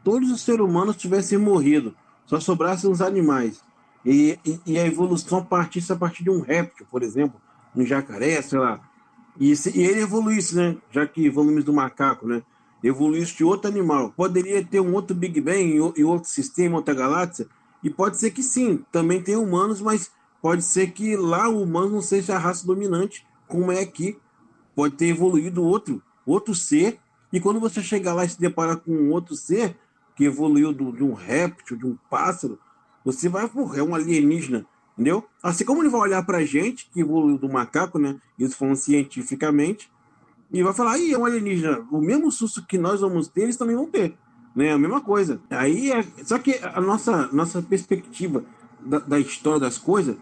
todos 0.04 0.32
os 0.32 0.42
seres 0.42 0.62
humanos 0.62 0.96
tivessem 0.96 1.38
morrido, 1.38 1.94
só 2.26 2.40
sobrassem 2.40 2.90
os 2.90 3.02
animais. 3.02 3.62
E, 4.06 4.40
e, 4.46 4.60
e, 4.66 4.80
a 4.80 4.86
evolução 4.86 5.44
partisse 5.44 5.92
a 5.92 5.96
partir 5.96 6.24
de 6.24 6.30
um 6.30 6.40
réptil, 6.40 6.86
por 6.90 7.02
exemplo, 7.02 7.42
um 7.76 7.84
jacaré, 7.84 8.42
sei 8.42 8.60
lá. 8.60 8.80
E, 9.40 9.56
se, 9.56 9.78
e 9.78 9.84
ele 9.84 10.02
evoluísse, 10.02 10.56
né? 10.56 10.78
Já 10.92 11.08
que 11.08 11.26
evoluímos 11.26 11.64
do 11.64 11.74
macaco, 11.74 12.28
né? 12.28 12.44
Evoluísse 12.84 13.36
de 13.36 13.44
outro 13.44 13.70
animal. 13.70 14.14
Poderia 14.16 14.64
ter 14.64 14.80
um 14.80 14.94
outro 14.94 15.16
Big 15.16 15.42
Bang 15.42 15.94
e 15.98 16.04
outro 16.04 16.30
sistema, 16.30 16.78
outra 16.78 16.94
galáxia? 16.94 17.48
E 17.84 17.90
pode 17.90 18.18
ser 18.18 18.32
que 18.32 18.44
sim, 18.44 18.86
também 18.92 19.22
tem 19.22 19.36
humanos, 19.36 19.82
mas 19.82 20.12
pode 20.46 20.62
ser 20.62 20.92
que 20.92 21.16
lá 21.16 21.50
o 21.50 21.64
humano 21.64 21.90
não 21.90 22.02
seja 22.04 22.36
a 22.36 22.38
raça 22.38 22.68
dominante, 22.68 23.26
como 23.48 23.72
é 23.72 23.80
aqui. 23.80 24.16
Pode 24.76 24.94
ter 24.94 25.08
evoluído 25.08 25.64
outro, 25.64 26.04
outro 26.24 26.54
ser, 26.54 27.00
e 27.34 27.40
quando 27.40 27.60
você 27.60 27.82
chegar 27.82 28.14
lá 28.14 28.24
e 28.24 28.30
se 28.30 28.40
deparar 28.40 28.78
com 28.78 29.10
outro 29.10 29.34
ser 29.34 29.76
que 30.16 30.24
evoluiu 30.24 30.72
do, 30.72 30.92
de 30.92 31.04
um 31.04 31.14
réptil, 31.14 31.76
de 31.76 31.88
um 31.88 31.98
pássaro, 32.12 32.60
você 33.04 33.28
vai, 33.28 33.50
porra, 33.50 33.80
é 33.80 33.82
um 33.82 33.96
alienígena, 33.96 34.68
entendeu? 34.94 35.26
Assim 35.42 35.66
como 35.66 35.82
ele 35.82 35.90
vai 35.90 36.02
olhar 36.02 36.24
pra 36.24 36.46
gente, 36.46 36.92
que 36.94 37.00
evoluiu 37.00 37.40
do 37.40 37.50
macaco, 37.50 37.98
né? 37.98 38.16
Isso 38.38 38.56
falando 38.56 38.76
cientificamente, 38.76 39.92
e 40.52 40.62
vai 40.62 40.76
falar, 40.76 40.92
aí 40.92 41.12
é 41.12 41.18
um 41.18 41.26
alienígena. 41.26 41.88
O 41.92 42.00
mesmo 42.00 42.32
susto 42.32 42.64
que 42.68 42.78
nós 42.78 43.02
vamos 43.02 43.28
ter, 43.28 43.42
eles 43.42 43.58
também 43.58 43.76
vão 43.76 43.88
ter. 43.88 44.16
Né? 44.56 44.72
A 44.72 44.78
mesma 44.78 45.02
coisa. 45.02 45.42
Aí 45.50 45.92
é... 45.92 46.06
Só 46.24 46.38
que 46.38 46.60
a 46.62 46.80
nossa, 46.80 47.30
nossa 47.34 47.64
perspectiva 47.64 48.46
da, 48.80 49.00
da 49.00 49.20
história 49.20 49.62
das 49.62 49.80
coisas 49.80 50.16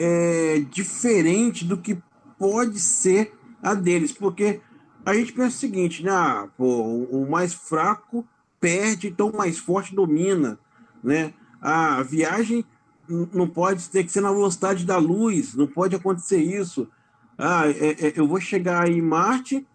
é, 0.00 0.60
diferente 0.70 1.62
do 1.62 1.76
que 1.76 1.98
pode 2.38 2.80
ser 2.80 3.34
a 3.62 3.74
deles, 3.74 4.12
porque 4.12 4.62
a 5.04 5.12
gente 5.12 5.34
pensa 5.34 5.56
o 5.56 5.60
seguinte, 5.60 6.02
né? 6.02 6.10
Ah, 6.10 6.48
pô, 6.56 6.64
o 7.10 7.30
mais 7.30 7.52
fraco 7.52 8.26
perde, 8.58 9.08
então 9.08 9.28
o 9.28 9.36
mais 9.36 9.58
forte 9.58 9.94
domina, 9.94 10.58
né? 11.04 11.34
A 11.60 12.02
viagem 12.02 12.64
não 13.34 13.46
pode 13.46 13.90
ter 13.90 14.04
que 14.04 14.12
ser 14.12 14.22
na 14.22 14.32
velocidade 14.32 14.86
da 14.86 14.96
luz, 14.96 15.54
não 15.54 15.66
pode 15.66 15.94
acontecer 15.94 16.38
isso. 16.38 16.88
Ah, 17.36 17.68
é, 17.68 18.06
é, 18.06 18.12
eu 18.16 18.26
vou 18.26 18.40
chegar 18.40 18.88
em 18.88 19.02
Marte, 19.02 19.66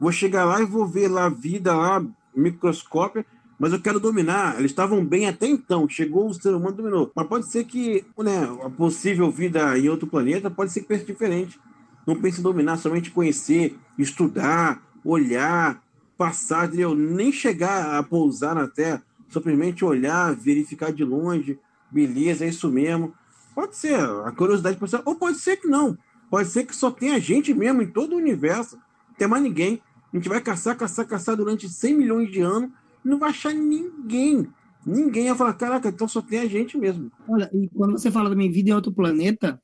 vou 0.00 0.12
chegar 0.12 0.46
lá 0.46 0.62
e 0.62 0.66
vou 0.66 0.86
ver 0.86 1.08
lá 1.08 1.26
a 1.26 1.30
vida 1.30 1.74
lá, 1.74 2.02
microscópio, 2.34 3.24
mas 3.58 3.72
eu 3.72 3.80
quero 3.80 4.00
dominar. 4.00 4.58
Eles 4.58 4.70
estavam 4.70 5.04
bem 5.04 5.28
até 5.28 5.46
então, 5.46 5.88
chegou 5.88 6.28
o 6.28 6.34
ser 6.34 6.54
humano 6.54 6.76
dominou. 6.76 7.12
Mas 7.14 7.26
pode 7.26 7.50
ser 7.50 7.64
que 7.64 8.04
né, 8.18 8.48
a 8.62 8.70
possível 8.70 9.30
vida 9.30 9.78
em 9.78 9.88
outro 9.88 10.06
planeta 10.06 10.50
pode 10.50 10.72
ser 10.72 10.82
que 10.82 10.96
diferente. 10.98 11.58
Não 12.06 12.20
pense 12.20 12.40
em 12.40 12.42
dominar, 12.42 12.76
somente 12.76 13.10
conhecer, 13.10 13.76
estudar, 13.98 14.82
olhar, 15.04 15.82
passar, 16.18 16.66
entendeu? 16.66 16.94
Nem 16.94 17.32
chegar 17.32 17.98
a 17.98 18.02
pousar 18.02 18.54
na 18.54 18.68
Terra, 18.68 19.02
simplesmente 19.28 19.84
olhar, 19.84 20.34
verificar 20.34 20.92
de 20.92 21.04
longe, 21.04 21.58
beleza, 21.90 22.44
é 22.44 22.48
isso 22.48 22.70
mesmo. 22.70 23.14
Pode 23.54 23.76
ser, 23.76 23.98
a 23.98 24.32
curiosidade 24.32 24.78
ser, 24.88 25.00
ou 25.04 25.14
pode 25.14 25.38
ser 25.38 25.56
que 25.56 25.68
não. 25.68 25.96
Pode 26.28 26.48
ser 26.48 26.64
que 26.64 26.74
só 26.74 26.90
tenha 26.90 27.20
gente 27.20 27.54
mesmo 27.54 27.82
em 27.82 27.86
todo 27.86 28.14
o 28.14 28.18
universo, 28.18 28.78
tem 29.16 29.28
mais 29.28 29.42
ninguém. 29.42 29.80
A 30.12 30.16
gente 30.16 30.28
vai 30.28 30.40
caçar, 30.40 30.76
caçar, 30.76 31.06
caçar 31.06 31.36
durante 31.36 31.68
100 31.68 31.94
milhões 31.94 32.30
de 32.30 32.40
anos 32.40 32.70
não 33.04 33.18
vai 33.18 33.30
achar 33.30 33.54
ninguém. 33.54 34.48
Ninguém 34.86 35.26
ia 35.26 35.34
falar, 35.34 35.54
caraca, 35.54 35.88
então 35.88 36.06
só 36.06 36.20
tem 36.20 36.40
a 36.40 36.46
gente 36.46 36.76
mesmo. 36.76 37.10
Olha, 37.28 37.50
e 37.54 37.68
quando 37.70 37.92
você 37.92 38.10
fala 38.10 38.30
também 38.30 38.50
vida 38.50 38.70
em 38.70 38.74
outro 38.74 38.92
planeta, 38.92 39.60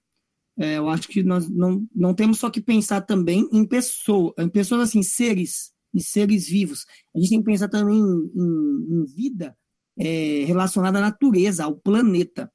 é, 0.58 0.78
eu 0.78 0.88
acho 0.88 1.08
que 1.08 1.22
nós 1.22 1.48
não, 1.48 1.86
não 1.94 2.14
temos 2.14 2.38
só 2.38 2.50
que 2.50 2.60
pensar 2.60 3.02
também 3.02 3.48
em 3.52 3.66
pessoas, 3.66 4.32
em 4.38 4.48
pessoas 4.48 4.82
assim, 4.82 5.02
seres, 5.02 5.72
e 5.92 6.02
seres 6.02 6.48
vivos. 6.48 6.86
A 7.14 7.18
gente 7.18 7.30
tem 7.30 7.38
que 7.40 7.44
pensar 7.44 7.68
também 7.68 7.98
em, 7.98 8.30
em, 8.34 9.00
em 9.00 9.04
vida 9.06 9.56
é, 9.98 10.44
relacionada 10.44 10.98
à 10.98 11.02
natureza, 11.02 11.64
ao 11.64 11.76
planeta. 11.76 12.50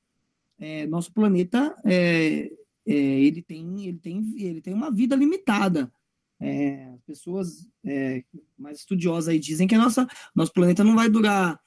É, 0.57 0.87
nosso 0.87 1.11
planeta 1.13 1.75
é, 1.85 2.49
é, 2.87 2.93
ele, 2.93 3.41
tem, 3.41 3.87
ele, 3.87 3.99
tem, 3.99 4.33
ele 4.37 4.61
tem 4.61 4.73
uma 4.73 4.89
vida 4.91 5.15
limitada. 5.15 5.91
É, 6.39 6.93
pessoas 7.05 7.67
é, 7.85 8.23
mais 8.57 8.79
estudiosas 8.79 9.29
aí 9.29 9.39
dizem 9.39 9.67
que 9.67 9.75
a 9.75 9.79
nossa, 9.79 10.07
nosso 10.35 10.51
planeta 10.51 10.83
não 10.83 10.95
vai 10.95 11.09
durar 11.09 11.59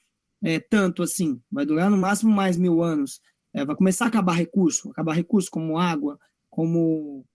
é, 0.43 0.59
tanto 0.59 1.03
assim, 1.03 1.41
vai 1.51 1.65
durar 1.65 1.89
no 1.89 1.97
máximo 1.97 2.31
mais 2.31 2.57
mil 2.57 2.81
anos. 2.81 3.19
É, 3.53 3.65
vai 3.65 3.75
começar 3.75 4.05
a 4.05 4.07
acabar 4.07 4.33
recurso, 4.33 4.89
acabar 4.91 5.13
recurso 5.13 5.49
como 5.49 5.77
água, 5.77 6.19
como 6.49 7.25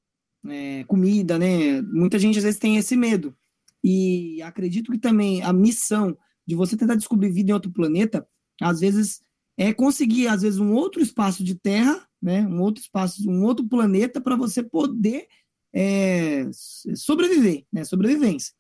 é, 0.47 0.85
comida, 0.85 1.39
né? 1.39 1.83
Muita 1.83 2.19
gente 2.19 2.39
às 2.39 2.45
vezes 2.45 2.61
tem 2.61 2.77
esse 2.77 2.97
medo. 2.97 3.37
E 3.83 4.41
acredito 4.43 4.93
que 4.93 4.99
também 4.99 5.43
a 5.43 5.53
missão 5.53 6.17
de 6.47 6.55
você 6.55 6.77
tentar 6.77 6.95
descobrir 6.95 7.31
vida 7.31 7.51
em 7.51 7.55
outro 7.55 7.73
planeta, 7.73 8.27
às 8.61 8.81
vezes 8.81 9.21
é 9.57 9.73
conseguir 9.73 10.29
às 10.29 10.43
vezes 10.43 10.59
um 10.59 10.73
outro 10.73 11.01
espaço 11.01 11.43
de 11.45 11.55
terra, 11.55 12.07
né? 12.21 12.47
Um 12.47 12.61
outro 12.61 12.83
espaço, 12.83 13.29
um 13.29 13.45
outro 13.45 13.67
planeta 13.69 14.21
para 14.21 14.37
você 14.37 14.63
poder 14.63 15.27
é, 15.75 16.49
sobreviver, 16.95 17.65
né? 17.73 17.85
Sobrevivência. 17.85 18.55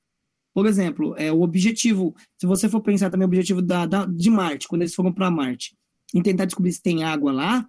Por 0.52 0.66
exemplo, 0.66 1.14
é, 1.16 1.32
o 1.32 1.42
objetivo, 1.42 2.14
se 2.36 2.46
você 2.46 2.68
for 2.68 2.80
pensar 2.80 3.10
também 3.10 3.24
o 3.24 3.28
objetivo 3.28 3.62
da, 3.62 3.86
da 3.86 4.04
de 4.04 4.30
Marte, 4.30 4.68
quando 4.68 4.82
eles 4.82 4.94
foram 4.94 5.12
para 5.12 5.30
Marte, 5.30 5.76
em 6.12 6.22
tentar 6.22 6.44
descobrir 6.44 6.72
se 6.72 6.82
tem 6.82 7.04
água 7.04 7.32
lá, 7.32 7.68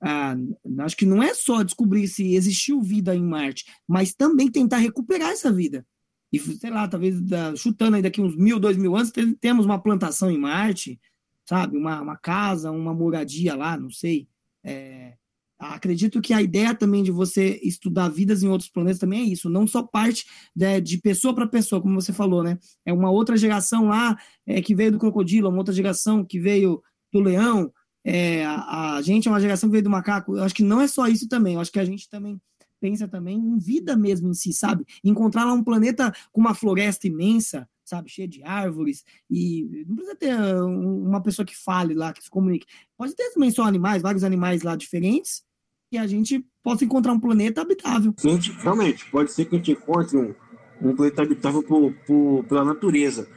ah, 0.00 0.34
acho 0.80 0.96
que 0.96 1.04
não 1.04 1.22
é 1.22 1.34
só 1.34 1.62
descobrir 1.62 2.08
se 2.08 2.34
existiu 2.34 2.80
vida 2.80 3.14
em 3.14 3.22
Marte, 3.22 3.66
mas 3.86 4.14
também 4.14 4.50
tentar 4.50 4.78
recuperar 4.78 5.30
essa 5.30 5.52
vida. 5.52 5.86
E, 6.32 6.38
sei 6.38 6.70
lá, 6.70 6.86
talvez 6.88 7.20
da, 7.20 7.54
chutando 7.56 7.96
aí 7.96 8.02
daqui 8.02 8.20
uns 8.20 8.36
mil, 8.36 8.58
dois 8.58 8.76
mil 8.76 8.96
anos, 8.96 9.12
temos 9.40 9.66
uma 9.66 9.82
plantação 9.82 10.30
em 10.30 10.38
Marte, 10.38 11.00
sabe? 11.44 11.76
Uma, 11.76 12.00
uma 12.00 12.16
casa, 12.16 12.70
uma 12.70 12.94
moradia 12.94 13.54
lá, 13.56 13.76
não 13.76 13.90
sei. 13.90 14.28
É, 14.64 15.14
acredito 15.60 16.20
que 16.20 16.32
a 16.32 16.40
ideia 16.40 16.74
também 16.74 17.02
de 17.02 17.10
você 17.10 17.60
estudar 17.62 18.08
vidas 18.08 18.42
em 18.42 18.48
outros 18.48 18.70
planetas 18.70 18.98
também 18.98 19.20
é 19.20 19.24
isso, 19.24 19.50
não 19.50 19.66
só 19.66 19.82
parte 19.82 20.24
né, 20.56 20.80
de 20.80 20.98
pessoa 20.98 21.34
para 21.34 21.46
pessoa, 21.46 21.82
como 21.82 22.00
você 22.00 22.12
falou, 22.12 22.42
né? 22.42 22.58
É 22.84 22.92
uma 22.92 23.10
outra 23.10 23.36
geração 23.36 23.88
lá 23.88 24.16
é, 24.46 24.62
que 24.62 24.74
veio 24.74 24.92
do 24.92 24.98
crocodilo, 24.98 25.48
uma 25.48 25.58
outra 25.58 25.74
geração 25.74 26.24
que 26.24 26.40
veio 26.40 26.82
do 27.12 27.20
leão, 27.20 27.70
é, 28.04 28.44
a, 28.44 28.96
a, 28.96 29.02
gente 29.02 29.28
é 29.28 29.30
uma 29.30 29.40
geração 29.40 29.68
que 29.68 29.72
veio 29.72 29.84
do 29.84 29.90
macaco. 29.90 30.36
Eu 30.36 30.44
acho 30.44 30.54
que 30.54 30.62
não 30.62 30.80
é 30.80 30.88
só 30.88 31.06
isso 31.06 31.28
também. 31.28 31.54
Eu 31.54 31.60
acho 31.60 31.72
que 31.72 31.78
a 31.78 31.84
gente 31.84 32.08
também 32.08 32.40
pensa 32.80 33.06
também 33.06 33.36
em 33.36 33.58
vida 33.58 33.94
mesmo 33.94 34.30
em 34.30 34.34
si, 34.34 34.52
sabe? 34.54 34.86
Encontrar 35.04 35.44
lá 35.44 35.52
um 35.52 35.62
planeta 35.62 36.10
com 36.32 36.40
uma 36.40 36.54
floresta 36.54 37.06
imensa, 37.06 37.68
sabe, 37.84 38.08
cheia 38.08 38.26
de 38.26 38.42
árvores 38.42 39.04
e 39.28 39.84
não 39.86 39.96
precisa 39.96 40.16
ter 40.16 40.34
uma 40.34 41.22
pessoa 41.22 41.44
que 41.44 41.54
fale 41.54 41.92
lá, 41.92 42.12
que 42.12 42.24
se 42.24 42.30
comunique. 42.30 42.66
Pode 42.96 43.14
ter 43.14 43.30
também 43.34 43.50
só 43.50 43.64
animais, 43.64 44.00
vários 44.00 44.24
animais 44.24 44.62
lá 44.62 44.74
diferentes 44.76 45.44
e 45.90 45.98
a 45.98 46.06
gente 46.06 46.44
possa 46.62 46.84
encontrar 46.84 47.12
um 47.12 47.20
planeta 47.20 47.60
habitável. 47.60 48.14
Sim, 48.16 48.38
realmente, 48.58 49.04
pode 49.10 49.32
ser 49.32 49.44
que 49.44 49.56
a 49.56 49.58
gente 49.58 49.72
encontre 49.72 50.16
um, 50.16 50.34
um 50.80 50.94
planeta 50.94 51.22
habitável 51.22 51.62
por, 51.62 51.92
por, 52.06 52.44
pela 52.44 52.64
natureza. 52.64 53.28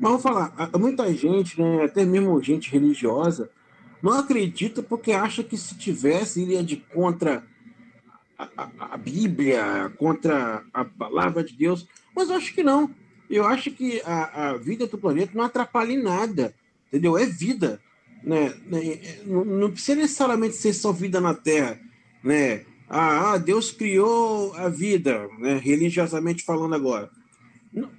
Mas 0.00 0.12
vou 0.12 0.20
falar, 0.20 0.70
muita 0.78 1.12
gente, 1.12 1.60
né, 1.60 1.84
até 1.84 2.04
mesmo 2.04 2.42
gente 2.42 2.70
religiosa, 2.70 3.50
não 4.02 4.12
acredita 4.12 4.82
porque 4.82 5.12
acha 5.12 5.42
que 5.42 5.56
se 5.56 5.74
tivesse, 5.74 6.42
iria 6.42 6.62
de 6.62 6.76
contra 6.76 7.44
a, 8.38 8.48
a, 8.56 8.94
a, 8.94 8.96
Bíblia, 8.96 9.92
contra 9.98 10.62
a 10.72 10.84
palavra 10.84 11.42
de 11.42 11.54
Deus. 11.54 11.86
Mas 12.14 12.30
eu 12.30 12.36
acho 12.36 12.54
que 12.54 12.62
não. 12.62 12.90
Eu 13.28 13.44
acho 13.44 13.70
que 13.72 14.00
a, 14.04 14.50
a 14.50 14.56
vida 14.56 14.86
do 14.86 14.96
planeta 14.96 15.32
não 15.34 15.44
atrapalha 15.44 15.92
em 15.92 16.02
nada. 16.02 16.54
Entendeu? 16.86 17.18
É 17.18 17.26
vida. 17.26 17.80
Né? 18.22 18.54
Não, 19.26 19.44
não 19.44 19.70
precisa 19.70 20.00
necessariamente 20.00 20.54
ser 20.54 20.72
só 20.72 20.92
vida 20.92 21.20
na 21.20 21.34
Terra. 21.34 21.80
Né? 22.22 22.64
Ah, 22.88 23.32
ah 23.32 23.38
Deus 23.38 23.70
criou 23.70 24.54
a 24.54 24.68
vida, 24.68 25.28
né? 25.38 25.58
religiosamente 25.62 26.42
falando 26.42 26.74
agora. 26.74 27.10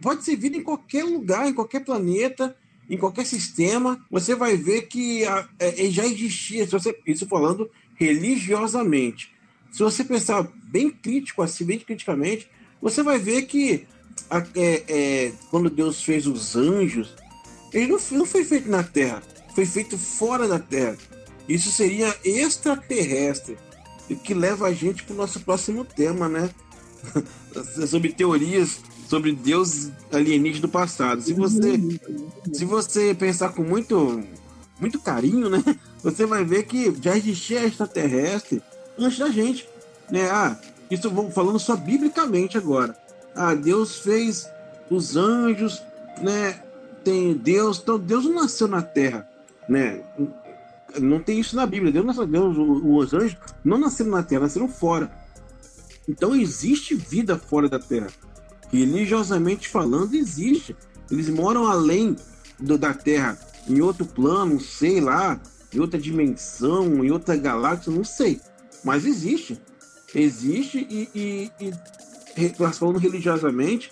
Pode 0.02 0.24
ser 0.24 0.36
vida 0.36 0.58
em 0.58 0.64
qualquer 0.64 1.04
lugar, 1.04 1.48
em 1.48 1.54
qualquer 1.54 1.84
planeta 1.86 2.56
em 2.90 2.98
qualquer 2.98 3.26
sistema, 3.26 4.04
você 4.10 4.34
vai 4.34 4.58
ver 4.58 4.88
que 4.88 5.24
a, 5.24 5.48
é, 5.60 5.90
já 5.92 6.06
existia, 6.06 6.66
você, 6.66 6.98
isso 7.06 7.28
falando 7.28 7.70
religiosamente. 7.96 9.32
Se 9.72 9.84
você 9.84 10.04
pensar 10.04 10.50
bem 10.64 10.90
crítico, 10.90 11.44
assim, 11.44 11.64
bem 11.64 11.78
criticamente, 11.78 12.50
você 12.82 13.04
vai 13.04 13.20
ver 13.20 13.44
que 13.44 13.86
é, 14.56 14.84
é, 14.88 15.32
quando 15.52 15.70
Deus 15.70 16.02
fez 16.02 16.26
os 16.26 16.56
anjos, 16.56 17.14
ele 17.72 17.88
não, 17.88 18.00
não 18.12 18.26
foi 18.26 18.44
feito 18.44 18.68
na 18.68 18.82
Terra, 18.82 19.22
foi 19.54 19.68
feito 19.68 19.96
fora 19.96 20.48
da 20.48 20.58
Terra. 20.58 20.98
Isso 21.48 21.72
seria 21.72 22.16
extraterrestre, 22.24 23.58
o 24.10 24.16
que 24.16 24.34
leva 24.34 24.68
a 24.68 24.74
gente 24.74 25.04
para 25.04 25.14
o 25.14 25.18
nosso 25.18 25.40
próximo 25.42 25.86
tema, 25.86 26.28
né? 26.28 26.50
Sobre 27.88 28.12
teorias 28.12 28.80
sobre 29.10 29.32
Deus 29.32 29.90
alienígena 30.12 30.62
do 30.62 30.70
passado. 30.70 31.20
Se 31.22 31.34
você, 31.34 31.80
se 32.54 32.64
você 32.64 33.16
pensar 33.16 33.50
com 33.50 33.64
muito, 33.64 34.24
muito 34.80 35.00
carinho, 35.00 35.50
né? 35.50 35.64
Você 36.04 36.28
vai 36.28 36.46
ver 36.46 36.64
que 36.64 36.96
já 37.02 37.18
existia 37.18 37.66
extraterrestre 37.66 38.62
antes 39.00 39.18
da 39.18 39.30
gente. 39.32 39.68
Né? 40.12 40.30
Ah, 40.30 40.56
isso 40.92 41.10
vou 41.10 41.32
falando 41.32 41.58
só 41.58 41.76
biblicamente 41.76 42.56
agora. 42.56 42.96
Ah, 43.36 43.56
Deus 43.56 43.98
fez 43.98 44.48
os 44.92 45.18
anjos, 45.18 45.82
né? 46.22 46.62
Tem 47.04 47.34
Deus, 47.34 47.80
então 47.80 47.98
Deus 47.98 48.26
não 48.26 48.36
nasceu 48.44 48.68
na 48.68 48.84
Terra, 48.84 49.28
né? 49.68 50.02
Não 51.00 51.20
tem 51.20 51.40
isso 51.40 51.56
na 51.56 51.66
Bíblia. 51.66 51.92
Deus, 51.92 52.16
Deus 52.28 52.58
os 52.58 53.14
anjos 53.14 53.38
não 53.64 53.78
nasceram 53.78 54.12
na 54.12 54.24
Terra, 54.24 54.42
nasceram 54.42 54.68
fora. 54.68 55.12
Então 56.08 56.36
existe 56.36 56.96
vida 56.96 57.38
fora 57.38 57.70
da 57.70 57.80
Terra 57.80 58.08
religiosamente 58.72 59.68
falando, 59.68 60.14
existe. 60.14 60.76
Eles 61.12 61.30
moram 61.30 61.66
além 61.68 62.16
do, 62.60 62.78
da 62.78 62.94
Terra, 62.94 63.38
em 63.68 63.82
outro 63.82 64.06
plano, 64.06 64.60
sei 64.60 65.02
lá, 65.02 65.40
em 65.74 65.80
outra 65.80 66.00
dimensão, 66.00 67.04
em 67.04 67.12
outra 67.12 67.36
galáxia, 67.36 67.92
não 67.92 68.04
sei. 68.04 68.40
Mas 68.84 69.06
existe. 69.06 69.60
Existe 70.14 70.88
e, 70.90 71.10
e, 71.14 71.52
e 72.38 72.54
falando 72.74 72.98
religiosamente, 72.98 73.92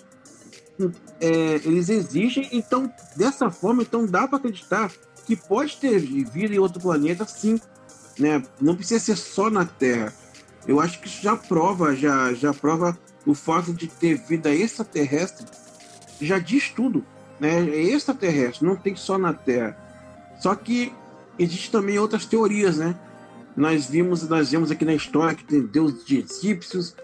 é, 1.20 1.56
eles 1.66 1.90
existem, 1.90 2.48
então, 2.52 2.92
dessa 3.16 3.50
forma, 3.50 3.82
então 3.82 4.06
dá 4.06 4.28
para 4.28 4.38
acreditar 4.38 4.92
que 5.28 5.36
pode 5.36 5.78
ter 5.78 6.00
vida 6.00 6.56
em 6.56 6.60
outro 6.60 6.82
planeta, 6.82 7.26
sim. 7.26 7.60
Né? 8.18 8.42
Não 8.60 8.76
precisa 8.76 9.00
ser 9.00 9.16
só 9.16 9.50
na 9.50 9.66
Terra. 9.66 10.12
Eu 10.68 10.80
acho 10.80 11.00
que 11.00 11.08
isso 11.08 11.22
já 11.22 11.36
prova, 11.36 11.96
já, 11.96 12.34
já 12.34 12.52
prova 12.54 12.98
o 13.26 13.36
fato 13.36 13.72
de 13.74 13.88
ter 13.88 14.18
vida 14.18 14.50
extraterrestre 14.50 15.46
já 16.22 16.40
diz 16.40 16.70
tudo, 16.70 17.04
né? 17.40 17.70
É 17.70 17.82
extraterrestre, 17.84 18.66
não 18.66 18.76
tem 18.76 18.96
só 18.96 19.18
na 19.18 19.34
Terra. 19.34 19.78
Só 20.40 20.56
que 20.56 20.92
existe 21.38 21.72
também 21.72 22.00
outras 22.00 22.26
teorias, 22.26 22.78
né? 22.78 22.96
Nós 23.56 23.88
vimos, 23.88 24.28
nós 24.28 24.52
vemos 24.52 24.72
aqui 24.72 24.86
na 24.86 24.94
história 24.94 25.36
que 25.36 25.44
tem 25.44 25.62
deuses 25.62 26.06
de 26.06 26.20
egípcios, 26.20 26.96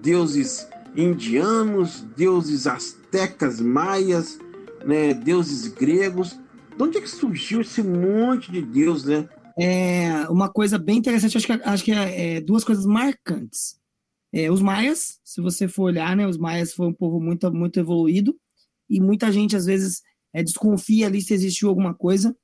deuses 0.00 0.66
indianos, 0.96 2.04
deuses 2.16 2.66
astecas, 2.66 3.60
maias, 3.60 4.38
né? 4.84 5.14
Deuses 5.14 5.68
gregos. 5.68 6.38
De 6.78 6.84
onde 6.84 6.98
é 6.98 7.00
que 7.00 7.10
surgiu 7.10 7.60
esse 7.60 7.82
monte 7.82 8.52
de 8.52 8.62
deus, 8.62 9.02
né? 9.02 9.28
É 9.58 10.28
uma 10.30 10.48
coisa 10.48 10.78
bem 10.78 10.96
interessante, 10.96 11.36
acho 11.36 11.46
que, 11.46 11.52
acho 11.52 11.84
que 11.84 11.90
é, 11.90 12.36
é 12.36 12.40
duas 12.40 12.62
coisas 12.62 12.86
marcantes. 12.86 13.76
É, 14.32 14.48
os 14.48 14.62
maias, 14.62 15.18
se 15.24 15.40
você 15.40 15.66
for 15.66 15.84
olhar, 15.84 16.14
né, 16.14 16.24
os 16.24 16.38
maias 16.38 16.72
foi 16.72 16.86
um 16.86 16.92
povo 16.92 17.20
muito, 17.20 17.52
muito 17.52 17.80
evoluído 17.80 18.38
e 18.88 19.00
muita 19.00 19.32
gente 19.32 19.56
às 19.56 19.66
vezes 19.66 20.02
é, 20.32 20.40
desconfia 20.40 21.08
ali 21.08 21.20
se 21.20 21.34
existiu 21.34 21.68
alguma 21.68 21.92
coisa 21.92 22.36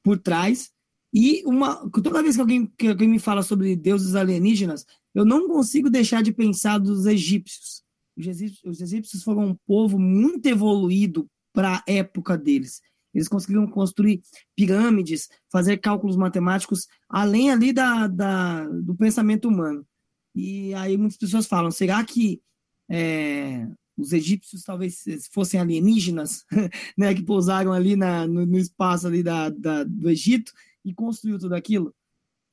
por 0.00 0.16
trás. 0.16 0.70
E 1.12 1.42
uma, 1.44 1.90
toda 1.90 2.22
vez 2.22 2.36
que 2.36 2.40
alguém, 2.40 2.66
que 2.78 2.86
alguém 2.86 3.08
me 3.08 3.18
fala 3.18 3.42
sobre 3.42 3.74
deuses 3.74 4.14
alienígenas, 4.14 4.86
eu 5.12 5.24
não 5.24 5.48
consigo 5.48 5.90
deixar 5.90 6.22
de 6.22 6.32
pensar 6.32 6.78
dos 6.78 7.04
egípcios. 7.04 7.82
Os 8.16 8.28
egípcios, 8.28 8.62
os 8.64 8.80
egípcios 8.80 9.24
foram 9.24 9.44
um 9.44 9.56
povo 9.66 9.98
muito 9.98 10.46
evoluído 10.46 11.26
para 11.52 11.78
a 11.78 11.82
época 11.88 12.38
deles. 12.38 12.80
Eles 13.14 13.28
conseguiram 13.28 13.66
construir 13.66 14.22
pirâmides, 14.56 15.28
fazer 15.50 15.78
cálculos 15.78 16.16
matemáticos 16.16 16.86
além 17.08 17.50
ali 17.50 17.72
da, 17.72 18.06
da, 18.06 18.66
do 18.68 18.94
pensamento 18.94 19.48
humano. 19.48 19.86
E 20.34 20.72
aí 20.74 20.96
muitas 20.96 21.18
pessoas 21.18 21.46
falam: 21.46 21.70
será 21.70 22.02
que 22.04 22.40
é, 22.88 23.66
os 23.96 24.12
egípcios 24.12 24.64
talvez 24.64 25.04
fossem 25.30 25.60
alienígenas, 25.60 26.44
né, 26.96 27.14
que 27.14 27.22
pousaram 27.22 27.72
ali 27.72 27.96
na, 27.96 28.26
no, 28.26 28.46
no 28.46 28.58
espaço 28.58 29.06
ali 29.06 29.22
da, 29.22 29.50
da, 29.50 29.84
do 29.84 30.08
Egito 30.08 30.52
e 30.84 30.94
construiu 30.94 31.38
tudo 31.38 31.54
aquilo? 31.54 31.94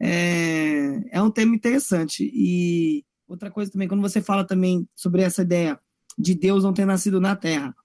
É, 0.01 1.17
é 1.17 1.21
um 1.21 1.31
tema 1.31 1.55
interessante. 1.55 2.29
E 2.33 3.03
outra 3.27 3.49
coisa 3.49 3.71
também, 3.71 3.87
quando 3.87 4.01
você 4.01 4.21
fala 4.21 4.45
também 4.45 4.87
sobre 4.95 5.21
essa 5.21 5.41
ideia 5.41 5.79
de 6.17 6.35
Deus 6.35 6.63
não 6.63 6.73
ter 6.73 6.85
nascido 6.85 7.19
na 7.19 7.35
Terra, 7.35 7.75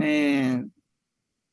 é, 0.00 0.64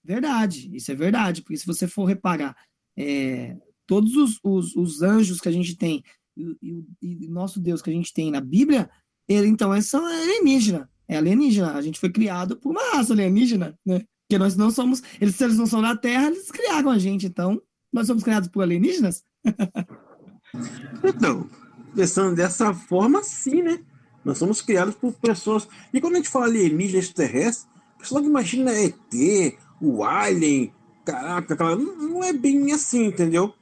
verdade, 0.05 0.69
isso 0.73 0.91
é 0.91 0.95
verdade, 0.95 1.41
porque 1.41 1.57
se 1.57 1.65
você 1.65 1.87
for 1.87 2.05
reparar, 2.05 2.55
é, 2.97 3.57
todos 3.85 4.15
os, 4.15 4.39
os, 4.43 4.75
os, 4.75 5.01
anjos 5.01 5.39
que 5.39 5.49
a 5.49 5.51
gente 5.51 5.75
tem 5.75 6.03
e, 6.37 6.85
e 7.01 7.27
nosso 7.27 7.59
Deus 7.59 7.81
que 7.81 7.89
a 7.89 7.93
gente 7.93 8.13
tem 8.13 8.31
na 8.31 8.41
Bíblia, 8.41 8.89
ele 9.27 9.47
então 9.47 9.73
é 9.73 9.79
alienígena, 9.79 10.89
é 11.07 11.17
alienígena. 11.17 11.73
A 11.73 11.81
gente 11.81 11.99
foi 11.99 12.11
criado 12.11 12.57
por 12.57 12.71
uma 12.71 12.91
raça 12.91 13.13
alienígena, 13.13 13.77
né? 13.85 14.03
Porque 14.27 14.39
nós 14.39 14.55
não 14.55 14.71
somos, 14.71 15.01
eles 15.21 15.35
se 15.35 15.43
eles 15.43 15.57
não 15.57 15.65
são 15.65 15.81
da 15.81 15.95
Terra, 15.95 16.27
eles 16.27 16.49
criaram 16.51 16.89
a 16.89 16.97
gente, 16.97 17.25
então 17.25 17.61
nós 17.93 18.07
somos 18.07 18.23
criados 18.23 18.49
por 18.49 18.63
alienígenas? 18.63 19.23
então, 21.03 21.49
pensando 21.95 22.35
dessa 22.35 22.73
forma, 22.73 23.23
sim, 23.23 23.61
né? 23.61 23.83
Nós 24.23 24.37
somos 24.39 24.61
criados 24.61 24.95
por 24.95 25.13
pessoas. 25.13 25.67
E 25.93 26.01
quando 26.01 26.13
a 26.13 26.17
gente 26.17 26.29
fala 26.29 26.45
alienígena 26.45 26.99
extraterrestre, 26.99 27.69
a 27.95 27.99
pessoa 27.99 28.21
que 28.21 28.27
imagina 28.27 28.73
ET, 28.73 29.57
o 29.81 30.03
Alien, 30.03 30.73
caraca, 31.05 31.53
aquela... 31.53 31.75
não 31.75 32.23
é 32.23 32.33
bem 32.33 32.71
assim, 32.71 33.05
entendeu? 33.05 33.53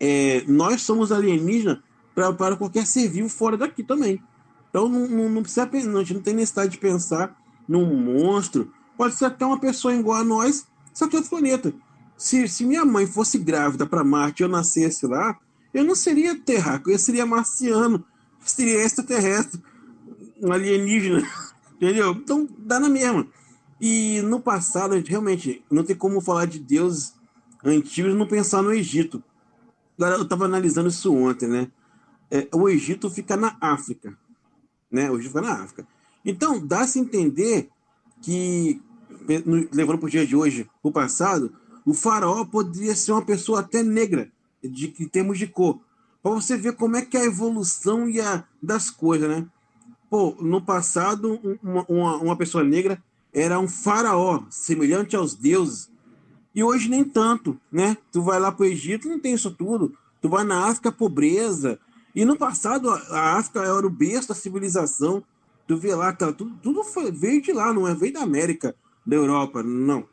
É, 0.00 0.44
nós 0.48 0.82
somos 0.82 1.12
alienígenas 1.12 1.78
para 2.14 2.56
qualquer 2.56 2.86
ser 2.86 3.08
vivo 3.08 3.28
fora 3.28 3.56
daqui 3.56 3.82
também. 3.82 4.20
Então 4.68 4.88
não, 4.88 5.06
não, 5.06 5.28
não 5.28 5.42
precisa 5.42 5.64
a 5.64 5.76
gente 5.76 6.14
não 6.14 6.22
tem 6.22 6.34
necessidade 6.34 6.72
de 6.72 6.78
pensar 6.78 7.36
num 7.68 7.94
monstro. 7.94 8.72
Pode 8.96 9.14
ser 9.14 9.26
até 9.26 9.44
uma 9.44 9.60
pessoa 9.60 9.94
igual 9.94 10.20
a 10.20 10.24
nós, 10.24 10.66
só 10.92 11.06
que 11.06 11.16
outro 11.16 11.30
planeta. 11.30 11.72
Se, 12.16 12.46
se 12.48 12.64
minha 12.64 12.84
mãe 12.84 13.06
fosse 13.06 13.38
grávida 13.38 13.86
para 13.86 14.04
Marte 14.04 14.40
e 14.40 14.44
eu 14.44 14.48
nascesse 14.48 15.06
lá, 15.06 15.38
eu 15.72 15.84
não 15.84 15.94
seria 15.94 16.38
terráqueo, 16.38 16.92
eu 16.92 16.98
seria 16.98 17.26
marciano, 17.26 18.04
seria 18.40 18.82
extraterrestre, 18.82 19.60
um 20.40 20.52
alienígena, 20.52 21.26
entendeu? 21.76 22.12
Então 22.12 22.48
dá 22.58 22.78
na 22.78 22.88
mesma. 22.88 23.26
E 23.84 24.22
no 24.22 24.40
passado, 24.40 24.94
a 24.94 24.96
gente 24.96 25.10
realmente 25.10 25.64
não 25.68 25.82
tem 25.82 25.96
como 25.96 26.20
falar 26.20 26.46
de 26.46 26.60
deuses 26.60 27.14
antigos 27.64 28.12
e 28.12 28.16
não 28.16 28.28
pensar 28.28 28.62
no 28.62 28.72
Egito. 28.72 29.20
Eu 29.98 30.22
estava 30.22 30.44
analisando 30.44 30.88
isso 30.88 31.12
ontem, 31.12 31.48
né? 31.48 31.68
É, 32.30 32.46
o 32.54 32.68
Egito 32.68 33.10
fica 33.10 33.36
na 33.36 33.56
África, 33.60 34.16
né? 34.88 35.10
O 35.10 35.18
Egito 35.18 35.32
fica 35.32 35.40
na 35.40 35.64
África. 35.64 35.84
Então, 36.24 36.64
dá-se 36.64 37.00
entender 37.00 37.70
que, 38.22 38.80
levando 39.72 39.98
para 39.98 40.06
o 40.06 40.10
dia 40.10 40.24
de 40.24 40.36
hoje, 40.36 40.70
o 40.80 40.92
passado, 40.92 41.52
o 41.84 41.92
faraó 41.92 42.44
poderia 42.44 42.94
ser 42.94 43.10
uma 43.10 43.24
pessoa 43.24 43.60
até 43.60 43.82
negra, 43.82 44.30
de, 44.62 44.94
em 45.00 45.08
termos 45.08 45.40
de 45.40 45.48
cor. 45.48 45.80
Para 46.22 46.30
você 46.30 46.56
ver 46.56 46.76
como 46.76 46.94
é 46.94 47.02
que 47.02 47.16
é 47.16 47.22
a 47.22 47.26
evolução 47.26 48.08
e 48.08 48.20
a, 48.20 48.44
das 48.62 48.90
coisas, 48.90 49.28
né? 49.28 49.44
Pô, 50.08 50.36
no 50.40 50.62
passado, 50.62 51.40
uma, 51.60 51.84
uma, 51.88 52.16
uma 52.18 52.36
pessoa 52.36 52.62
negra 52.62 53.02
era 53.32 53.58
um 53.58 53.68
faraó, 53.68 54.42
semelhante 54.50 55.16
aos 55.16 55.34
deuses. 55.34 55.90
E 56.54 56.62
hoje 56.62 56.88
nem 56.88 57.02
tanto, 57.02 57.58
né? 57.70 57.96
Tu 58.10 58.22
vai 58.22 58.38
lá 58.38 58.52
para 58.52 58.64
o 58.64 58.68
Egito, 58.68 59.08
não 59.08 59.18
tem 59.18 59.34
isso 59.34 59.50
tudo. 59.50 59.96
Tu 60.20 60.28
vai 60.28 60.44
na 60.44 60.66
África, 60.66 60.92
pobreza. 60.92 61.78
E 62.14 62.24
no 62.24 62.36
passado, 62.36 62.90
a 62.90 63.38
África 63.38 63.60
era 63.60 63.86
o 63.86 63.90
berço 63.90 64.28
da 64.28 64.34
civilização. 64.34 65.24
Tu 65.66 65.76
vê 65.76 65.94
lá, 65.94 66.12
tá, 66.12 66.32
tudo, 66.32 66.54
tudo 66.62 66.84
foi, 66.84 67.10
veio 67.10 67.40
de 67.40 67.52
lá, 67.52 67.72
não 67.72 67.88
é? 67.88 67.94
Veio 67.94 68.12
da 68.12 68.20
América, 68.20 68.74
da 69.06 69.16
Europa, 69.16 69.62
não. 69.62 70.04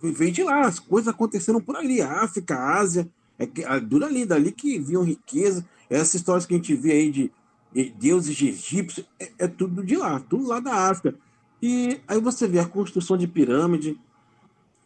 Veio 0.00 0.32
de 0.32 0.42
lá, 0.42 0.62
as 0.62 0.78
coisas 0.78 1.08
aconteceram 1.08 1.60
por 1.60 1.76
ali. 1.76 2.00
A 2.00 2.22
África, 2.22 2.56
a 2.56 2.78
Ásia, 2.78 3.10
é 3.38 3.44
que, 3.44 3.62
a, 3.64 3.78
dura 3.78 4.06
ali, 4.06 4.24
dali 4.24 4.50
que 4.50 4.78
viam 4.78 5.02
riqueza. 5.02 5.66
Essas 5.90 6.14
histórias 6.14 6.46
que 6.46 6.54
a 6.54 6.56
gente 6.56 6.74
vê 6.74 6.92
aí 6.92 7.10
de, 7.10 7.30
de 7.72 7.90
deuses 7.90 8.40
egípcios, 8.40 9.06
é, 9.20 9.30
é 9.40 9.46
tudo 9.46 9.84
de 9.84 9.96
lá, 9.96 10.18
tudo 10.20 10.46
lá 10.46 10.58
da 10.58 10.88
África. 10.88 11.18
E 11.62 12.00
aí 12.06 12.20
você 12.20 12.46
vê 12.46 12.58
a 12.58 12.66
construção 12.66 13.16
de 13.16 13.26
pirâmide. 13.26 13.98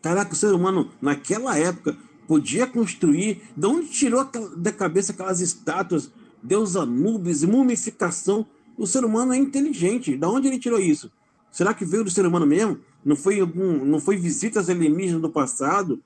Caraca, 0.02 0.33
o 0.33 0.37
ser 0.37 0.52
humano, 0.54 0.90
naquela 1.00 1.59
época, 1.59 1.96
podia 2.26 2.66
construir. 2.66 3.42
De 3.56 3.66
onde 3.66 3.88
tirou 3.88 4.28
da 4.56 4.72
cabeça 4.72 5.12
aquelas 5.12 5.40
estátuas, 5.40 6.11
Deus 6.42 6.76
Anubis, 6.76 7.44
mumificação? 7.44 8.46
O 8.78 8.87
ser 8.87 9.04
humano 9.04 9.33
é 9.33 9.37
inteligente. 9.37 10.16
Da 10.16 10.28
onde 10.28 10.48
ele 10.48 10.59
tirou 10.59 10.78
isso? 10.78 11.11
Será 11.50 11.74
que 11.74 11.85
veio 11.85 12.04
do 12.04 12.11
ser 12.11 12.24
humano 12.24 12.46
mesmo? 12.46 12.78
Não 13.04 13.16
foi 13.16 13.40
algum, 13.40 13.85
não 13.85 14.00
foi 14.00 14.16
visitas 14.16 14.70
alienígenas 14.70 15.20
do 15.20 15.28
passado? 15.28 16.00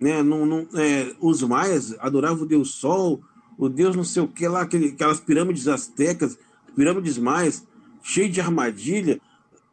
Né? 0.00 0.22
Não, 0.22 0.46
não, 0.46 0.66
é, 0.74 1.14
os 1.20 1.42
maias 1.42 1.94
adoravam 1.98 2.44
o 2.44 2.46
Deus 2.46 2.74
Sol, 2.74 3.20
o 3.58 3.68
Deus 3.68 3.96
não 3.96 4.04
sei 4.04 4.22
o 4.22 4.28
que 4.28 4.46
lá, 4.46 4.62
aquele, 4.62 4.88
aquelas 4.88 5.20
pirâmides 5.20 5.68
astecas, 5.68 6.38
pirâmides 6.76 7.18
maias, 7.18 7.66
cheias 8.02 8.32
de 8.32 8.40
armadilha 8.40 9.20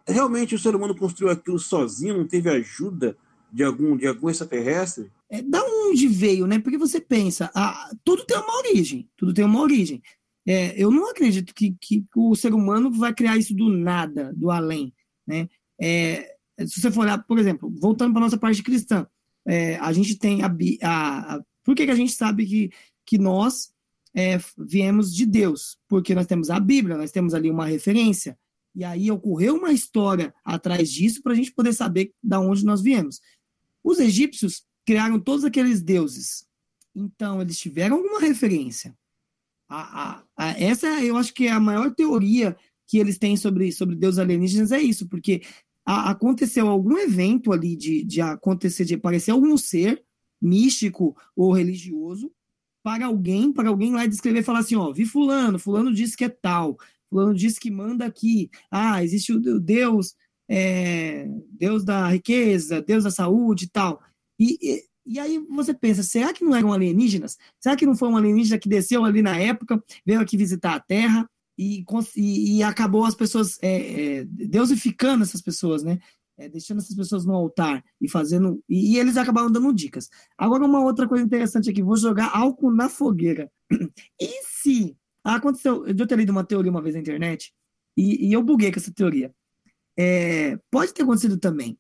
realmente 0.08 0.56
o 0.56 0.60
ser 0.60 0.76
humano 0.76 0.96
construiu 0.96 1.32
aquilo 1.32 1.60
sozinho, 1.60 2.18
não 2.18 2.28
teve 2.28 2.50
ajuda 2.50 3.18
de 3.52 3.64
algum, 3.64 3.98
de 3.98 4.08
algum 4.08 4.30
extraterrestre? 4.30 5.12
É, 5.30 5.42
da 5.42 5.64
onde 5.64 6.08
veio, 6.08 6.48
né? 6.48 6.60
Porque 6.60 6.78
você 6.78 7.00
pensa, 7.00 7.52
ah, 7.54 7.90
tudo 8.04 8.26
tem 8.26 8.38
uma 8.38 8.58
origem, 8.58 9.10
tudo 9.18 9.34
tem 9.34 9.46
uma 9.46 9.62
origem. 9.62 10.02
É, 10.46 10.74
eu 10.82 10.90
não 10.90 11.10
acredito 11.10 11.54
que, 11.54 11.76
que 11.80 12.04
o 12.16 12.36
ser 12.36 12.54
humano 12.54 12.92
vai 12.92 13.14
criar 13.14 13.38
isso 13.38 13.54
do 13.54 13.70
nada, 13.70 14.34
do 14.36 14.50
além, 14.50 14.94
né? 15.26 15.48
É, 15.80 16.36
se 16.66 16.82
você 16.82 16.92
for 16.92 17.02
olhar, 17.02 17.24
por 17.24 17.40
exemplo, 17.40 17.74
voltando 17.80 18.12
para 18.12 18.22
nossa 18.22 18.38
parte 18.38 18.64
cristã, 18.64 19.08
é, 19.46 19.76
a 19.78 19.92
gente 19.92 20.16
tem 20.18 20.44
a, 20.44 20.48
a, 20.84 21.36
a, 21.36 21.42
por 21.64 21.76
que, 21.76 21.86
que 21.86 21.92
a 21.92 21.96
gente 21.96 22.12
sabe 22.14 22.46
que, 22.46 22.72
que 23.06 23.18
nós 23.18 23.72
é, 24.16 24.40
viemos 24.58 25.14
de 25.14 25.26
Deus? 25.26 25.78
Porque 25.88 26.14
nós 26.14 26.26
temos 26.26 26.50
a 26.50 26.60
Bíblia, 26.60 26.98
nós 26.98 27.12
temos 27.12 27.34
ali 27.34 27.50
uma 27.50 27.66
referência, 27.66 28.38
e 28.74 28.84
aí 28.84 29.12
ocorreu 29.12 29.56
uma 29.56 29.72
história 29.72 30.34
atrás 30.44 30.92
disso 30.92 31.22
para 31.22 31.34
a 31.34 31.36
gente 31.36 31.52
poder 31.52 31.74
saber 31.74 32.14
da 32.24 32.40
onde 32.40 32.66
nós 32.66 32.82
viemos. 32.82 33.20
Os 33.84 34.00
egípcios 34.00 34.64
criaram 34.86 35.20
todos 35.20 35.44
aqueles 35.44 35.82
deuses. 35.82 36.46
Então, 36.96 37.42
eles 37.42 37.58
tiveram 37.58 37.98
alguma 37.98 38.20
referência. 38.20 38.96
A, 39.68 40.04
a, 40.04 40.24
a, 40.38 40.50
essa 40.60 40.88
eu 41.02 41.16
acho 41.16 41.34
que 41.34 41.48
é 41.48 41.52
a 41.52 41.60
maior 41.60 41.94
teoria 41.94 42.56
que 42.88 42.98
eles 42.98 43.18
têm 43.18 43.38
sobre, 43.38 43.72
sobre 43.72 43.96
deuses 43.96 44.20
alienígenas, 44.20 44.72
é 44.72 44.82
isso, 44.82 45.08
porque 45.08 45.42
aconteceu 45.86 46.68
algum 46.68 46.98
evento 46.98 47.54
ali 47.54 47.76
de, 47.76 48.04
de 48.04 48.20
acontecer, 48.22 48.84
de 48.86 48.96
aparecer 48.96 49.32
algum 49.32 49.58
ser 49.58 50.04
místico 50.42 51.16
ou 51.36 51.54
religioso 51.54 52.32
para 52.84 53.06
alguém, 53.06 53.54
para 53.54 53.70
alguém 53.70 53.94
lá 53.94 54.06
descrever 54.06 54.40
e 54.40 54.44
falar 54.44 54.60
assim, 54.60 54.76
ó, 54.76 54.92
vi 54.92 55.06
fulano, 55.06 55.60
fulano 55.60 55.94
disse 55.94 56.18
que 56.18 56.26
é 56.26 56.30
tal, 56.30 56.78
fulano 57.12 57.34
disse 57.34 57.60
que 57.60 57.70
manda 57.70 58.06
aqui. 58.06 58.50
Ah, 58.72 59.04
existe 59.04 59.34
o 59.34 59.60
Deus, 59.60 60.16
é, 60.50 61.28
Deus 61.52 61.84
da 61.84 62.08
riqueza, 62.08 62.82
Deus 62.82 63.04
da 63.04 63.12
saúde 63.12 63.66
e 63.66 63.70
tal. 63.70 64.02
E, 64.40 64.58
e, 64.62 64.84
e, 65.06 65.20
aí 65.20 65.38
você 65.50 65.74
pensa, 65.74 66.02
será 66.02 66.34
que 66.34 66.44
não 66.44 66.56
eram 66.56 66.74
alienígenas? 66.74 67.38
Será 67.60 67.76
que 67.76 67.86
não 67.86 67.96
foi 67.96 68.08
um 68.10 68.18
alienígena 68.18 68.58
que 68.58 68.70
desceu 68.70 69.04
ali 69.04 69.22
na 69.22 69.38
época, 69.38 69.84
veio 70.06 70.22
aqui 70.22 70.38
visitar 70.38 70.74
a 70.76 70.80
Terra 70.80 71.30
e, 71.58 71.86
e, 72.16 72.58
e 72.58 72.64
acabou 72.64 73.06
as 73.06 73.14
pessoas 73.14 73.58
é, 73.62 74.20
é, 74.20 74.26
deusificando 74.26 75.24
essas 75.24 75.42
pessoas, 75.42 75.84
né? 75.84 76.00
É, 76.38 76.50
deixando 76.50 76.80
essas 76.80 76.96
pessoas 76.96 77.26
no 77.26 77.36
altar 77.36 77.84
e 78.00 78.10
fazendo. 78.10 78.64
E, 78.68 78.94
e, 78.94 78.98
eles 78.98 79.18
acabaram 79.18 79.52
dando 79.52 79.72
dicas. 79.74 80.10
Agora, 80.38 80.66
uma 80.66 80.82
outra 80.82 81.08
coisa 81.08 81.24
interessante 81.24 81.70
aqui: 81.70 81.84
vou 81.84 81.98
jogar 81.98 82.32
álcool 82.36 82.72
na 82.72 82.90
fogueira. 82.90 83.52
E 84.20 84.44
se 84.46 84.98
ah, 85.24 85.36
aconteceu, 85.36 85.86
eu 85.86 85.98
já 85.98 86.08
ter 86.08 86.18
lido 86.18 86.32
uma 86.32 86.44
teoria 86.44 86.72
uma 86.72 86.82
vez 86.82 86.96
na 86.96 87.02
internet 87.02 87.54
e, 87.96 88.28
e 88.28 88.34
eu 88.34 88.44
buguei 88.44 88.72
com 88.72 88.80
essa 88.80 88.94
teoria. 88.94 89.34
É, 89.98 90.58
pode 90.70 90.94
ter 90.94 91.04
acontecido 91.04 91.38
também 91.38 91.78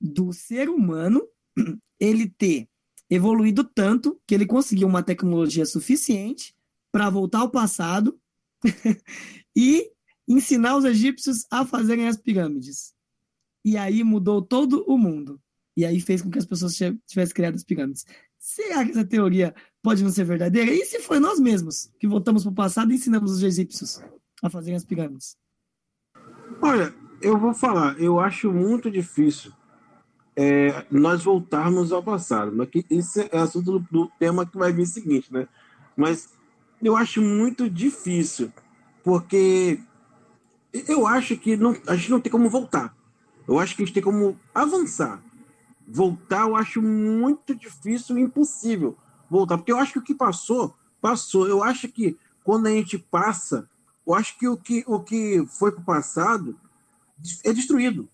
do 0.00 0.32
ser 0.32 0.68
humano 0.68 1.22
ele 2.00 2.28
ter 2.28 2.68
evoluído 3.08 3.64
tanto 3.64 4.20
que 4.26 4.34
ele 4.34 4.46
conseguiu 4.46 4.88
uma 4.88 5.02
tecnologia 5.02 5.66
suficiente 5.66 6.54
para 6.92 7.10
voltar 7.10 7.40
ao 7.40 7.50
passado 7.50 8.18
e 9.54 9.90
ensinar 10.26 10.76
os 10.76 10.84
egípcios 10.84 11.46
a 11.50 11.66
fazerem 11.66 12.08
as 12.08 12.16
pirâmides. 12.16 12.94
E 13.64 13.76
aí 13.76 14.02
mudou 14.02 14.40
todo 14.40 14.84
o 14.86 14.96
mundo. 14.96 15.40
e 15.76 15.84
aí 15.84 16.00
fez 16.00 16.22
com 16.22 16.30
que 16.30 16.38
as 16.38 16.46
pessoas 16.46 16.76
tivessem 17.06 17.34
criado 17.34 17.56
as 17.56 17.64
pirâmides. 17.64 18.04
Será 18.40 18.82
que 18.86 18.92
essa 18.92 19.04
teoria 19.04 19.54
pode 19.82 20.02
não 20.02 20.10
ser 20.10 20.24
verdadeira? 20.24 20.70
E 20.72 20.82
se 20.86 20.98
foi 21.00 21.20
nós 21.20 21.38
mesmos 21.38 21.92
que 22.00 22.08
voltamos 22.08 22.42
para 22.42 22.52
o 22.52 22.54
passado 22.54 22.90
e 22.90 22.94
ensinamos 22.94 23.30
os 23.32 23.42
egípcios 23.42 24.02
a 24.42 24.48
fazerem 24.48 24.76
as 24.76 24.84
pirâmides? 24.84 25.36
Olha, 26.62 26.94
eu 27.20 27.38
vou 27.38 27.52
falar, 27.52 28.00
eu 28.00 28.18
acho 28.18 28.50
muito 28.50 28.90
difícil 28.90 29.52
é, 30.34 30.86
nós 30.90 31.22
voltarmos 31.22 31.92
ao 31.92 32.02
passado. 32.02 32.50
Mas 32.50 32.70
que 32.70 32.84
isso 32.88 33.20
é 33.20 33.36
assunto 33.36 33.78
do, 33.78 33.86
do 33.90 34.10
tema 34.18 34.46
que 34.46 34.56
vai 34.56 34.72
vir 34.72 34.86
seguinte, 34.86 35.30
né? 35.30 35.46
Mas 35.94 36.30
eu 36.82 36.96
acho 36.96 37.20
muito 37.20 37.68
difícil, 37.68 38.50
porque 39.04 39.78
eu 40.88 41.06
acho 41.06 41.36
que 41.36 41.58
não, 41.58 41.76
a 41.86 41.94
gente 41.94 42.10
não 42.10 42.20
tem 42.20 42.32
como 42.32 42.48
voltar. 42.48 42.96
Eu 43.46 43.58
acho 43.58 43.76
que 43.76 43.82
a 43.82 43.84
gente 43.84 43.94
tem 43.94 44.02
como 44.02 44.38
avançar. 44.54 45.20
Voltar, 45.92 46.42
eu 46.42 46.56
acho 46.56 46.80
muito 46.80 47.54
difícil, 47.54 48.18
impossível 48.18 48.96
voltar, 49.28 49.56
porque 49.58 49.72
eu 49.72 49.78
acho 49.78 49.94
que 49.94 49.98
o 49.98 50.02
que 50.02 50.14
passou, 50.14 50.74
passou. 51.00 51.46
Eu 51.48 51.62
acho 51.62 51.88
que 51.88 52.16
quando 52.42 52.66
a 52.66 52.70
gente 52.70 52.98
passa, 52.98 53.68
eu 54.06 54.14
acho 54.14 54.36
que 54.38 54.48
o 54.48 54.56
que, 54.56 54.84
o 54.86 55.00
que 55.00 55.44
foi 55.46 55.72
passado 55.72 56.56
é 57.44 57.52
destruído. 57.52 58.08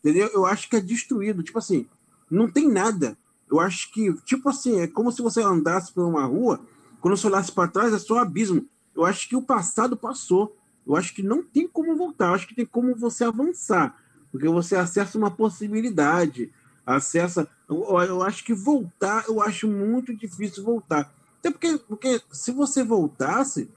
Entendeu? 0.00 0.28
Eu 0.32 0.46
acho 0.46 0.68
que 0.68 0.76
é 0.76 0.80
destruído. 0.80 1.42
Tipo 1.42 1.58
assim, 1.58 1.86
não 2.30 2.50
tem 2.50 2.68
nada. 2.68 3.16
Eu 3.50 3.60
acho 3.60 3.90
que, 3.92 4.12
tipo 4.24 4.48
assim, 4.48 4.80
é 4.80 4.86
como 4.86 5.12
se 5.12 5.22
você 5.22 5.42
andasse 5.42 5.92
por 5.92 6.04
uma 6.04 6.24
rua, 6.24 6.60
quando 7.00 7.16
você 7.16 7.26
olhasse 7.26 7.52
para 7.52 7.70
trás, 7.70 7.94
é 7.94 7.98
só 7.98 8.18
abismo. 8.18 8.64
Eu 8.94 9.04
acho 9.04 9.28
que 9.28 9.36
o 9.36 9.42
passado 9.42 9.96
passou. 9.96 10.56
Eu 10.86 10.96
acho 10.96 11.14
que 11.14 11.22
não 11.22 11.42
tem 11.42 11.68
como 11.68 11.96
voltar. 11.96 12.28
Eu 12.28 12.34
acho 12.34 12.48
que 12.48 12.54
tem 12.54 12.66
como 12.66 12.94
você 12.96 13.24
avançar. 13.24 13.96
Porque 14.32 14.48
você 14.48 14.76
acessa 14.76 15.16
uma 15.16 15.30
possibilidade. 15.30 16.52
Acessa. 16.96 17.48
Eu, 17.68 17.84
eu 18.00 18.22
acho 18.22 18.44
que 18.44 18.54
voltar, 18.54 19.24
eu 19.28 19.42
acho 19.42 19.68
muito 19.68 20.16
difícil 20.16 20.64
voltar. 20.64 21.12
Até 21.38 21.50
porque, 21.50 21.78
porque 21.86 22.20
se 22.32 22.50
você 22.50 22.82
voltasse, 22.82 23.68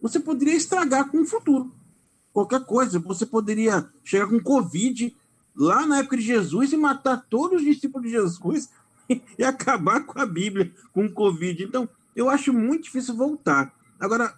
você 0.00 0.20
poderia 0.20 0.54
estragar 0.54 1.10
com 1.10 1.22
o 1.22 1.26
futuro. 1.26 1.72
Qualquer 2.32 2.64
coisa. 2.64 2.98
Você 3.00 3.26
poderia 3.26 3.88
chegar 4.04 4.28
com 4.28 4.40
Covid 4.40 5.14
lá 5.56 5.84
na 5.86 5.98
época 5.98 6.16
de 6.16 6.22
Jesus 6.22 6.72
e 6.72 6.76
matar 6.76 7.26
todos 7.28 7.60
os 7.60 7.64
discípulos 7.64 8.06
de 8.06 8.12
Jesus 8.12 8.68
e 9.38 9.44
acabar 9.44 10.04
com 10.06 10.20
a 10.20 10.26
Bíblia, 10.26 10.72
com 10.92 11.12
Covid. 11.12 11.64
Então, 11.64 11.88
eu 12.14 12.30
acho 12.30 12.52
muito 12.52 12.84
difícil 12.84 13.16
voltar. 13.16 13.74
Agora, 13.98 14.34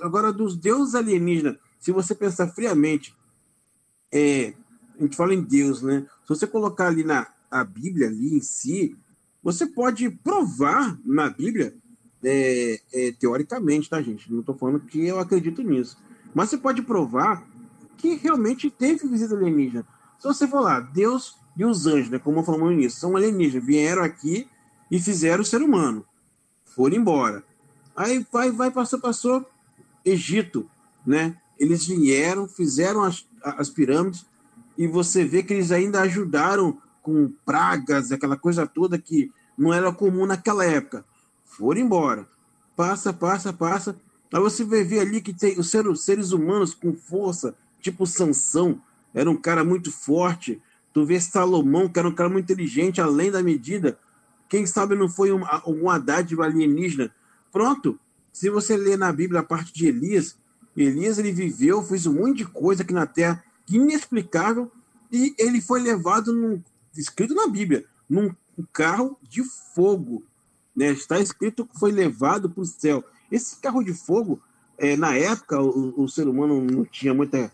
agora 0.00 0.32
dos 0.32 0.56
deuses 0.56 0.94
alienígenas, 0.94 1.56
se 1.80 1.90
você 1.90 2.14
pensar 2.14 2.48
friamente, 2.48 3.14
é, 4.12 4.54
a 4.98 5.02
gente 5.02 5.16
fala 5.16 5.34
em 5.34 5.42
Deus, 5.42 5.82
né? 5.82 6.06
Você 6.34 6.46
colocar 6.46 6.86
ali 6.86 7.04
na 7.04 7.26
a 7.50 7.62
Bíblia 7.62 8.08
ali 8.08 8.34
em 8.34 8.40
si, 8.40 8.96
você 9.42 9.66
pode 9.66 10.08
provar 10.08 10.98
na 11.04 11.28
Bíblia, 11.28 11.74
é, 12.24 12.80
é, 12.92 13.12
teoricamente, 13.12 13.90
tá, 13.90 14.00
gente? 14.00 14.32
Não 14.32 14.40
estou 14.40 14.56
falando 14.56 14.80
que 14.80 15.04
eu 15.04 15.18
acredito 15.18 15.62
nisso. 15.62 15.98
Mas 16.34 16.48
você 16.48 16.56
pode 16.56 16.80
provar 16.80 17.46
que 17.98 18.14
realmente 18.14 18.70
teve 18.70 19.06
visita 19.06 19.34
alienígena. 19.34 19.84
Se 20.18 20.26
você 20.26 20.48
for 20.48 20.60
lá, 20.60 20.80
Deus 20.80 21.36
e 21.56 21.64
os 21.64 21.86
anjos, 21.86 22.08
né, 22.08 22.18
como 22.18 22.42
falamos 22.42 22.68
no 22.68 22.72
início, 22.72 22.98
são 22.98 23.16
alienígenas, 23.16 23.66
vieram 23.66 24.02
aqui 24.02 24.48
e 24.90 24.98
fizeram 24.98 25.42
o 25.42 25.46
ser 25.46 25.60
humano. 25.60 26.04
Foram 26.64 26.96
embora. 26.96 27.44
Aí 27.94 28.24
vai, 28.32 28.50
vai, 28.50 28.70
passou, 28.70 28.98
passou. 28.98 29.44
Egito, 30.04 30.68
né? 31.06 31.36
Eles 31.58 31.86
vieram, 31.86 32.48
fizeram 32.48 33.02
as, 33.02 33.26
as 33.42 33.68
pirâmides 33.68 34.24
e 34.76 34.86
você 34.86 35.24
vê 35.24 35.42
que 35.42 35.52
eles 35.54 35.70
ainda 35.70 36.00
ajudaram 36.00 36.78
com 37.02 37.30
pragas, 37.44 38.12
aquela 38.12 38.36
coisa 38.36 38.66
toda 38.66 38.98
que 38.98 39.30
não 39.58 39.72
era 39.72 39.92
comum 39.92 40.26
naquela 40.26 40.64
época. 40.64 41.04
Foram 41.44 41.80
embora. 41.80 42.26
Passa, 42.76 43.12
passa, 43.12 43.52
passa. 43.52 43.96
Aí 44.32 44.40
você 44.40 44.64
vai 44.64 44.82
ver 44.82 45.00
ali 45.00 45.20
que 45.20 45.32
tem 45.32 45.58
os 45.58 45.70
seres 45.70 46.32
humanos 46.32 46.72
com 46.72 46.94
força, 46.94 47.54
tipo 47.80 48.06
Sansão, 48.06 48.80
era 49.14 49.30
um 49.30 49.36
cara 49.36 49.64
muito 49.64 49.92
forte. 49.92 50.60
Tu 50.92 51.04
vê 51.04 51.20
Salomão, 51.20 51.88
que 51.88 51.98
era 51.98 52.08
um 52.08 52.14
cara 52.14 52.28
muito 52.28 52.44
inteligente, 52.44 53.00
além 53.00 53.30
da 53.30 53.42
medida. 53.42 53.98
Quem 54.48 54.66
sabe 54.66 54.94
não 54.94 55.08
foi 55.08 55.32
um, 55.32 55.44
algum 55.46 55.98
dádiva 55.98 56.44
alienígena. 56.44 57.10
Pronto. 57.50 57.98
Se 58.32 58.48
você 58.48 58.76
ler 58.76 58.96
na 58.96 59.12
Bíblia 59.12 59.40
a 59.40 59.44
parte 59.44 59.72
de 59.74 59.86
Elias, 59.86 60.36
Elias 60.74 61.18
ele 61.18 61.32
viveu, 61.32 61.82
fez 61.82 62.06
um 62.06 62.14
monte 62.14 62.38
de 62.38 62.44
coisa 62.46 62.82
aqui 62.82 62.94
na 62.94 63.06
Terra 63.06 63.42
inexplicável 63.68 64.70
e 65.10 65.34
ele 65.38 65.60
foi 65.60 65.80
levado, 65.80 66.32
num, 66.32 66.62
escrito 66.96 67.34
na 67.34 67.46
Bíblia, 67.46 67.84
num 68.08 68.34
carro 68.72 69.18
de 69.22 69.42
fogo. 69.74 70.22
Né? 70.74 70.92
Está 70.92 71.18
escrito 71.18 71.66
que 71.66 71.78
foi 71.78 71.92
levado 71.92 72.48
para 72.48 72.62
o 72.62 72.66
céu. 72.66 73.04
Esse 73.30 73.56
carro 73.56 73.82
de 73.82 73.92
fogo, 73.94 74.40
é, 74.78 74.96
na 74.96 75.14
época, 75.14 75.60
o, 75.60 76.02
o 76.02 76.08
ser 76.08 76.26
humano 76.28 76.60
não 76.62 76.84
tinha 76.84 77.14
muita 77.14 77.50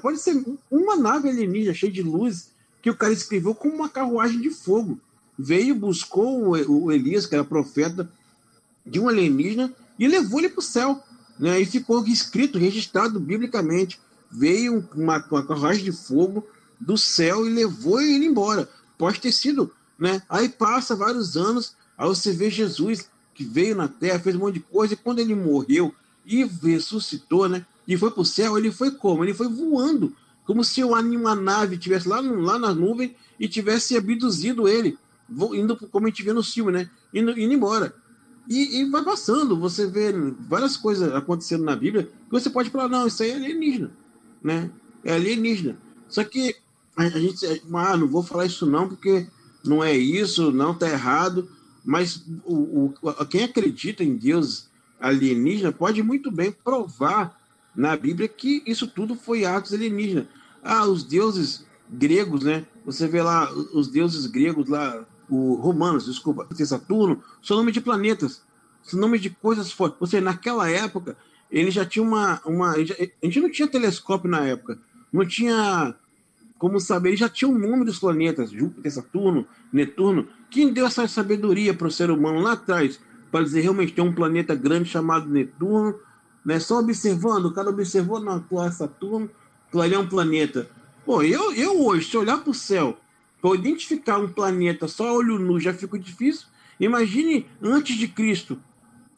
Pode 0.00 0.20
ser 0.20 0.40
uma 0.70 0.94
nave 0.94 1.28
alienígena 1.28 1.74
cheia 1.74 1.90
de 1.90 2.00
luz 2.00 2.52
que 2.80 2.88
o 2.88 2.94
cara 2.94 3.12
escreveu 3.12 3.52
como 3.56 3.74
uma 3.74 3.88
carruagem 3.88 4.40
de 4.40 4.50
fogo. 4.50 5.00
Veio, 5.36 5.74
buscou 5.74 6.50
o 6.50 6.92
Elias, 6.92 7.26
que 7.26 7.34
era 7.34 7.42
profeta 7.42 8.08
de 8.86 9.00
um 9.00 9.08
alienígena, 9.08 9.74
e 9.98 10.06
levou 10.06 10.38
ele 10.38 10.48
para 10.48 10.60
o 10.60 10.62
céu. 10.62 11.02
Né? 11.40 11.60
E 11.60 11.66
ficou 11.66 12.06
escrito, 12.06 12.56
registrado 12.56 13.18
biblicamente. 13.18 14.00
Veio 14.34 14.88
uma, 14.94 15.24
uma 15.30 15.46
carruagem 15.46 15.84
de 15.84 15.92
fogo 15.92 16.46
do 16.80 16.98
céu 16.98 17.46
e 17.46 17.52
levou 17.52 18.00
ele 18.00 18.26
embora. 18.26 18.68
Pode 18.98 19.20
ter 19.20 19.32
sido. 19.32 19.70
Né? 19.98 20.20
Aí 20.28 20.48
passa 20.48 20.96
vários 20.96 21.36
anos, 21.36 21.76
aí 21.96 22.08
você 22.08 22.32
vê 22.32 22.50
Jesus 22.50 23.08
que 23.32 23.44
veio 23.44 23.74
na 23.74 23.88
terra, 23.88 24.18
fez 24.18 24.36
um 24.36 24.40
monte 24.40 24.54
de 24.54 24.60
coisa, 24.60 24.94
e 24.94 24.96
quando 24.96 25.18
ele 25.18 25.34
morreu 25.34 25.94
e 26.24 26.44
ressuscitou, 26.44 27.48
né? 27.48 27.64
e 27.86 27.96
foi 27.96 28.10
para 28.10 28.20
o 28.20 28.24
céu, 28.24 28.56
ele 28.56 28.70
foi 28.70 28.90
como? 28.90 29.24
Ele 29.24 29.34
foi 29.34 29.48
voando, 29.48 30.12
como 30.44 30.64
se 30.64 30.82
uma 30.82 31.34
nave 31.34 31.76
tivesse 31.76 32.08
lá, 32.08 32.20
lá 32.20 32.58
na 32.58 32.74
nuvem 32.74 33.14
e 33.38 33.48
tivesse 33.48 33.96
abduzido 33.96 34.68
ele, 34.68 34.98
indo 35.52 35.76
como 35.76 36.06
a 36.06 36.10
gente 36.10 36.22
vê 36.22 36.32
no 36.32 36.42
filme, 36.42 36.72
né? 36.72 36.90
Indo, 37.12 37.38
indo 37.38 37.52
embora. 37.52 37.94
E, 38.48 38.80
e, 38.80 38.90
vai 38.90 39.02
passando, 39.02 39.58
você 39.58 39.86
vê 39.86 40.12
várias 40.48 40.76
coisas 40.76 41.12
acontecendo 41.14 41.64
na 41.64 41.74
Bíblia 41.74 42.04
que 42.04 42.30
você 42.30 42.50
pode 42.50 42.68
falar, 42.68 42.88
não, 42.88 43.06
isso 43.06 43.22
aí 43.22 43.30
é 43.30 43.36
alienígena, 43.36 43.90
né? 44.44 44.70
É 45.02 45.14
alienígena. 45.14 45.78
Só 46.08 46.22
que 46.22 46.54
a, 46.94 47.08
gente, 47.08 47.62
ah, 47.72 47.96
não 47.96 48.06
vou 48.06 48.22
falar 48.22 48.44
isso 48.44 48.66
não, 48.66 48.86
porque 48.86 49.26
não 49.64 49.82
é 49.82 49.96
isso, 49.96 50.52
não 50.52 50.74
tá 50.74 50.88
errado, 50.88 51.48
mas 51.84 52.22
o, 52.44 52.92
o, 53.02 53.26
quem 53.26 53.44
acredita 53.44 54.04
em 54.04 54.14
Deus 54.14 54.68
alienígena 55.00 55.72
pode 55.72 56.02
muito 56.02 56.30
bem 56.30 56.52
provar 56.52 57.40
na 57.74 57.96
Bíblia 57.96 58.28
que 58.28 58.62
isso 58.66 58.86
tudo 58.86 59.16
foi 59.16 59.44
atos 59.44 59.72
alienígenas. 59.72 60.26
Ah, 60.62 60.86
os 60.86 61.02
deuses 61.02 61.64
gregos, 61.90 62.44
né? 62.44 62.64
Você 62.84 63.08
vê 63.08 63.22
lá 63.22 63.50
os 63.52 63.88
deuses 63.88 64.26
gregos 64.26 64.68
lá, 64.68 65.04
o 65.28 65.54
romanos, 65.54 66.04
desculpa, 66.04 66.46
Saturno, 66.64 67.22
são 67.42 67.56
nome 67.56 67.72
de 67.72 67.80
planetas, 67.80 68.42
são 68.82 69.00
nome 69.00 69.18
de 69.18 69.30
coisas 69.30 69.72
fortes. 69.72 70.10
Seja, 70.10 70.22
naquela 70.22 70.70
época, 70.70 71.16
ele 71.50 71.70
já 71.70 71.84
tinha 71.84 72.02
uma. 72.02 72.40
uma 72.44 72.72
a 72.72 72.78
gente 72.78 73.40
não 73.40 73.50
tinha 73.50 73.68
telescópio 73.68 74.30
na 74.30 74.46
época, 74.46 74.78
não 75.12 75.26
tinha 75.26 75.94
como 76.58 76.80
saber, 76.80 77.10
ele 77.10 77.16
já 77.16 77.28
tinha 77.28 77.48
um 77.48 77.58
número 77.58 77.84
dos 77.84 77.98
planetas, 77.98 78.50
Júpiter, 78.50 78.90
Saturno, 78.90 79.46
Netuno. 79.72 80.26
Quem 80.50 80.72
deu 80.72 80.86
essa 80.86 81.06
sabedoria 81.06 81.74
para 81.74 81.88
o 81.88 81.90
ser 81.90 82.10
humano 82.10 82.40
lá 82.40 82.52
atrás, 82.52 82.98
para 83.30 83.44
dizer 83.44 83.60
realmente 83.60 83.92
tem 83.92 84.04
um 84.04 84.14
planeta 84.14 84.54
grande 84.54 84.88
chamado 84.88 85.28
Netuno, 85.28 85.94
né? 86.44 86.58
Só 86.60 86.78
observando, 86.78 87.46
o 87.46 87.52
cara 87.52 87.68
observou 87.68 88.20
na 88.20 88.38
tua 88.38 88.70
Saturno, 88.70 89.28
que 89.70 89.78
ali 89.78 89.94
é 89.94 89.98
um 89.98 90.06
planeta. 90.06 90.68
Pô, 91.04 91.22
eu, 91.22 91.52
eu 91.52 91.84
hoje, 91.84 92.08
se 92.08 92.16
olhar 92.16 92.38
para 92.38 92.50
o 92.50 92.54
céu, 92.54 92.98
para 93.42 93.54
identificar 93.54 94.18
um 94.18 94.28
planeta 94.28 94.88
só 94.88 95.14
olho 95.14 95.38
nu 95.38 95.60
já 95.60 95.74
fica 95.74 95.98
difícil. 95.98 96.46
Imagine 96.80 97.46
antes 97.62 97.96
de 97.96 98.08
Cristo. 98.08 98.58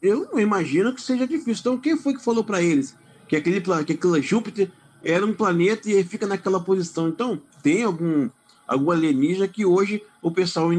Eu 0.01 0.27
não 0.31 0.39
imagino 0.39 0.93
que 0.93 1.01
seja 1.01 1.27
difícil. 1.27 1.61
Então, 1.61 1.77
quem 1.77 1.97
foi 1.97 2.13
que 2.13 2.23
falou 2.23 2.43
para 2.43 2.61
eles 2.61 2.95
que 3.27 3.35
aquele, 3.35 3.61
que 3.61 3.93
aquele 3.93 4.21
Júpiter 4.21 4.71
era 5.03 5.25
um 5.25 5.33
planeta 5.33 5.89
e 5.89 5.93
ele 5.93 6.03
fica 6.03 6.27
naquela 6.27 6.59
posição? 6.59 7.09
Então, 7.09 7.41
tem 7.63 7.83
algum, 7.83 8.29
algum 8.67 8.91
alienígena 8.91 9.47
que 9.47 9.65
hoje 9.65 10.01
o 10.21 10.31
pessoal, 10.31 10.69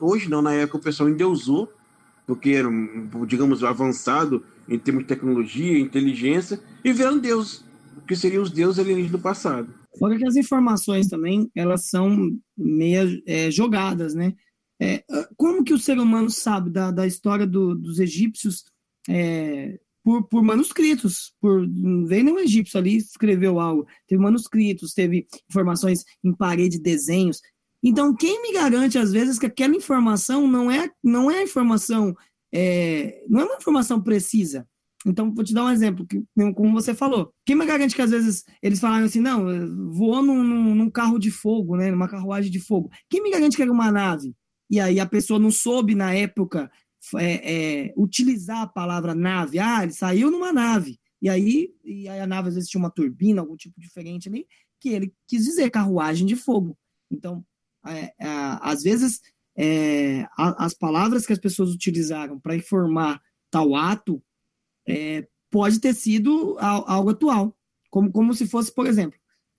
hoje 0.00 0.28
não, 0.28 0.42
na 0.42 0.52
época 0.52 0.78
o 0.78 0.82
pessoal 0.82 1.08
endeusou, 1.08 1.70
porque 2.26 2.50
era, 2.50 2.68
digamos, 3.26 3.62
avançado 3.62 4.42
em 4.68 4.78
termos 4.78 5.02
de 5.02 5.08
tecnologia, 5.08 5.78
inteligência, 5.78 6.58
e 6.82 6.92
vieram 6.92 7.18
deuses, 7.18 7.62
que 8.06 8.16
seriam 8.16 8.42
os 8.42 8.50
deuses 8.50 8.78
alienígenas 8.78 9.12
do 9.12 9.18
passado. 9.18 9.68
Fora 9.98 10.16
que 10.16 10.26
as 10.26 10.36
informações 10.36 11.06
também, 11.08 11.50
elas 11.54 11.88
são 11.88 12.30
meio 12.56 13.22
é, 13.26 13.50
jogadas, 13.50 14.14
né? 14.14 14.34
É, 14.80 15.04
como 15.36 15.62
que 15.62 15.72
o 15.72 15.78
ser 15.78 15.98
humano 15.98 16.30
sabe 16.30 16.70
da, 16.70 16.90
da 16.90 17.06
história 17.06 17.46
do, 17.46 17.74
dos 17.74 17.98
egípcios 17.98 18.64
é, 19.08 19.78
por, 20.02 20.24
por, 20.28 20.42
manuscritos? 20.42 21.32
Por, 21.40 21.66
não 21.66 22.06
veio 22.06 22.24
nenhum 22.24 22.38
egípcio 22.38 22.78
ali 22.78 22.96
escreveu 22.96 23.60
algo. 23.60 23.86
Teve 24.06 24.20
manuscritos, 24.20 24.92
teve 24.92 25.26
informações 25.48 26.04
em 26.22 26.34
parede, 26.34 26.78
desenhos. 26.78 27.40
Então, 27.82 28.14
quem 28.14 28.40
me 28.42 28.52
garante, 28.52 28.98
às 28.98 29.12
vezes, 29.12 29.38
que 29.38 29.46
aquela 29.46 29.76
informação 29.76 30.48
não 30.48 30.70
é, 30.70 30.90
não 31.02 31.30
é 31.30 31.42
informação, 31.42 32.16
é, 32.52 33.22
não 33.28 33.40
é 33.40 33.44
uma 33.44 33.56
informação 33.56 34.02
precisa. 34.02 34.66
Então, 35.06 35.32
vou 35.34 35.44
te 35.44 35.52
dar 35.52 35.64
um 35.64 35.70
exemplo, 35.70 36.06
que, 36.06 36.24
como 36.54 36.72
você 36.72 36.94
falou. 36.94 37.30
Quem 37.44 37.54
me 37.54 37.66
garante 37.66 37.94
que 37.94 38.00
às 38.00 38.10
vezes 38.10 38.42
eles 38.62 38.80
falaram 38.80 39.04
assim, 39.04 39.20
não, 39.20 39.44
voou 39.92 40.22
num, 40.22 40.42
num, 40.42 40.74
num, 40.74 40.90
carro 40.90 41.18
de 41.18 41.30
fogo, 41.30 41.76
né, 41.76 41.90
numa 41.90 42.08
carruagem 42.08 42.50
de 42.50 42.58
fogo. 42.58 42.90
Quem 43.10 43.22
me 43.22 43.30
garante 43.30 43.54
que 43.54 43.62
era 43.62 43.70
uma 43.70 43.92
nave? 43.92 44.34
E 44.74 44.80
aí 44.80 44.98
a 44.98 45.06
pessoa 45.06 45.38
não 45.38 45.52
soube, 45.52 45.94
na 45.94 46.12
época, 46.12 46.68
é, 47.16 47.84
é, 47.84 47.94
utilizar 47.96 48.62
a 48.62 48.66
palavra 48.66 49.14
nave. 49.14 49.60
Ah, 49.60 49.84
ele 49.84 49.92
saiu 49.92 50.32
numa 50.32 50.52
nave. 50.52 50.98
E 51.22 51.28
aí, 51.28 51.72
e 51.84 52.08
aí 52.08 52.18
a 52.18 52.26
nave 52.26 52.48
às 52.48 52.56
vezes 52.56 52.68
tinha 52.68 52.80
uma 52.80 52.90
turbina, 52.90 53.40
algum 53.40 53.54
tipo 53.54 53.80
diferente 53.80 54.28
ali, 54.28 54.48
que 54.80 54.88
ele 54.88 55.14
quis 55.28 55.44
dizer 55.44 55.70
carruagem 55.70 56.26
de 56.26 56.34
fogo. 56.34 56.76
Então, 57.08 57.46
é, 57.86 58.12
é 58.18 58.28
às 58.60 58.82
vezes, 58.82 59.20
é, 59.56 60.22
a, 60.36 60.64
as 60.64 60.74
palavras 60.74 61.24
que 61.24 61.32
as 61.32 61.38
pessoas 61.38 61.72
utilizaram 61.72 62.40
para 62.40 62.56
informar 62.56 63.22
tal 63.52 63.76
ato 63.76 64.20
é, 64.88 65.24
pode 65.52 65.78
ter 65.78 65.94
sido 65.94 66.56
algo 66.58 67.10
atual, 67.10 67.56
como, 67.90 68.10
como 68.10 68.34
se 68.34 68.48
fosse, 68.48 68.74
por 68.74 68.88
exemplo, 68.88 69.16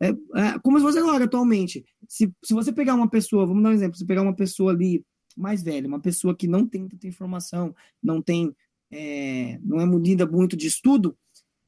é, 0.10 0.40
é, 0.40 0.60
como 0.60 0.80
fosse 0.80 1.00
agora, 1.00 1.26
atualmente. 1.26 1.86
Se, 2.08 2.32
se 2.44 2.54
você 2.54 2.72
pegar 2.72 2.96
uma 2.96 3.10
pessoa, 3.10 3.46
vamos 3.46 3.64
dar 3.64 3.70
um 3.70 3.74
exemplo, 3.74 3.98
se 3.98 4.06
pegar 4.06 4.22
uma 4.22 4.36
pessoa 4.36 4.72
ali 4.72 5.04
mais 5.36 5.64
velha, 5.64 5.88
uma 5.88 6.00
pessoa 6.00 6.36
que 6.36 6.48
não 6.48 6.68
tem 6.68 6.88
tanta 6.88 7.08
informação, 7.08 7.76
não 8.02 8.22
tem, 8.22 8.56
é, 8.92 9.60
não 9.64 9.80
é 9.80 9.86
munida 9.86 10.26
muito 10.26 10.56
de 10.56 10.68
estudo, 10.68 11.18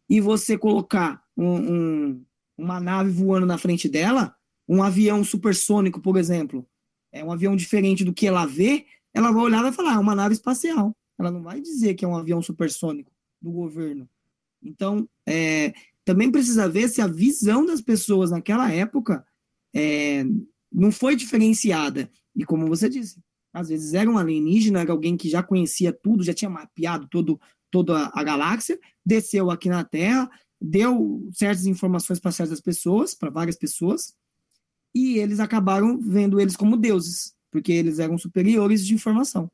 e 0.10 0.22
você 0.22 0.58
colocar 0.58 1.22
um, 1.36 1.56
um, 1.56 2.26
uma 2.58 2.80
nave 2.80 3.12
voando 3.12 3.46
na 3.46 3.58
frente 3.58 3.90
dela, 3.90 4.36
um 4.68 4.82
avião 4.82 5.24
supersônico, 5.24 6.02
por 6.02 6.18
exemplo, 6.18 6.66
é 7.12 7.24
um 7.24 7.32
avião 7.32 7.56
diferente 7.56 8.04
do 8.04 8.14
que 8.14 8.28
ela 8.28 8.46
vê, 8.46 8.86
ela 9.14 9.32
vai 9.32 9.44
olhar 9.44 9.60
e 9.60 9.64
vai 9.64 9.72
falar, 9.72 9.94
ah, 9.94 9.96
é 9.96 10.00
uma 10.00 10.16
nave 10.16 10.34
espacial. 10.34 10.96
Ela 11.18 11.32
não 11.32 11.42
vai 11.42 11.60
dizer 11.60 11.96
que 11.96 12.06
é 12.06 12.08
um 12.08 12.16
avião 12.16 12.42
supersônico 12.42 13.12
do 13.42 13.52
governo. 13.52 14.08
Então, 14.62 15.08
é, 15.26 15.74
também 16.08 16.32
precisa 16.32 16.70
ver 16.70 16.88
se 16.88 17.02
a 17.02 17.08
visão 17.08 17.66
das 17.66 17.82
pessoas 17.82 18.32
naquela 18.32 18.72
época 18.72 19.26
é, 19.76 20.24
não 20.72 20.90
foi 20.90 21.18
diferenciada. 21.18 22.10
E 22.34 22.46
como 22.46 22.66
você 22.66 22.88
disse, 22.88 23.22
às 23.54 23.68
vezes 23.68 23.94
era 23.94 24.10
um 24.10 24.18
alienígena, 24.18 24.80
era 24.80 24.94
alguém 24.94 25.18
que 25.18 25.30
já 25.30 25.44
conhecia 25.44 25.92
tudo, 25.92 26.24
já 26.24 26.34
tinha 26.34 26.50
mapeado 26.50 27.10
todo, 27.10 27.38
toda 27.70 28.10
a 28.14 28.24
galáxia, 28.24 28.80
desceu 29.06 29.52
aqui 29.52 29.68
na 29.68 29.84
Terra, 29.84 30.32
deu 30.62 31.28
certas 31.34 31.66
informações 31.66 32.22
para 32.22 32.32
certas 32.32 32.62
pessoas, 32.62 33.14
para 33.14 33.30
várias 33.30 33.58
pessoas, 33.58 34.16
e 34.96 35.18
eles 35.18 35.42
acabaram 35.42 36.00
vendo 36.00 36.40
eles 36.40 36.56
como 36.56 36.78
deuses, 36.78 37.36
porque 37.52 37.74
eles 37.74 38.00
eram 38.00 38.18
superiores 38.18 38.86
de 38.86 38.94
informação. 38.94 39.52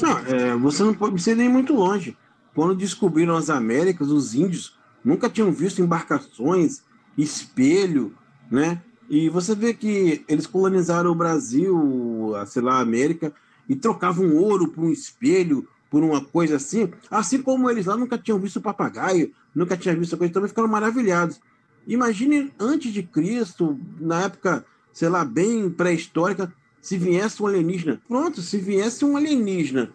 Não, 0.00 0.18
é, 0.34 0.56
você 0.56 0.82
não 0.82 0.94
pode 0.94 1.20
ser 1.22 1.36
nem 1.36 1.46
muito 1.46 1.74
longe. 1.74 2.16
Quando 2.56 2.74
descobriram 2.74 3.36
as 3.36 3.50
Américas, 3.50 4.08
os 4.08 4.34
índios 4.34 4.78
nunca 5.04 5.28
tinham 5.28 5.52
visto 5.52 5.82
embarcações, 5.82 6.82
espelho, 7.16 8.14
né? 8.50 8.80
E 9.10 9.28
você 9.28 9.54
vê 9.54 9.74
que 9.74 10.24
eles 10.26 10.46
colonizaram 10.46 11.12
o 11.12 11.14
Brasil, 11.14 12.34
a, 12.34 12.46
sei 12.46 12.62
lá, 12.62 12.76
a 12.76 12.80
América, 12.80 13.30
e 13.68 13.76
trocavam 13.76 14.34
ouro 14.34 14.68
por 14.68 14.84
um 14.84 14.90
espelho, 14.90 15.68
por 15.90 16.02
uma 16.02 16.24
coisa 16.24 16.56
assim. 16.56 16.90
Assim 17.10 17.42
como 17.42 17.70
eles 17.70 17.84
lá 17.84 17.94
nunca 17.94 18.16
tinham 18.16 18.38
visto 18.38 18.58
papagaio, 18.58 19.32
nunca 19.54 19.76
tinham 19.76 19.98
visto 19.98 20.16
coisa, 20.16 20.32
também 20.32 20.48
ficaram 20.48 20.66
maravilhados. 20.66 21.38
Imagine 21.86 22.50
antes 22.58 22.90
de 22.90 23.02
Cristo, 23.02 23.78
na 24.00 24.22
época, 24.22 24.64
sei 24.94 25.10
lá, 25.10 25.26
bem 25.26 25.68
pré-histórica, 25.68 26.50
se 26.80 26.96
viesse 26.96 27.42
um 27.42 27.48
alienígena. 27.48 28.00
Pronto, 28.08 28.40
se 28.40 28.56
viesse 28.56 29.04
um 29.04 29.14
alienígena 29.14 29.92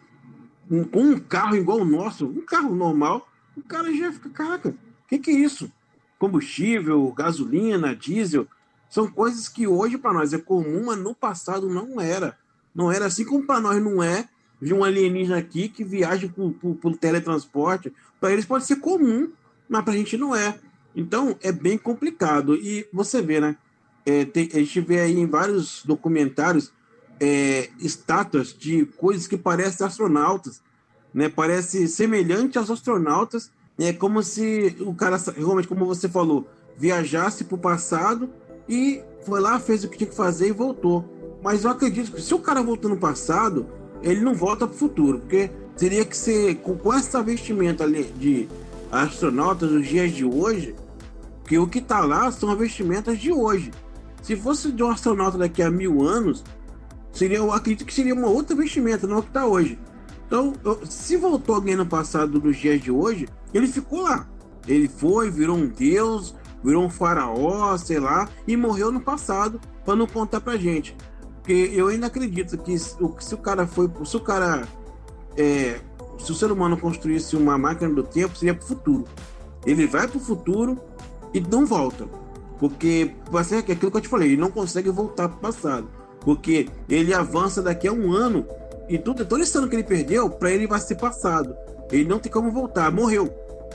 com 0.92 1.02
um 1.02 1.20
carro 1.20 1.56
igual 1.56 1.80
o 1.80 1.86
nosso, 1.86 2.26
um 2.26 2.46
carro 2.46 2.74
normal, 2.74 3.28
o 3.58 3.62
cara 3.62 3.94
já 3.94 4.12
fica, 4.14 4.30
caraca, 4.30 4.70
o 4.70 5.08
que, 5.08 5.20
que 5.20 5.32
é 5.32 5.34
isso? 5.34 5.72
Combustível, 6.18 7.12
gasolina, 7.12 7.96
diesel, 7.96 8.48
são 8.90 9.08
coisas 9.10 9.50
que 9.50 9.68
hoje 9.68 9.98
para 9.98 10.14
nós 10.14 10.34
é 10.34 10.38
comum, 10.38 10.86
mas 10.86 10.98
no 10.98 11.14
passado 11.14 11.70
não 11.70 12.00
era. 12.00 12.38
Não 12.74 12.92
era 12.92 13.06
assim 13.06 13.26
como 13.26 13.46
para 13.46 13.60
nós 13.60 13.82
não 13.84 14.02
é 14.02 14.28
de 14.62 14.74
um 14.74 14.84
alienígena 14.84 15.38
aqui 15.38 15.68
que 15.68 15.84
viaja 15.84 16.30
por, 16.30 16.54
por, 16.54 16.76
por 16.76 16.98
teletransporte. 16.98 17.92
Para 18.20 18.32
eles 18.32 18.46
pode 18.46 18.66
ser 18.66 18.78
comum, 18.78 19.32
mas 19.68 19.84
para 19.84 19.94
a 19.94 19.98
gente 19.98 20.16
não 20.18 20.36
é. 20.36 20.58
Então 20.96 21.36
é 21.42 21.52
bem 21.52 21.78
complicado. 21.78 22.56
E 22.56 22.88
você 22.94 23.22
vê, 23.22 23.40
né? 23.40 23.58
É, 24.06 24.26
tem, 24.26 24.50
a 24.54 24.58
gente 24.58 24.80
vê 24.82 25.00
aí 25.00 25.18
em 25.18 25.28
vários 25.28 25.84
documentários 25.86 26.72
é, 27.22 27.70
estátuas 27.80 28.52
de 28.52 28.84
coisas 28.98 29.28
que 29.28 29.38
parecem 29.38 29.86
astronautas, 29.86 30.60
né? 31.14 31.30
Parece 31.30 31.88
semelhante 31.88 32.58
aos 32.58 32.72
astronautas, 32.72 33.52
é 33.78 33.94
como 33.94 34.24
se 34.24 34.76
o 34.80 34.94
cara, 34.96 35.18
realmente, 35.38 35.68
como 35.68 35.86
você 35.86 36.10
falou, 36.10 36.48
viajasse 36.76 37.44
para 37.44 37.56
o 37.56 37.60
passado 37.60 38.28
e 38.68 39.04
foi 39.24 39.40
lá, 39.40 39.60
fez 39.60 39.84
o 39.84 39.90
que 39.90 40.00
tinha 40.00 40.10
que 40.10 40.16
fazer 40.16 40.48
e 40.48 40.52
voltou. 40.52 41.06
Mas 41.44 41.64
eu 41.64 41.70
acredito 41.70 42.12
que 42.12 42.22
se 42.22 42.34
o 42.34 42.40
cara 42.40 42.64
voltou 42.64 42.90
no 42.90 42.98
passado, 42.98 43.68
ele 44.02 44.22
não 44.22 44.34
volta 44.34 44.66
para 44.66 44.76
o 44.76 44.80
futuro, 44.80 45.20
porque 45.20 45.52
teria 45.78 46.04
que 46.04 46.18
ser 46.18 46.56
com, 46.56 46.76
com 46.76 46.92
essa 46.92 47.22
vestimenta 47.22 47.84
ali 47.84 48.04
de 48.18 48.48
astronautas 48.92 49.70
dos 49.70 49.88
dias 49.88 50.12
de 50.12 50.26
hoje, 50.26 50.76
que 51.46 51.58
o 51.58 51.68
que 51.68 51.80
está 51.80 52.00
lá 52.00 52.32
são 52.32 52.52
as 52.52 52.58
vestimentas 52.58 53.20
de 53.20 53.32
hoje. 53.32 53.72
Se 54.24 54.36
fosse 54.36 54.72
de 54.72 54.84
um 54.84 54.90
astronauta 54.90 55.38
daqui 55.38 55.62
a 55.62 55.70
mil 55.70 56.04
anos, 56.04 56.44
Seria, 57.12 57.38
eu 57.38 57.52
acredito 57.52 57.86
que 57.86 57.94
seria 57.94 58.14
uma 58.14 58.28
outra 58.28 58.56
vestimenta, 58.56 59.06
não 59.06 59.18
é 59.18 59.20
o 59.20 59.24
que 59.24 59.30
está 59.30 59.46
hoje. 59.46 59.78
Então, 60.26 60.54
eu, 60.64 60.86
se 60.86 61.18
voltou 61.18 61.56
alguém 61.56 61.76
no 61.76 61.86
passado 61.86 62.42
nos 62.42 62.58
dias 62.58 62.82
de 62.82 62.92
hoje, 62.92 63.28
ele 63.54 63.68
ficou 63.68 64.02
lá. 64.02 64.28
Ele 64.68 64.88
foi, 64.88 65.30
virou 65.30 65.58
um 65.58 65.68
deus, 65.68 66.36
virou 66.64 66.86
um 66.86 66.90
faraó, 66.90 67.78
sei 67.78 68.00
lá, 68.00 68.30
e 68.48 68.56
morreu 68.56 68.92
no 68.92 69.02
passado 69.02 69.60
para 69.84 69.96
não 69.96 70.08
contar 70.08 70.40
pra 70.40 70.56
gente. 70.56 70.96
Porque 71.36 71.72
eu 71.74 71.88
ainda 71.88 72.08
acredito 72.08 72.58
que 72.58 72.78
se, 72.78 72.96
se 73.20 73.36
o 73.36 73.38
cara 73.38 73.68
foi, 73.68 73.90
se 74.06 74.16
o 74.16 74.20
cara 74.20 74.68
é, 75.36 75.80
se 76.24 76.32
o 76.32 76.36
ser 76.36 76.52
humano 76.52 76.78
construísse 76.78 77.36
uma 77.36 77.58
máquina 77.58 77.94
do 77.94 78.04
tempo, 78.04 78.36
seria 78.38 78.54
para 78.54 78.64
o 78.64 78.68
futuro. 78.68 79.06
Ele 79.66 79.86
vai 79.88 80.08
para 80.08 80.18
o 80.18 80.22
futuro 80.22 80.80
e 81.34 81.40
não 81.40 81.66
volta. 81.66 82.06
Porque 82.60 83.16
vai 83.30 83.44
ser 83.44 83.58
aquilo 83.58 83.92
que 83.92 83.98
eu 83.98 84.02
te 84.02 84.08
falei, 84.08 84.30
ele 84.30 84.42
não 84.42 84.52
consegue 84.52 84.90
voltar 84.90 85.28
para 85.30 85.38
o 85.38 85.42
passado. 85.42 85.90
Porque 86.22 86.70
ele 86.88 87.14
avança 87.14 87.62
daqui 87.62 87.88
a 87.88 87.92
um 87.92 88.14
ano 88.14 88.46
e 88.88 88.98
tudo, 88.98 89.26
todo 89.26 89.42
esse 89.42 89.58
ano 89.58 89.68
que 89.68 89.76
ele 89.76 89.84
perdeu, 89.84 90.30
para 90.30 90.52
ele 90.52 90.68
vai 90.68 90.80
ser 90.80 90.96
passado. 90.96 91.56
Ele 91.92 92.06
não 92.06 92.20
tem 92.20 92.32
como 92.32 92.52
voltar, 92.52 92.92
morreu. 92.92 93.30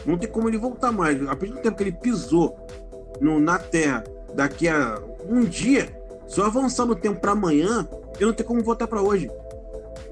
Não 0.04 0.16
tem 0.16 0.28
como 0.28 0.48
ele 0.48 0.58
voltar 0.58 0.92
mais. 0.92 1.20
A 1.22 1.34
partir 1.34 1.54
do 1.54 1.60
tempo 1.60 1.76
que 1.76 1.82
ele 1.82 1.92
pisou 1.92 2.56
no, 3.20 3.40
na 3.40 3.58
Terra, 3.58 4.04
daqui 4.34 4.68
a 4.68 5.00
um 5.28 5.40
dia, 5.42 5.88
só 6.26 6.44
avançar 6.44 6.86
no 6.86 6.94
tempo 6.94 7.20
para 7.20 7.32
amanhã, 7.32 7.86
eu 8.20 8.28
não 8.28 8.34
tenho 8.34 8.46
como 8.48 8.62
voltar 8.62 8.86
para 8.86 9.02
hoje. 9.02 9.30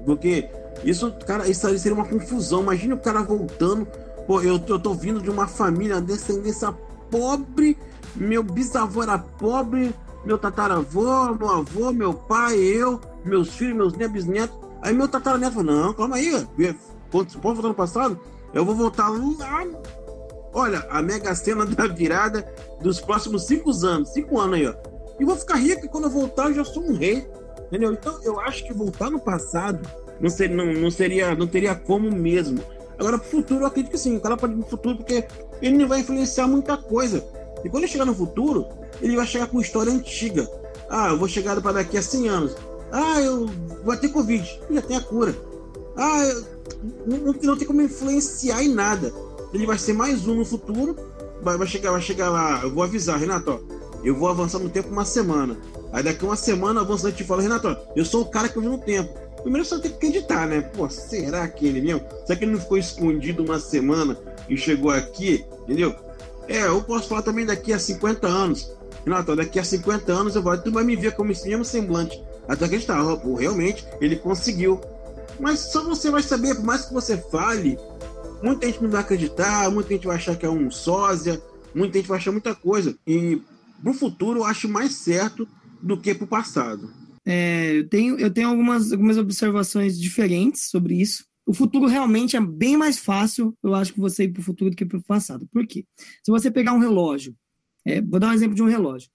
Porque 0.05 0.49
isso, 0.83 1.11
cara, 1.25 1.47
isso 1.47 1.65
aí 1.67 1.77
seria 1.79 1.95
uma 1.95 2.07
confusão. 2.07 2.61
Imagina 2.61 2.95
o 2.95 2.99
cara 2.99 3.21
voltando. 3.21 3.87
Pô, 4.27 4.41
eu, 4.41 4.59
eu 4.67 4.79
tô 4.79 4.93
vindo 4.93 5.21
de 5.21 5.29
uma 5.29 5.47
família 5.47 6.01
descendência 6.01 6.73
pobre, 7.09 7.77
meu 8.15 8.43
bisavô 8.43 9.03
era 9.03 9.17
pobre, 9.17 9.93
meu 10.25 10.37
tataravô, 10.37 11.33
meu 11.35 11.49
avô, 11.49 11.91
meu 11.91 12.13
pai, 12.13 12.57
eu, 12.57 12.99
meus 13.23 13.55
filhos, 13.55 13.75
meus 13.75 13.93
netos, 13.93 14.13
bisnetos. 14.13 14.57
Aí 14.81 14.93
meu 14.93 15.07
tataraneto 15.07 15.53
falou, 15.55 15.73
não, 15.73 15.93
calma 15.93 16.15
aí, 16.17 16.45
pode 17.11 17.37
voltar 17.37 17.67
no 17.67 17.73
passado? 17.73 18.19
Eu 18.53 18.65
vou 18.65 18.75
voltar 18.75 19.09
lá. 19.09 19.65
Olha, 20.53 20.85
a 20.89 21.01
mega 21.01 21.35
cena 21.35 21.65
da 21.65 21.87
virada 21.87 22.45
dos 22.81 23.01
próximos 23.01 23.45
cinco 23.45 23.71
anos, 23.85 24.09
cinco 24.09 24.39
anos 24.39 24.55
aí, 24.55 24.67
ó. 24.67 24.73
E 25.19 25.25
vou 25.25 25.35
ficar 25.35 25.55
rico 25.55 25.85
e 25.85 25.89
quando 25.89 26.05
eu 26.05 26.09
voltar 26.09 26.47
eu 26.47 26.55
já 26.55 26.65
sou 26.65 26.83
um 26.83 26.95
rei. 26.95 27.27
Entendeu? 27.67 27.91
Então 27.91 28.19
eu 28.23 28.39
acho 28.39 28.63
que 28.65 28.73
voltar 28.73 29.09
no 29.09 29.19
passado 29.19 29.87
não 30.19 30.29
seria, 30.29 30.55
não, 30.55 30.73
não 30.73 30.91
seria, 30.91 31.35
não 31.35 31.47
teria 31.47 31.75
como 31.75 32.09
mesmo. 32.11 32.61
Agora, 32.97 33.17
pro 33.17 33.29
futuro, 33.29 33.61
eu 33.61 33.67
acredito 33.67 33.91
que 33.91 33.97
sim. 33.97 34.15
O 34.15 34.21
cara 34.21 34.37
pode 34.37 34.53
ir 34.53 34.57
pro 34.57 34.69
futuro 34.69 34.97
porque 34.97 35.25
ele 35.61 35.77
não 35.77 35.87
vai 35.87 35.99
influenciar 35.99 36.47
muita 36.47 36.77
coisa. 36.77 37.25
E 37.63 37.69
quando 37.69 37.83
ele 37.83 37.91
chegar 37.91 38.05
no 38.05 38.15
futuro, 38.15 38.67
ele 39.01 39.15
vai 39.15 39.25
chegar 39.25 39.47
com 39.47 39.61
história 39.61 39.91
antiga. 39.91 40.49
Ah, 40.89 41.09
eu 41.09 41.17
vou 41.17 41.27
chegar 41.27 41.59
para 41.61 41.73
daqui 41.73 41.97
a 41.97 42.01
100 42.01 42.29
anos. 42.29 42.55
Ah, 42.91 43.21
eu 43.21 43.47
vou 43.83 43.97
ter 43.97 44.09
Covid. 44.09 44.61
Já 44.69 44.81
tem 44.81 44.97
a 44.97 45.01
cura. 45.01 45.35
Ah, 45.97 46.23
eu, 46.23 46.45
não, 47.05 47.33
não 47.41 47.57
tem 47.57 47.67
como 47.67 47.81
influenciar 47.81 48.63
em 48.63 48.73
nada. 48.73 49.13
Ele 49.53 49.65
vai 49.65 49.77
ser 49.77 49.93
mais 49.93 50.27
um 50.27 50.35
no 50.35 50.45
futuro. 50.45 50.95
Vai, 51.41 51.57
vai, 51.57 51.67
chegar, 51.67 51.91
vai 51.91 52.01
chegar 52.01 52.29
lá. 52.29 52.61
Eu 52.63 52.73
vou 52.73 52.83
avisar, 52.83 53.19
Renato, 53.19 53.51
ó, 53.51 53.59
eu 54.03 54.15
vou 54.15 54.29
avançar 54.29 54.59
no 54.59 54.69
tempo 54.69 54.89
uma 54.89 55.05
semana. 55.05 55.57
Aí 55.91 56.03
daqui 56.03 56.25
uma 56.25 56.35
semana 56.35 56.81
avançando 56.81 57.13
te 57.13 57.23
fala, 57.23 57.41
Renato, 57.41 57.67
ó, 57.67 57.75
eu 57.95 58.03
sou 58.03 58.21
o 58.21 58.25
cara 58.25 58.49
que 58.49 58.57
eu 58.57 58.61
vi 58.61 58.67
no 58.67 58.77
tempo. 58.77 59.13
Primeiro 59.41 59.63
você 59.65 59.79
tem 59.79 59.91
que 59.91 59.97
acreditar, 59.97 60.47
né? 60.47 60.61
Pô, 60.61 60.89
será 60.89 61.47
que 61.47 61.67
ele 61.67 61.79
mesmo? 61.79 62.01
Será 62.25 62.37
que 62.37 62.45
ele 62.45 62.53
não 62.53 62.59
ficou 62.59 62.77
escondido 62.77 63.43
uma 63.43 63.59
semana 63.59 64.17
e 64.49 64.57
chegou 64.57 64.89
aqui? 64.89 65.45
Entendeu? 65.63 65.95
É, 66.47 66.65
eu 66.65 66.81
posso 66.81 67.07
falar 67.07 67.21
também 67.21 67.45
daqui 67.45 67.71
a 67.71 67.79
50 67.79 68.27
anos. 68.27 68.71
Renato, 69.05 69.35
daqui 69.35 69.59
a 69.59 69.63
50 69.63 70.11
anos 70.11 70.35
eu 70.35 70.41
vou, 70.41 70.57
tu 70.57 70.71
vai 70.71 70.83
me 70.83 70.95
ver 70.95 71.15
como 71.15 71.31
esse 71.31 71.47
mesmo 71.47 71.63
semblante. 71.63 72.19
Até 72.47 72.65
acreditar, 72.65 73.03
pô, 73.17 73.35
realmente 73.35 73.85
ele 74.01 74.15
conseguiu. 74.15 74.81
Mas 75.39 75.71
só 75.71 75.83
você 75.83 76.09
vai 76.09 76.23
saber, 76.23 76.55
por 76.55 76.63
mais 76.63 76.85
que 76.85 76.93
você 76.93 77.17
fale, 77.17 77.77
muita 78.41 78.65
gente 78.65 78.81
não 78.81 78.89
vai 78.89 79.01
acreditar, 79.01 79.69
muita 79.69 79.93
gente 79.93 80.07
vai 80.07 80.15
achar 80.15 80.35
que 80.35 80.45
é 80.45 80.49
um 80.49 80.71
sósia, 80.71 81.41
muita 81.73 81.97
gente 81.97 82.07
vai 82.07 82.17
achar 82.17 82.31
muita 82.31 82.55
coisa. 82.55 82.97
E 83.05 83.41
pro 83.83 83.93
futuro 83.93 84.39
eu 84.39 84.45
acho 84.45 84.67
mais 84.67 84.93
certo 84.93 85.47
do 85.81 85.99
que 85.99 86.15
pro 86.15 86.25
passado. 86.25 86.91
É, 87.25 87.77
eu 87.77 87.87
tenho, 87.87 88.19
eu 88.19 88.31
tenho 88.31 88.49
algumas, 88.49 88.91
algumas 88.91 89.17
observações 89.17 89.99
diferentes 89.99 90.69
sobre 90.69 90.95
isso. 90.95 91.25
O 91.45 91.53
futuro 91.53 91.85
realmente 91.85 92.35
é 92.35 92.41
bem 92.41 92.75
mais 92.75 92.97
fácil, 92.97 93.55
eu 93.63 93.75
acho, 93.75 93.93
que 93.93 93.99
você 93.99 94.23
ir 94.23 94.29
para 94.29 94.41
o 94.41 94.43
futuro 94.43 94.71
do 94.71 94.75
que 94.75 94.85
para 94.85 94.97
o 94.97 95.03
passado. 95.03 95.47
Por 95.51 95.65
quê? 95.67 95.85
Se 96.23 96.31
você 96.31 96.49
pegar 96.49 96.73
um 96.73 96.79
relógio, 96.79 97.35
é, 97.85 98.01
vou 98.01 98.19
dar 98.19 98.29
um 98.29 98.33
exemplo 98.33 98.55
de 98.55 98.63
um 98.63 98.67
relógio. 98.67 99.09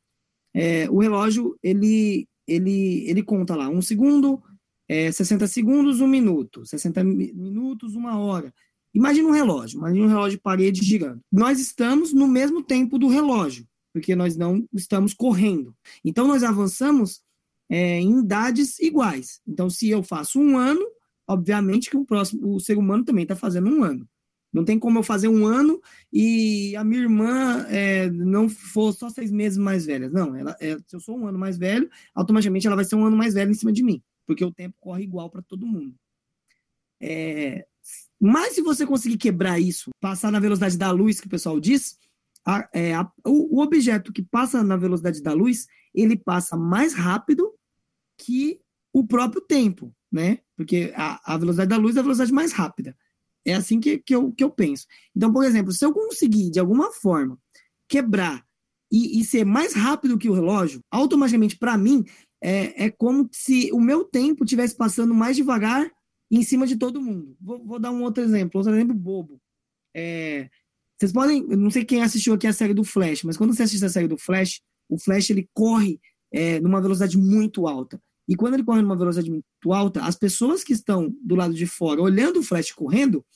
É, 0.55 0.89
o 0.91 0.99
relógio, 0.99 1.57
ele, 1.63 2.29
ele, 2.47 3.05
ele 3.09 3.23
conta 3.23 3.55
lá 3.55 3.69
um 3.69 3.83
segundo, 3.83 4.43
é, 4.89 5.11
60 5.11 5.47
segundos, 5.47 6.01
um 6.01 6.07
minuto, 6.07 6.65
60 6.67 7.03
minutos, 7.05 7.95
uma 7.95 8.19
hora. 8.19 8.53
Imagina 8.93 9.29
um 9.29 9.33
relógio, 9.33 9.79
imagina 9.79 10.05
um 10.05 10.09
relógio 10.09 10.39
de 10.39 10.43
parede 10.43 10.85
girando. 10.85 11.21
Nós 11.31 11.61
estamos 11.61 12.13
no 12.13 12.27
mesmo 12.27 12.63
tempo 12.63 12.99
do 12.99 13.09
relógio, 13.09 13.67
porque 13.93 14.17
nós 14.17 14.37
não 14.37 14.67
estamos 14.73 15.15
correndo. 15.15 15.75
Então, 16.05 16.27
nós 16.27 16.43
avançamos 16.43 17.21
é, 17.71 18.01
em 18.01 18.19
idades 18.21 18.79
iguais. 18.81 19.41
Então, 19.47 19.71
se 19.71 19.89
eu 19.89 20.03
faço 20.03 20.41
um 20.41 20.59
ano, 20.59 20.85
obviamente 21.29 21.89
que 21.89 21.97
o 21.97 22.05
próximo, 22.05 22.55
o 22.55 22.61
ser 22.61 22.77
humano 22.77 23.05
também 23.05 23.23
está 23.23 23.37
fazendo 23.37 23.71
um 23.71 23.85
ano. 23.85 24.09
Não 24.53 24.65
tem 24.65 24.79
como 24.79 24.99
eu 24.99 25.03
fazer 25.03 25.29
um 25.29 25.47
ano 25.47 25.81
e 26.13 26.75
a 26.77 26.83
minha 26.83 27.03
irmã 27.03 27.65
é, 27.69 28.11
não 28.11 28.49
for 28.49 28.93
só 28.93 29.09
seis 29.09 29.31
meses 29.31 29.57
mais 29.57 29.87
velha. 29.87 30.09
Não, 30.09 30.35
ela, 30.35 30.57
é, 30.61 30.77
se 30.87 30.97
eu 30.97 31.01
sou 31.01 31.17
um 31.17 31.27
ano 31.27 31.39
mais 31.39 31.57
velho, 31.57 31.89
automaticamente 32.15 32.67
ela 32.67 32.77
vai 32.77 32.85
ser 32.85 32.97
um 32.97 33.05
ano 33.05 33.17
mais 33.17 33.35
velha 33.35 33.51
em 33.51 33.55
cima 33.55 33.73
de 33.73 33.83
mim, 33.83 34.03
porque 34.27 34.45
o 34.45 34.53
tempo 34.53 34.77
corre 34.81 35.05
igual 35.05 35.31
para 35.31 35.43
todo 35.43 35.67
mundo. 35.67 35.95
É, 37.01 37.65
mas 38.21 38.55
se 38.55 38.61
você 38.61 38.85
conseguir 38.85 39.17
quebrar 39.17 39.59
isso, 39.59 39.91
passar 40.01 40.31
na 40.31 40.41
velocidade 40.41 40.77
da 40.77 40.91
luz, 40.91 41.21
que 41.21 41.27
o 41.27 41.31
pessoal 41.31 41.59
diz, 41.59 41.97
a, 42.45 42.69
é, 42.73 42.95
a, 42.95 43.11
o, 43.25 43.59
o 43.59 43.63
objeto 43.63 44.13
que 44.13 44.23
passa 44.23 44.63
na 44.63 44.77
velocidade 44.77 45.23
da 45.23 45.33
luz, 45.33 45.67
ele 45.95 46.17
passa 46.17 46.57
mais 46.57 46.93
rápido 46.93 47.55
que 48.19 48.61
o 48.93 49.07
próprio 49.07 49.41
tempo, 49.41 49.95
né? 50.11 50.41
Porque 50.57 50.93
a, 50.95 51.35
a 51.35 51.39
velocidade 51.39 51.71
da 51.71 51.77
luz 51.77 51.97
é 51.97 52.01
a 52.01 52.03
velocidade 52.03 52.33
mais 52.33 52.53
rápida. 52.53 52.97
É 53.47 53.55
assim 53.55 53.81
que, 53.81 53.99
que, 53.99 54.15
eu, 54.15 54.33
que 54.33 54.45
eu 54.45 54.51
penso. 54.51 54.87
Então, 55.17 55.33
por 55.33 55.45
exemplo, 55.45 55.73
se 55.73 55.85
eu 55.85 55.93
conseguir, 55.93 56.51
de 56.51 56.61
alguma 56.61 56.93
forma, 56.93 57.39
quebrar 57.89 58.45
e, 58.93 59.21
e 59.21 59.25
ser 59.25 59.45
mais 59.45 59.75
rápido 59.75 60.19
que 60.19 60.29
o 60.29 60.35
relógio, 60.35 60.81
automaticamente, 60.91 61.57
para 61.57 61.79
mim, 61.79 62.05
é, 62.43 62.87
é 62.87 62.91
como 62.91 63.29
se 63.33 63.71
o 63.73 63.81
meu 63.81 64.05
tempo 64.05 64.45
estivesse 64.45 64.77
passando 64.77 65.15
mais 65.15 65.37
devagar 65.37 65.91
em 66.31 66.43
cima 66.43 66.67
de 66.67 66.77
todo 66.77 67.03
mundo. 67.03 67.37
Vou, 67.41 67.65
vou 67.65 67.79
dar 67.79 67.91
um 67.91 68.03
outro 68.03 68.23
exemplo, 68.23 68.59
outro 68.59 68.75
exemplo 68.75 68.95
bobo. 68.95 69.41
É, 69.95 70.49
vocês 70.99 71.13
podem, 71.13 71.43
não 71.43 71.71
sei 71.71 71.85
quem 71.85 72.03
assistiu 72.03 72.35
aqui 72.35 72.47
a 72.47 72.53
série 72.53 72.75
do 72.75 72.85
Flash, 72.85 73.25
mas 73.25 73.37
quando 73.37 73.55
você 73.55 73.63
assiste 73.63 73.85
a 73.85 73.89
série 73.89 74.07
do 74.07 74.19
Flash, 74.19 74.61
o 74.89 74.99
Flash 74.99 75.31
ele 75.31 75.49
corre 75.53 75.99
é, 76.33 76.61
numa 76.61 76.81
velocidade 76.81 77.17
muito 77.17 77.67
alta. 77.67 78.01
E 78.31 78.37
quando 78.37 78.55
ele 78.55 78.63
corre 78.63 78.81
numa 78.81 78.97
velocidade 78.97 79.29
muito 79.29 79.73
alta, 79.73 80.05
as 80.05 80.15
pessoas 80.15 80.63
que 80.63 80.73
estão 80.73 81.13
do 81.21 81.35
lado 81.35 81.53
de 81.53 81.67
fora, 81.67 82.01
olhando 82.01 82.39
o 82.39 82.43
Flash 82.45 82.71
correndo, 82.71 83.27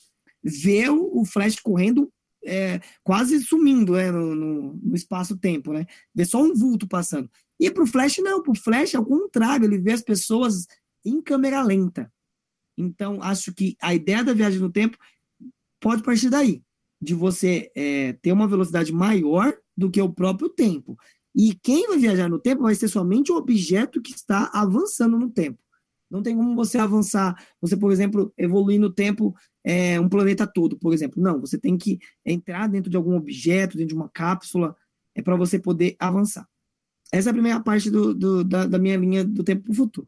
vê 0.41 0.87
o, 0.89 1.25
Flash 1.25 1.59
correndo 1.59 2.09
é, 2.45 2.79
quase 3.03 3.41
sumindo 3.43 3.91
né, 3.91 4.09
no, 4.09 4.33
no, 4.33 4.73
no 4.73 4.95
espaço-tempo, 4.95 5.73
né? 5.73 5.85
Vê 6.13 6.23
só 6.23 6.41
um 6.41 6.53
vulto 6.53 6.87
passando. 6.87 7.29
E 7.59 7.69
para 7.69 7.83
o 7.83 7.87
Flash, 7.87 8.19
não. 8.19 8.41
Para 8.41 8.53
o 8.53 8.55
Flash, 8.55 8.95
ao 8.95 9.05
contrário, 9.05 9.65
ele 9.65 9.79
vê 9.79 9.91
as 9.91 10.01
pessoas 10.01 10.65
em 11.03 11.21
câmera 11.21 11.61
lenta. 11.61 12.09
Então, 12.77 13.21
acho 13.21 13.53
que 13.53 13.75
a 13.81 13.93
ideia 13.93 14.23
da 14.23 14.33
viagem 14.33 14.59
no 14.59 14.71
tempo 14.71 14.97
pode 15.81 16.03
partir 16.03 16.29
daí, 16.29 16.63
de 17.01 17.13
você 17.13 17.69
é, 17.75 18.13
ter 18.13 18.31
uma 18.31 18.47
velocidade 18.47 18.93
maior 18.93 19.53
do 19.75 19.91
que 19.91 20.01
o 20.01 20.13
próprio 20.13 20.47
tempo. 20.47 20.97
E 21.35 21.53
quem 21.61 21.87
vai 21.87 21.97
viajar 21.97 22.29
no 22.29 22.39
tempo 22.39 22.63
vai 22.63 22.75
ser 22.75 22.87
somente 22.87 23.31
o 23.31 23.35
objeto 23.35 24.01
que 24.01 24.13
está 24.13 24.49
avançando 24.53 25.19
no 25.19 25.29
tempo. 25.29 25.59
Não 26.09 26.21
tem 26.21 26.35
como 26.35 26.55
você 26.55 26.77
avançar, 26.77 27.35
você, 27.59 27.75
por 27.75 27.91
exemplo, 27.91 28.31
evoluir 28.37 28.79
no 28.79 28.89
tempo 28.89 29.35
é, 29.63 29.99
um 29.99 30.07
planeta 30.07 30.47
todo, 30.47 30.77
por 30.77 30.93
exemplo. 30.93 31.21
Não, 31.21 31.41
você 31.41 31.57
tem 31.57 31.77
que 31.77 31.99
entrar 32.25 32.67
dentro 32.67 32.89
de 32.89 32.95
algum 32.95 33.17
objeto, 33.17 33.75
dentro 33.75 33.89
de 33.89 33.95
uma 33.95 34.07
cápsula, 34.09 34.75
é 35.13 35.21
para 35.21 35.35
você 35.35 35.59
poder 35.59 35.95
avançar. 35.99 36.47
Essa 37.11 37.29
é 37.29 37.31
a 37.31 37.33
primeira 37.33 37.59
parte 37.59 37.89
do, 37.89 38.13
do, 38.13 38.43
da, 38.43 38.65
da, 38.65 38.79
minha 38.79 38.97
linha 38.97 39.25
do 39.25 39.43
tempo 39.43 39.63
para 39.63 39.71
o 39.71 39.75
futuro. 39.75 40.07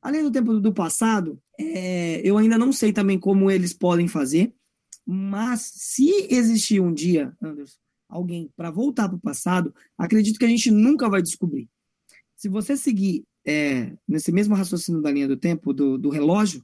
Além 0.00 0.22
do 0.22 0.30
tempo 0.30 0.58
do 0.60 0.72
passado, 0.72 1.40
é, 1.58 2.20
eu 2.24 2.38
ainda 2.38 2.56
não 2.56 2.72
sei 2.72 2.92
também 2.92 3.18
como 3.18 3.50
eles 3.50 3.72
podem 3.72 4.08
fazer, 4.08 4.54
mas 5.04 5.70
se 5.74 6.28
existir 6.30 6.80
um 6.80 6.92
dia, 6.92 7.36
Anderson, 7.42 7.78
alguém 8.08 8.50
para 8.56 8.70
voltar 8.70 9.08
para 9.08 9.16
o 9.16 9.20
passado, 9.20 9.74
acredito 9.96 10.38
que 10.38 10.44
a 10.44 10.48
gente 10.48 10.70
nunca 10.70 11.08
vai 11.08 11.22
descobrir. 11.22 11.68
Se 12.36 12.48
você 12.48 12.76
seguir 12.76 13.24
é, 13.46 13.92
nesse 14.06 14.32
mesmo 14.32 14.54
raciocínio 14.54 15.02
da 15.02 15.10
linha 15.10 15.28
do 15.28 15.36
tempo, 15.36 15.72
do, 15.72 15.98
do 15.98 16.08
relógio, 16.08 16.62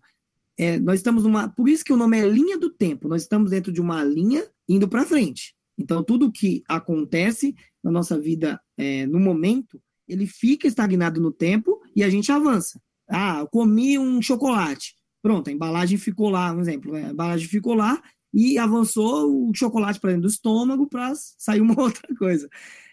é, 0.57 0.79
nós 0.79 1.01
estamos 1.01 1.25
numa. 1.25 1.49
Por 1.49 1.69
isso 1.69 1.85
que 1.85 1.93
o 1.93 1.97
nome 1.97 2.19
é 2.19 2.29
linha 2.29 2.59
do 2.59 2.71
tempo. 2.71 3.09
Nós 3.09 3.23
estamos 3.23 3.51
dentro 3.51 3.73
de 3.73 3.81
uma 3.81 4.05
linha 4.05 4.47
indo 4.69 4.89
para 4.89 5.05
frente. 5.05 5.55
Então, 5.77 6.05
tudo 6.05 6.31
que 6.31 6.63
acontece 6.69 7.55
na 7.83 7.91
nossa 7.91 8.19
vida 8.19 8.61
é, 8.77 9.07
no 9.07 9.19
momento, 9.19 9.81
ele 10.07 10.27
fica 10.27 10.69
estagnado 10.69 11.21
no 11.21 11.33
tempo 11.33 11.81
e 11.97 12.05
a 12.05 12.09
gente 12.09 12.31
avança. 12.31 12.81
Ah, 13.09 13.41
eu 13.41 13.49
comi 13.49 13.99
um 13.99 14.23
chocolate. 14.23 14.95
Pronto, 15.21 15.49
a 15.49 15.53
embalagem 15.53 15.99
ficou 15.99 16.29
lá, 16.29 16.53
um 16.53 16.61
exemplo, 16.61 16.93
né? 16.93 17.07
a 17.07 17.11
embalagem 17.11 17.49
ficou 17.49 17.75
lá 17.75 18.01
e 18.35 18.59
avançou 18.59 19.49
o 19.49 19.55
chocolate 19.55 20.01
para 20.01 20.11
dentro 20.11 20.23
do 20.23 20.29
estômago 20.29 20.89
para 20.89 21.13
sair 21.15 21.61
uma 21.61 21.79
outra 21.81 22.15
coisa. 22.17 22.49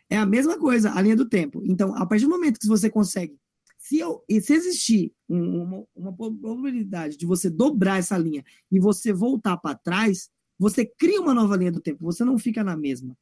É 0.08 0.16
a 0.16 0.26
mesma 0.26 0.58
coisa, 0.60 0.94
a 0.94 1.02
linha 1.02 1.16
do 1.16 1.28
tempo. 1.28 1.64
Então, 1.66 1.96
a 1.96 2.06
partir 2.06 2.26
do 2.26 2.30
momento 2.30 2.60
que 2.60 2.68
você 2.68 2.90
consegue, 2.90 3.36
se, 3.80 3.98
eu, 3.98 4.24
se 4.30 4.54
existir 4.54 5.12
uma, 5.28 5.84
uma 5.96 6.14
probabilidade 6.14 7.18
de 7.18 7.26
você 7.26 7.50
dobrar 7.50 7.98
essa 7.98 8.18
linha 8.18 8.44
e 8.72 8.80
você 8.80 9.12
voltar 9.12 9.58
para 9.58 9.76
trás, 9.76 10.30
você 10.60 10.86
cria 10.86 11.20
uma 11.20 11.34
nova 11.34 11.56
linha 11.56 11.72
do 11.72 11.82
tempo, 11.82 12.06
você 12.06 12.24
não 12.24 12.38
fica 12.38 12.64
na 12.64 12.78
mesma. 12.78 13.18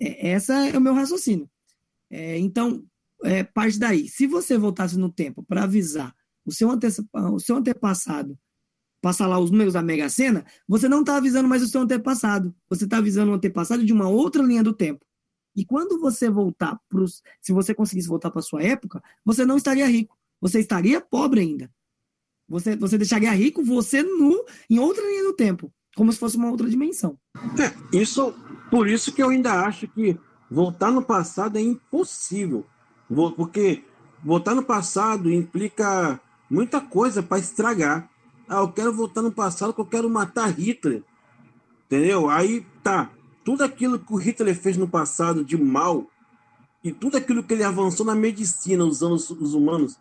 É, 0.00 0.30
essa 0.30 0.66
é 0.66 0.76
o 0.76 0.80
meu 0.80 0.94
raciocínio. 0.94 1.48
É, 2.10 2.36
então, 2.38 2.84
é, 3.22 3.44
parte 3.44 3.78
daí. 3.78 4.08
Se 4.08 4.26
você 4.26 4.58
voltasse 4.58 4.98
no 4.98 5.12
tempo 5.12 5.44
para 5.44 5.62
avisar 5.62 6.12
o 6.44 6.50
seu, 6.50 6.68
o 7.32 7.38
seu 7.38 7.56
antepassado 7.56 8.36
passar 9.00 9.26
lá 9.26 9.38
os 9.38 9.50
números 9.50 9.74
da 9.74 9.82
Mega 9.82 10.08
Sena, 10.08 10.44
você 10.68 10.88
não 10.88 11.00
está 11.00 11.16
avisando 11.16 11.48
mais 11.48 11.62
o 11.62 11.68
seu 11.68 11.80
antepassado. 11.80 12.54
Você 12.68 12.84
está 12.84 12.98
avisando 12.98 13.32
o 13.32 13.34
antepassado 13.34 13.84
de 13.84 13.92
uma 13.92 14.08
outra 14.08 14.42
linha 14.42 14.62
do 14.62 14.72
tempo. 14.72 15.04
E 15.56 15.64
quando 15.64 15.98
você 15.98 16.30
voltar 16.30 16.78
para 16.88 17.04
se 17.40 17.52
você 17.52 17.74
conseguisse 17.74 18.08
voltar 18.08 18.30
para 18.30 18.42
sua 18.42 18.62
época, 18.62 19.02
você 19.24 19.44
não 19.44 19.56
estaria 19.56 19.86
rico. 19.86 20.16
Você 20.40 20.60
estaria 20.60 21.00
pobre 21.00 21.40
ainda. 21.40 21.70
Você, 22.48 22.76
você 22.76 22.98
deixaria 22.98 23.30
rico 23.30 23.62
você 23.62 24.02
nu 24.02 24.44
em 24.68 24.78
outra 24.78 25.06
linha 25.06 25.22
do 25.22 25.32
tempo, 25.32 25.72
como 25.94 26.12
se 26.12 26.18
fosse 26.18 26.36
uma 26.36 26.50
outra 26.50 26.68
dimensão. 26.68 27.16
É, 27.58 27.96
isso, 27.96 28.34
por 28.70 28.88
isso 28.88 29.12
que 29.12 29.22
eu 29.22 29.30
ainda 29.30 29.64
acho 29.64 29.86
que 29.86 30.18
voltar 30.50 30.90
no 30.90 31.02
passado 31.02 31.58
é 31.58 31.60
impossível. 31.60 32.66
Porque 33.36 33.84
voltar 34.24 34.54
no 34.54 34.64
passado 34.64 35.32
implica 35.32 36.20
muita 36.50 36.80
coisa 36.80 37.22
para 37.22 37.38
estragar. 37.38 38.09
Ah, 38.50 38.62
eu 38.62 38.72
quero 38.72 38.92
voltar 38.92 39.22
no 39.22 39.30
passado 39.30 39.72
que 39.72 39.80
eu 39.80 39.86
quero 39.86 40.10
matar 40.10 40.48
Hitler. 40.48 41.04
Entendeu? 41.86 42.28
Aí 42.28 42.66
tá. 42.82 43.08
Tudo 43.44 43.62
aquilo 43.62 43.96
que 43.96 44.12
o 44.12 44.16
Hitler 44.16 44.56
fez 44.58 44.76
no 44.76 44.88
passado 44.88 45.44
de 45.44 45.56
mal 45.56 46.04
e 46.82 46.90
tudo 46.90 47.16
aquilo 47.16 47.44
que 47.44 47.54
ele 47.54 47.62
avançou 47.62 48.04
na 48.04 48.14
medicina 48.16 48.84
usando 48.84 49.12
os, 49.12 49.30
os 49.30 49.54
humanos 49.54 49.96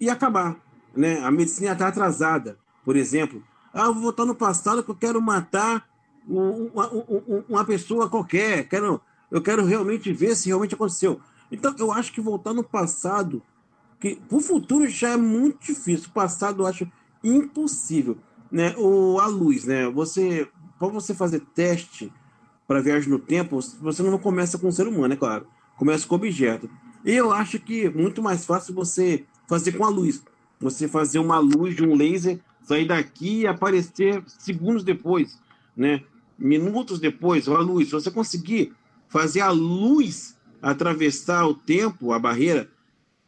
ia 0.00 0.12
acabar. 0.12 0.56
Né? 0.96 1.20
A 1.20 1.30
medicina 1.30 1.72
está 1.72 1.86
atrasada. 1.86 2.58
Por 2.84 2.96
exemplo, 2.96 3.40
ah, 3.72 3.84
eu 3.84 3.94
vou 3.94 4.02
voltar 4.02 4.24
no 4.24 4.34
passado 4.34 4.82
que 4.82 4.90
eu 4.90 4.96
quero 4.96 5.22
matar 5.22 5.88
uma, 6.26 6.88
uma, 6.88 7.44
uma 7.48 7.64
pessoa 7.64 8.10
qualquer. 8.10 8.68
Quero, 8.68 9.00
eu 9.30 9.40
quero 9.40 9.64
realmente 9.64 10.12
ver 10.12 10.34
se 10.34 10.48
realmente 10.48 10.74
aconteceu. 10.74 11.20
Então, 11.52 11.72
eu 11.78 11.92
acho 11.92 12.12
que 12.12 12.20
voltar 12.20 12.52
no 12.52 12.64
passado, 12.64 13.40
que 14.00 14.20
o 14.28 14.40
futuro 14.40 14.88
já 14.88 15.10
é 15.10 15.16
muito 15.16 15.66
difícil. 15.66 16.08
O 16.08 16.12
passado 16.12 16.64
eu 16.64 16.66
acho 16.66 16.90
impossível, 17.22 18.18
né? 18.50 18.74
O 18.76 19.18
a 19.20 19.26
luz, 19.26 19.64
né? 19.64 19.88
Você 19.90 20.48
para 20.78 20.88
você 20.88 21.14
fazer 21.14 21.40
teste 21.54 22.10
para 22.66 22.80
viagem 22.80 23.10
no 23.10 23.18
tempo, 23.18 23.60
você 23.82 24.02
não 24.02 24.18
começa 24.18 24.58
com 24.58 24.68
um 24.68 24.72
ser 24.72 24.86
humano, 24.88 25.12
é 25.12 25.16
claro. 25.16 25.46
Começa 25.76 26.06
com 26.06 26.14
objeto. 26.14 26.70
E 27.04 27.12
eu 27.12 27.32
acho 27.32 27.58
que 27.58 27.86
é 27.86 27.90
muito 27.90 28.22
mais 28.22 28.46
fácil 28.46 28.74
você 28.74 29.24
fazer 29.46 29.72
com 29.72 29.84
a 29.84 29.88
luz. 29.88 30.22
Você 30.58 30.88
fazer 30.88 31.18
uma 31.18 31.38
luz 31.38 31.76
de 31.76 31.84
um 31.84 31.94
laser 31.94 32.40
sair 32.62 32.86
daqui 32.86 33.40
e 33.40 33.46
aparecer 33.46 34.22
segundos 34.26 34.84
depois, 34.84 35.38
né? 35.76 36.02
Minutos 36.38 36.98
depois, 36.98 37.48
a 37.48 37.58
luz. 37.58 37.88
Se 37.88 37.92
você 37.92 38.10
conseguir 38.10 38.72
fazer 39.08 39.40
a 39.40 39.50
luz 39.50 40.36
atravessar 40.62 41.46
o 41.46 41.54
tempo, 41.54 42.12
a 42.12 42.18
barreira 42.18 42.70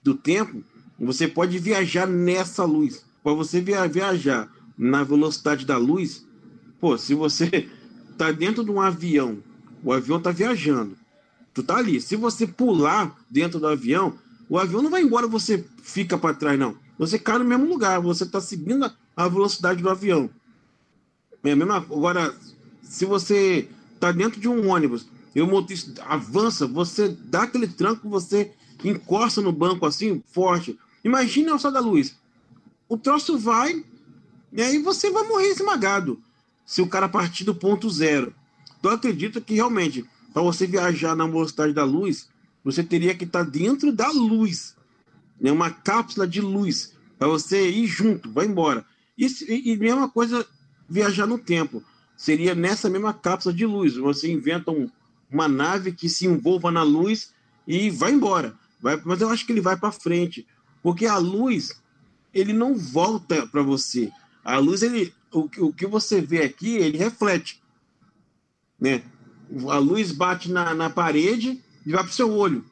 do 0.03 0.15
tempo, 0.15 0.63
você 0.99 1.27
pode 1.27 1.59
viajar 1.59 2.07
nessa 2.07 2.65
luz. 2.65 3.05
Para 3.23 3.35
você 3.35 3.61
viajar 3.61 4.51
na 4.77 5.05
velocidade 5.05 5.65
da 5.65 5.77
luz, 5.77 6.27
pô, 6.81 6.99
se 6.99 7.15
você 7.15 7.69
tá 8.19 8.33
dentro 8.33 8.65
de 8.65 8.71
um 8.71 8.81
avião, 8.81 9.39
o 9.85 9.93
avião 9.93 10.21
tá 10.21 10.31
viajando, 10.31 10.97
tu 11.55 11.63
tá 11.63 11.77
ali. 11.77 12.01
Se 12.01 12.17
você 12.17 12.47
pular 12.47 13.17
dentro 13.31 13.61
do 13.61 13.67
avião, 13.67 14.19
o 14.49 14.59
avião 14.59 14.83
não 14.83 14.91
vai 14.91 15.03
embora, 15.03 15.27
você 15.27 15.65
fica 15.83 16.19
para 16.19 16.35
trás, 16.35 16.59
não. 16.59 16.77
Você 16.99 17.19
cai 17.19 17.39
no 17.39 17.45
mesmo 17.45 17.67
lugar, 17.67 18.01
você 18.01 18.27
tá 18.27 18.41
seguindo 18.41 18.91
a 19.17 19.29
velocidade 19.29 19.83
do 19.83 19.89
avião. 19.89 20.31
É 21.43 21.55
mesmo, 21.55 21.73
agora, 21.73 22.35
se 22.83 23.05
você 23.05 23.69
tá 23.99 24.13
dentro 24.13 24.41
de 24.41 24.49
um 24.49 24.69
ônibus 24.69 25.07
e 25.35 25.41
o 25.41 25.47
motorista 25.47 26.03
avança, 26.05 26.67
você 26.67 27.09
dá 27.09 27.43
aquele 27.43 27.67
tranco, 27.67 28.09
você 28.09 28.53
encosta 28.85 29.41
no 29.41 29.53
banco 29.53 29.87
assim, 29.87 30.23
forte. 30.33 30.79
Imagina 31.03 31.53
alça 31.53 31.71
da 31.71 31.81
luz. 31.81 32.17
O 32.89 32.97
troço 32.97 33.39
vai 33.39 33.85
e 34.53 34.61
aí 34.61 34.79
você 34.79 35.11
vai 35.11 35.27
morrer 35.27 35.49
esmagado 35.49 36.21
se 36.67 36.83
o 36.83 36.87
cara 36.87 37.09
partir 37.09 37.45
do 37.45 37.55
ponto 37.55 37.89
zero. 37.89 38.35
Então 38.79 38.91
eu 38.91 38.97
acredito 38.97 39.41
que 39.41 39.55
realmente, 39.55 40.05
para 40.33 40.43
você 40.43 40.67
viajar 40.67 41.17
na 41.17 41.27
velocidade 41.27 41.73
da 41.73 41.85
luz, 41.85 42.29
você 42.65 42.83
teria 42.83 43.15
que 43.15 43.25
estar 43.25 43.45
tá 43.45 43.51
dentro 43.51 43.93
da 43.93 44.11
luz. 44.11 44.77
Né? 45.41 45.51
Uma 45.51 45.71
cápsula 45.71 46.27
de 46.27 46.41
luz. 46.41 46.93
Para 47.19 47.29
você 47.29 47.69
ir 47.71 47.87
junto, 47.87 48.31
vai 48.31 48.47
embora. 48.47 48.85
E, 49.17 49.27
e 49.49 49.77
mesma 49.77 50.09
coisa 50.09 50.47
viajar 50.89 51.27
no 51.27 51.39
tempo. 51.39 51.83
Seria 52.17 52.55
nessa 52.55 52.89
mesma 52.91 53.15
cápsula 53.15 53.55
de 53.55 53.65
luz. 53.65 53.97
Você 53.97 54.31
inventa 54.31 54.71
um, 54.71 54.89
uma 55.31 55.49
nave 55.49 55.93
que 55.93 56.09
se 56.09 56.27
envolva 56.27 56.71
na 56.71 56.83
luz 56.83 57.33
e 57.67 57.91
vai 57.91 58.13
embora. 58.13 58.55
Vai, 58.81 59.01
mas 59.05 59.21
eu 59.21 59.29
acho 59.29 59.47
que 59.47 59.53
ele 59.53 59.61
vai 59.61 59.77
para 59.77 59.93
frente, 59.93 60.47
porque 60.83 61.07
a 61.07 61.17
luz 61.17 61.81
ele 62.35 62.53
não 62.53 62.75
volta 62.75 63.47
para 63.47 63.63
você. 63.63 64.11
A 64.45 64.59
luz 64.59 64.83
ele 64.83 65.15
o, 65.33 65.49
o 65.67 65.73
que 65.73 65.87
você 65.87 66.21
vê 66.21 66.43
aqui 66.43 66.77
ele 66.77 66.99
reflete, 66.99 67.63
né? 68.81 69.03
A 69.69 69.79
luz 69.79 70.13
bate 70.13 70.51
na, 70.51 70.75
na 70.75 70.91
parede 70.91 71.63
e 71.87 71.93
vai 71.93 72.03
para 72.03 72.11
o 72.11 72.15
seu 72.15 72.31
olho. 72.31 72.65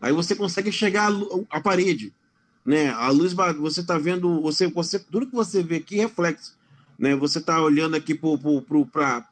Aí 0.00 0.12
você 0.12 0.34
consegue 0.34 0.70
a, 0.96 1.08
a 1.50 1.60
parede, 1.60 2.12
né? 2.64 2.90
A 2.90 3.08
luz 3.10 3.32
você 3.32 3.80
está 3.80 3.98
vendo 3.98 4.40
você 4.40 4.68
você 4.68 4.98
tudo 4.98 5.26
que 5.26 5.34
você 5.34 5.62
vê 5.62 5.76
aqui 5.76 5.96
reflexo, 5.96 6.56
né? 6.98 7.14
Você 7.16 7.38
está 7.38 7.60
olhando 7.60 7.96
aqui 7.96 8.14
para 8.14 9.26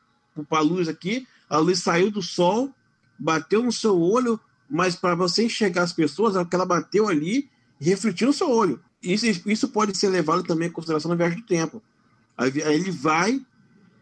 a 0.50 0.60
luz 0.60 0.88
aqui, 0.88 1.26
a 1.48 1.58
luz 1.58 1.80
saiu 1.80 2.10
do 2.10 2.22
sol, 2.22 2.72
bateu 3.18 3.62
no 3.62 3.72
seu 3.72 3.98
olho, 3.98 4.38
mas 4.68 4.96
para 4.96 5.14
você 5.14 5.44
enxergar 5.44 5.82
as 5.82 5.92
pessoas, 5.92 6.36
é 6.36 6.46
ela 6.50 6.66
bateu 6.66 7.08
ali 7.08 7.48
e 7.80 7.84
refletiu 7.84 8.26
no 8.28 8.32
seu 8.32 8.50
olho. 8.50 8.80
Isso, 9.02 9.26
isso 9.48 9.68
pode 9.68 9.96
ser 9.96 10.08
levado 10.08 10.42
também 10.42 10.68
em 10.68 10.72
consideração 10.72 11.08
na 11.08 11.16
viagem 11.16 11.38
do 11.38 11.46
tempo. 11.46 11.82
Aí, 12.36 12.52
ele 12.56 12.90
vai, 12.90 13.40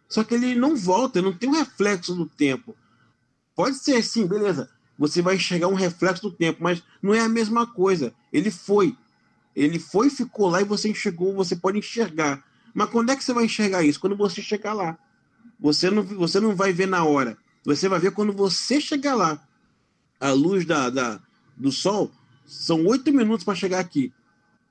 só 0.09 0.25
que 0.25 0.35
ele 0.35 0.55
não 0.55 0.77
volta, 0.77 1.23
não 1.23 1.33
tem 1.33 1.49
um 1.49 1.55
reflexo 1.55 2.15
do 2.15 2.27
tempo. 2.27 2.77
Pode 3.55 3.77
ser 3.77 4.03
sim, 4.03 4.27
beleza. 4.27 4.69
Você 4.99 5.21
vai 5.21 5.37
enxergar 5.37 5.69
um 5.69 5.75
reflexo 5.75 6.23
do 6.23 6.31
tempo, 6.31 6.63
mas 6.63 6.83
não 7.03 7.15
é 7.15 7.21
a 7.21 7.29
mesma 7.29 7.67
coisa. 7.67 8.15
Ele 8.33 8.51
foi. 8.51 8.97
Ele 9.55 9.79
foi, 9.79 10.11
ficou 10.11 10.49
lá 10.49 10.61
e 10.61 10.65
você 10.65 10.89
enxergou, 10.89 11.35
você 11.35 11.55
pode 11.55 11.79
enxergar. 11.79 12.45
Mas 12.73 12.91
quando 12.91 13.11
é 13.11 13.17
que 13.17 13.23
você 13.23 13.33
vai 13.33 13.45
enxergar 13.45 13.85
isso? 13.85 14.01
Quando 14.01 14.17
você 14.17 14.43
chegar 14.43 14.73
lá. 14.73 14.99
Você 15.61 15.91
não, 15.91 16.03
você 16.03 16.41
não 16.41 16.57
vai 16.57 16.73
ver 16.73 16.87
na 16.87 17.05
hora. 17.05 17.39
Você 17.65 17.89
vai 17.89 17.99
ver 17.99 18.11
quando 18.11 18.33
você 18.33 18.81
chegar 18.81 19.15
lá. 19.15 19.41
A 20.21 20.31
luz 20.33 20.65
da, 20.65 20.91
da 20.91 21.21
do 21.57 21.71
sol 21.71 22.11
são 22.45 22.85
oito 22.87 23.13
minutos 23.13 23.45
para 23.45 23.55
chegar 23.55 23.79
aqui. 23.79 24.13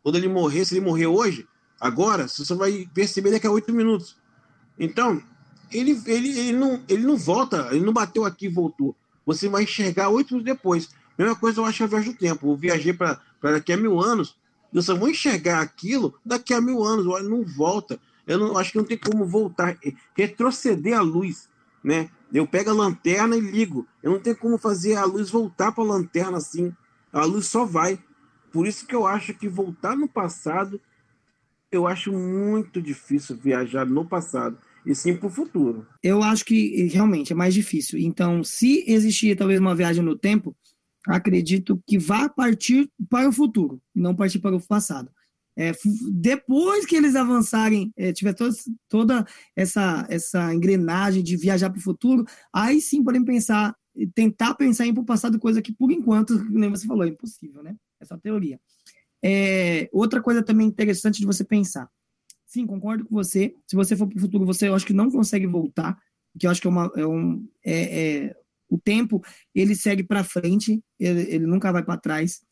Quando 0.04 0.18
ele 0.18 0.28
morrer, 0.28 0.66
se 0.66 0.76
ele 0.76 0.86
morrer 0.86 1.08
hoje, 1.08 1.47
agora, 1.80 2.28
você 2.28 2.54
vai 2.54 2.88
perceber 2.93 3.32
daqui 3.32 3.47
a 3.47 3.51
oito 3.51 3.74
minutos. 3.74 4.18
Então, 4.78 5.22
ele, 5.72 5.99
ele, 6.06 6.38
ele, 6.38 6.51
não, 6.51 6.84
ele 6.88 7.04
não 7.04 7.18
volta, 7.18 7.70
ele 7.72 7.86
não 7.86 7.93
bateu 7.93 8.26
aqui 8.26 8.45
e 8.45 8.49
voltou. 8.49 8.95
Você 9.26 9.47
vai 9.47 9.64
enxergar 9.64 10.10
oito 10.10 10.34
minutos 10.34 10.54
depois. 10.54 10.89
Mesma 11.18 11.36
coisa 11.36 11.62
eu 11.62 11.66
acho 11.66 11.84
a 11.84 11.88
viagem 11.88 12.12
do 12.12 12.18
tempo. 12.18 12.51
Eu 12.51 12.58
viajei 12.58 12.93
para 12.93 13.20
daqui 13.41 13.72
a 13.72 13.78
mil 13.78 13.99
anos, 13.99 14.36
eu 14.74 14.82
só 14.82 14.95
vou 14.95 15.10
enxergar 15.10 15.62
aquilo 15.62 16.14
daqui 16.26 16.54
a 16.54 16.60
mil 16.60 16.84
anos. 16.84 17.06
Não 17.24 17.43
volta. 17.43 17.99
Eu 18.26 18.38
não 18.38 18.58
acho 18.58 18.72
que 18.72 18.78
não 18.78 18.86
tem 18.86 18.97
como 18.97 19.26
voltar, 19.26 19.78
retroceder 20.16 20.97
a 20.97 21.01
luz, 21.01 21.49
né? 21.84 22.10
Eu 22.34 22.47
pego 22.47 22.70
a 22.70 22.74
lanterna 22.74 23.36
e 23.36 23.41
ligo. 23.41 23.86
Eu 24.01 24.12
não 24.12 24.20
tenho 24.20 24.36
como 24.36 24.58
fazer 24.58 24.95
a 24.95 25.06
luz 25.06 25.30
voltar 25.30 25.72
para 25.72 25.84
a 25.84 25.88
lanterna 25.88 26.38
assim. 26.38 26.74
A 27.12 27.26
luz 27.26 27.47
só 27.47 27.66
vai. 27.66 27.99
Por 28.54 28.68
isso 28.68 28.86
que 28.86 28.93
eu 28.93 29.08
acho 29.08 29.34
que 29.34 29.49
voltar 29.49 29.97
no 29.97 30.08
passado, 30.08 30.80
eu 31.72 31.88
acho 31.88 32.14
muito 32.14 32.80
difícil 32.80 33.36
viajar 33.36 33.84
no 33.84 34.08
passado 34.08 34.60
e 34.86 34.93
sim 34.93 35.18
para 35.18 35.28
o 35.28 35.32
futuro. 35.32 35.88
Eu 36.04 36.22
acho 36.22 36.45
que 36.45 36.86
realmente 36.86 37.34
é 37.34 37.36
mais 37.36 37.54
difícil. 37.54 37.97
Então, 37.97 38.43
se 38.43 38.86
existir 38.88 39.36
talvez 39.36 39.60
uma 39.60 39.74
viagem 39.74 40.04
no 40.04 40.16
tempo, 40.16 40.56
acredito 41.08 41.82
que 41.88 41.97
vá 41.97 42.30
partir 42.30 42.88
para 43.10 43.28
o 43.28 43.34
futuro 43.34 43.82
e 43.95 43.99
não 43.99 44.16
partir 44.16 44.38
para 44.38 44.56
o 44.56 44.62
passado. 44.62 45.12
É, 45.56 45.72
depois 46.12 46.86
que 46.86 46.95
eles 46.95 47.16
avançarem, 47.16 47.91
é, 47.95 48.12
tiver 48.12 48.34
toda, 48.34 48.56
toda 48.89 49.28
essa, 49.56 50.06
essa 50.10 50.54
engrenagem 50.54 51.24
de 51.24 51.38
viajar 51.38 51.70
para 51.70 51.80
o 51.80 51.84
futuro, 51.84 52.26
aí 52.51 52.82
sim 52.82 53.04
podem 53.04 53.24
pensar, 53.24 53.76
tentar 54.16 54.56
pensar 54.56 54.86
em 54.86 54.89
ir 54.89 54.93
para 54.93 55.04
o 55.04 55.06
passado, 55.06 55.39
coisa 55.39 55.62
que 55.62 55.72
por 55.72 55.91
enquanto, 55.91 56.34
nem 56.49 56.70
você 56.70 56.88
falou, 56.88 57.04
é 57.04 57.10
impossível, 57.10 57.62
né? 57.62 57.76
Essa 58.04 58.18
teoria. 58.18 58.60
É, 59.24 59.89
outra 59.91 60.22
coisa 60.22 60.43
também 60.43 60.68
interessante 60.68 61.20
de 61.20 61.26
você 61.26 61.43
pensar. 61.43 61.89
Sim, 62.45 62.68
concordo 62.68 63.06
com 63.06 63.16
você. 63.16 63.56
Se 63.66 63.76
você 63.76 63.95
for 63.95 64.08
para 64.08 64.18
o 64.18 64.22
futuro, 64.22 64.45
você 64.45 64.68
eu 64.68 64.76
acho 64.76 64.86
que 64.86 64.93
não 64.93 65.10
consegue 65.10 65.47
voltar, 65.47 65.97
que 66.38 66.45
eu 66.45 66.51
acho 66.51 66.62
que 66.62 66.68
é, 66.68 66.70
uma, 66.70 66.91
é 66.95 67.06
um. 67.06 67.47
É, 67.66 68.01
é, 68.01 68.36
o 68.70 68.78
tempo 68.78 69.22
ele 69.54 69.76
segue 69.76 70.04
para 70.04 70.24
frente, 70.24 70.84
ele, 70.99 71.22
ele 71.34 71.45
nunca 71.47 71.72
vai 71.72 71.84
para 71.84 71.97
trás. 71.97 72.43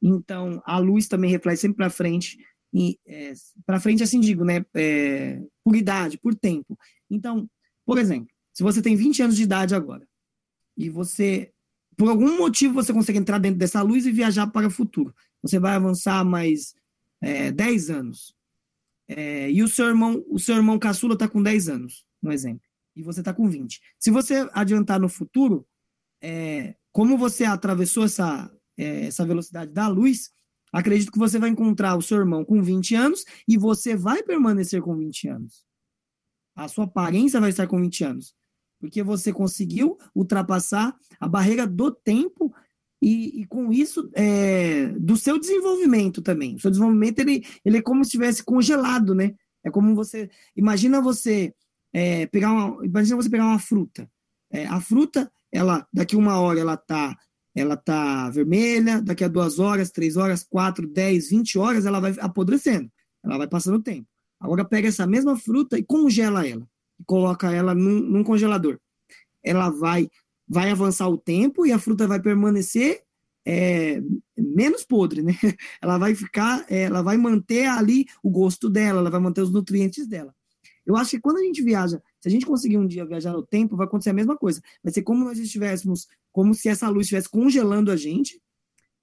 Então, 0.00 0.62
a 0.64 0.78
luz 0.78 1.06
também 1.06 1.30
reflete 1.30 1.60
sempre 1.60 1.76
para 1.76 1.90
frente. 1.90 2.38
E 2.72 2.98
é, 3.06 3.32
para 3.66 3.80
frente, 3.80 4.02
assim 4.02 4.20
digo, 4.20 4.44
né? 4.44 4.64
É, 4.74 5.40
por 5.62 5.76
idade, 5.76 6.18
por 6.18 6.34
tempo. 6.34 6.78
Então, 7.10 7.48
por 7.84 7.98
exemplo, 7.98 8.28
se 8.54 8.62
você 8.62 8.80
tem 8.80 8.96
20 8.96 9.22
anos 9.22 9.36
de 9.36 9.42
idade 9.42 9.74
agora 9.74 10.06
e 10.76 10.88
você, 10.88 11.51
por 11.96 12.08
algum 12.08 12.38
motivo, 12.38 12.74
você 12.74 12.92
consegue 12.92 13.18
entrar 13.18 13.38
dentro 13.38 13.58
dessa 13.58 13.82
luz 13.82 14.06
e 14.06 14.12
viajar 14.12 14.46
para 14.46 14.66
o 14.66 14.70
futuro, 14.70 15.14
você 15.42 15.58
vai 15.58 15.74
avançar 15.74 16.24
mais 16.24 16.74
é, 17.20 17.50
10 17.52 17.90
anos. 17.90 18.34
É, 19.08 19.50
e 19.50 19.62
o 19.62 19.68
seu 19.68 19.86
irmão, 19.86 20.24
o 20.28 20.38
seu 20.38 20.56
irmão 20.56 20.78
caçula 20.78 21.14
está 21.14 21.28
com 21.28 21.42
10 21.42 21.68
anos, 21.68 22.06
um 22.22 22.32
exemplo, 22.32 22.62
e 22.96 23.02
você 23.02 23.20
está 23.20 23.34
com 23.34 23.48
20. 23.48 23.80
Se 23.98 24.10
você 24.10 24.48
adiantar 24.52 25.00
no 25.00 25.08
futuro, 25.08 25.66
é, 26.20 26.76
como 26.92 27.18
você 27.18 27.44
atravessou 27.44 28.04
essa, 28.04 28.50
é, 28.76 29.06
essa 29.06 29.26
velocidade 29.26 29.72
da 29.72 29.88
luz, 29.88 30.30
acredito 30.72 31.12
que 31.12 31.18
você 31.18 31.38
vai 31.38 31.50
encontrar 31.50 31.96
o 31.96 32.02
seu 32.02 32.18
irmão 32.18 32.44
com 32.44 32.62
20 32.62 32.94
anos 32.94 33.24
e 33.46 33.58
você 33.58 33.96
vai 33.96 34.22
permanecer 34.22 34.80
com 34.80 34.96
20 34.96 35.28
anos. 35.28 35.64
A 36.54 36.68
sua 36.68 36.84
aparência 36.84 37.40
vai 37.40 37.50
estar 37.50 37.66
com 37.66 37.80
20 37.80 38.04
anos. 38.04 38.34
Porque 38.82 39.00
você 39.00 39.32
conseguiu 39.32 39.96
ultrapassar 40.12 40.92
a 41.20 41.28
barreira 41.28 41.68
do 41.68 41.92
tempo 41.92 42.52
e, 43.00 43.42
e 43.42 43.46
com 43.46 43.72
isso 43.72 44.10
é, 44.12 44.88
do 44.98 45.16
seu 45.16 45.38
desenvolvimento 45.38 46.20
também. 46.20 46.56
O 46.56 46.58
seu 46.58 46.68
desenvolvimento 46.68 47.20
ele, 47.20 47.46
ele 47.64 47.76
é 47.78 47.82
como 47.82 48.04
se 48.04 48.08
estivesse 48.08 48.42
congelado, 48.42 49.14
né? 49.14 49.36
É 49.62 49.70
como 49.70 49.94
você. 49.94 50.28
Imagina 50.56 51.00
você 51.00 51.54
é, 51.92 52.26
pegar 52.26 52.50
uma. 52.50 52.84
Imagina 52.84 53.14
você 53.14 53.30
pegar 53.30 53.46
uma 53.46 53.60
fruta. 53.60 54.10
É, 54.50 54.66
a 54.66 54.80
fruta, 54.80 55.30
ela, 55.52 55.86
daqui 55.92 56.16
uma 56.16 56.40
hora, 56.40 56.58
ela 56.58 56.76
tá 56.76 57.16
ela 57.54 57.76
tá 57.76 58.30
vermelha, 58.30 59.00
daqui 59.00 59.22
a 59.22 59.28
duas 59.28 59.60
horas, 59.60 59.92
três 59.92 60.16
horas, 60.16 60.42
quatro, 60.42 60.88
dez, 60.88 61.28
vinte 61.30 61.56
horas, 61.56 61.86
ela 61.86 62.00
vai 62.00 62.16
apodrecendo, 62.18 62.90
ela 63.22 63.38
vai 63.38 63.46
passando 63.46 63.76
o 63.76 63.82
tempo. 63.82 64.08
Agora 64.40 64.64
pega 64.64 64.88
essa 64.88 65.06
mesma 65.06 65.36
fruta 65.36 65.78
e 65.78 65.84
congela 65.84 66.44
ela, 66.44 66.66
coloca 67.06 67.52
ela 67.52 67.74
num, 67.74 68.00
num 68.00 68.24
congelador. 68.24 68.78
Ela 69.42 69.70
vai, 69.70 70.08
vai 70.48 70.70
avançar 70.70 71.08
o 71.08 71.18
tempo 71.18 71.66
e 71.66 71.72
a 71.72 71.78
fruta 71.78 72.06
vai 72.06 72.20
permanecer 72.20 73.02
é, 73.44 74.00
menos 74.36 74.84
podre, 74.84 75.22
né? 75.22 75.32
Ela 75.82 75.98
vai 75.98 76.14
ficar, 76.14 76.64
é, 76.70 76.82
ela 76.82 77.02
vai 77.02 77.16
manter 77.16 77.66
ali 77.66 78.06
o 78.22 78.30
gosto 78.30 78.70
dela, 78.70 79.00
ela 79.00 79.10
vai 79.10 79.18
manter 79.18 79.40
os 79.40 79.50
nutrientes 79.50 80.06
dela. 80.06 80.32
Eu 80.86 80.96
acho 80.96 81.10
que 81.10 81.20
quando 81.20 81.38
a 81.38 81.42
gente 81.42 81.60
viaja 81.60 82.00
se 82.22 82.28
a 82.28 82.30
gente 82.30 82.46
conseguir 82.46 82.78
um 82.78 82.86
dia 82.86 83.04
viajar 83.04 83.32
no 83.32 83.44
tempo, 83.44 83.76
vai 83.76 83.84
acontecer 83.84 84.10
a 84.10 84.14
mesma 84.14 84.36
coisa. 84.36 84.62
Vai 84.82 84.92
ser 84.92 85.02
como 85.02 85.24
nós 85.24 85.38
estivéssemos, 85.38 86.06
como 86.30 86.54
se 86.54 86.68
essa 86.68 86.88
luz 86.88 87.06
estivesse 87.06 87.28
congelando 87.28 87.90
a 87.90 87.96
gente. 87.96 88.40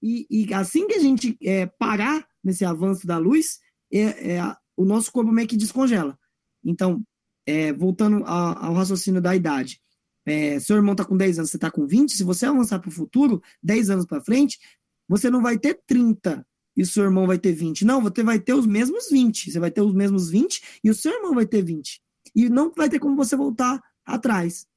E, 0.02 0.26
e 0.30 0.54
assim 0.54 0.88
que 0.88 0.95
a 0.95 1.00
gente 1.00 1.38
é, 1.43 1.66
parar 1.66 2.26
nesse 2.41 2.64
avanço 2.64 3.06
da 3.06 3.18
luz, 3.18 3.60
é, 3.91 4.36
é, 4.36 4.56
o 4.78 4.86
nosso 4.86 5.12
corpo 5.12 5.34
meio 5.34 5.50
que 5.50 5.58
descongela. 5.58 6.18
Então, 6.64 7.04
é, 7.50 7.74
voltando 7.74 8.24
ao, 8.26 8.66
ao, 8.66 8.74
raciocínio 8.76 9.20
da 9.20 9.36
idade, 9.36 9.82
é, 10.24 10.60
seu 10.60 10.76
irmão 10.76 10.91
está 10.91 11.04
com 11.04 11.18
10 11.18 11.39
anos, 11.39 11.50
você 11.50 11.58
está 11.58 11.72
com 11.72 11.88
20, 11.88 12.16
se 12.16 12.24
você 12.24 12.45
avançar 12.45 12.78
para 12.78 12.89
o 12.89 12.91
futuro, 12.91 13.41
10 13.64 13.89
anos 13.89 14.06
para 14.06 14.22
frente, 14.22 14.60
você 15.08 15.32
não 15.32 15.41
vai 15.41 15.58
ter 15.58 15.82
30 15.88 16.45
e 16.78 16.86
seu 16.86 17.06
irmão 17.06 17.26
vai 17.26 17.39
ter 17.39 17.52
20. 17.52 17.84
Não, 17.86 18.04
você 18.04 18.22
vai 18.22 18.39
ter 18.39 18.54
os 18.54 18.68
mesmos 18.68 19.10
20. 19.10 19.52
Você 19.52 19.60
vai 19.60 19.72
ter 19.72 19.82
os 19.82 19.93
mesmos 19.93 20.30
20 20.30 20.80
e 20.84 20.89
o 20.91 20.93
seu 20.93 21.12
irmão 21.12 21.34
vai 21.34 21.47
ter 21.47 21.64
20. 21.64 22.00
E 22.36 22.47
não 22.47 22.72
vai 22.72 22.88
ter 22.88 23.00
como 23.00 23.16
você 23.16 23.36
voltar 23.36 23.82
atrás. 24.06 24.68